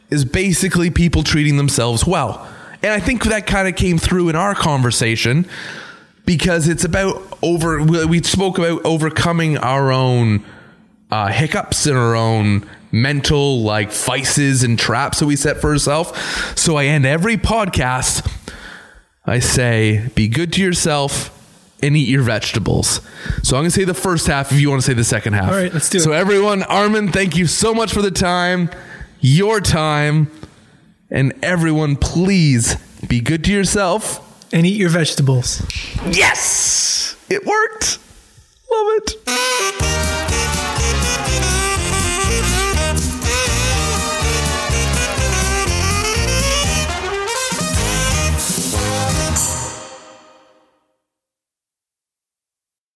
is 0.10 0.26
basically 0.26 0.90
people 0.90 1.24
treating 1.24 1.58
themselves 1.58 2.06
well. 2.06 2.48
And 2.82 2.92
I 2.92 3.00
think 3.00 3.24
that 3.26 3.48
kind 3.48 3.68
of 3.68 3.76
came 3.76 3.98
through 3.98 4.30
in 4.30 4.36
our 4.36 4.56
conversation 4.56 5.48
because 6.26 6.68
it's 6.68 6.84
about 6.84 7.38
over 7.42 7.82
we 7.82 8.22
spoke 8.22 8.58
about 8.58 8.86
overcoming 8.86 9.58
our 9.58 9.92
own 9.92 10.46
uh, 11.10 11.28
hiccups 11.28 11.86
and 11.86 11.98
our 11.98 12.16
own 12.16 12.70
mental 12.92 13.62
like 13.62 13.92
vices 13.92 14.64
and 14.64 14.78
traps 14.78 15.20
that 15.20 15.26
we 15.26 15.36
set 15.36 15.60
for 15.60 15.72
ourselves. 15.72 16.12
So 16.60 16.78
I 16.78 16.86
end 16.86 17.06
every 17.06 17.38
podcast. 17.38 18.30
I 19.26 19.40
say, 19.40 20.10
be 20.16 20.30
good 20.30 20.54
to 20.54 20.62
yourself 20.62 21.34
and 21.84 21.96
eat 21.98 22.08
your 22.08 22.24
vegetables. 22.24 23.02
So 23.44 23.58
I'm 23.58 23.64
gonna 23.64 23.72
say 23.72 23.84
the 23.84 23.94
first 23.94 24.28
half 24.28 24.52
if 24.52 24.60
you 24.60 24.70
want 24.70 24.82
to 24.82 24.88
say 24.88 24.94
the 24.94 25.04
second 25.04 25.34
half. 25.34 25.52
All 25.52 25.58
right, 25.58 25.74
let's 25.74 25.90
do 25.90 25.98
it. 25.98 26.02
So 26.02 26.12
everyone, 26.12 26.64
Armen, 26.64 27.12
thank 27.12 27.36
you 27.36 27.46
so 27.46 27.74
much 27.74 27.94
for 27.94 28.02
the 28.02 28.12
time, 28.12 28.70
your 29.20 29.62
time. 29.62 30.32
And 31.10 31.34
everyone, 31.42 31.96
please 31.96 32.76
be 33.08 33.22
good 33.22 33.44
to 33.46 33.52
yourself. 33.52 34.24
And 34.54 34.66
eat 34.66 34.78
your 34.78 34.90
vegetables. 34.90 35.62
Yes! 36.10 37.18
It 37.30 37.46
worked! 37.46 38.00
Love 38.72 38.88
it. 38.98 39.18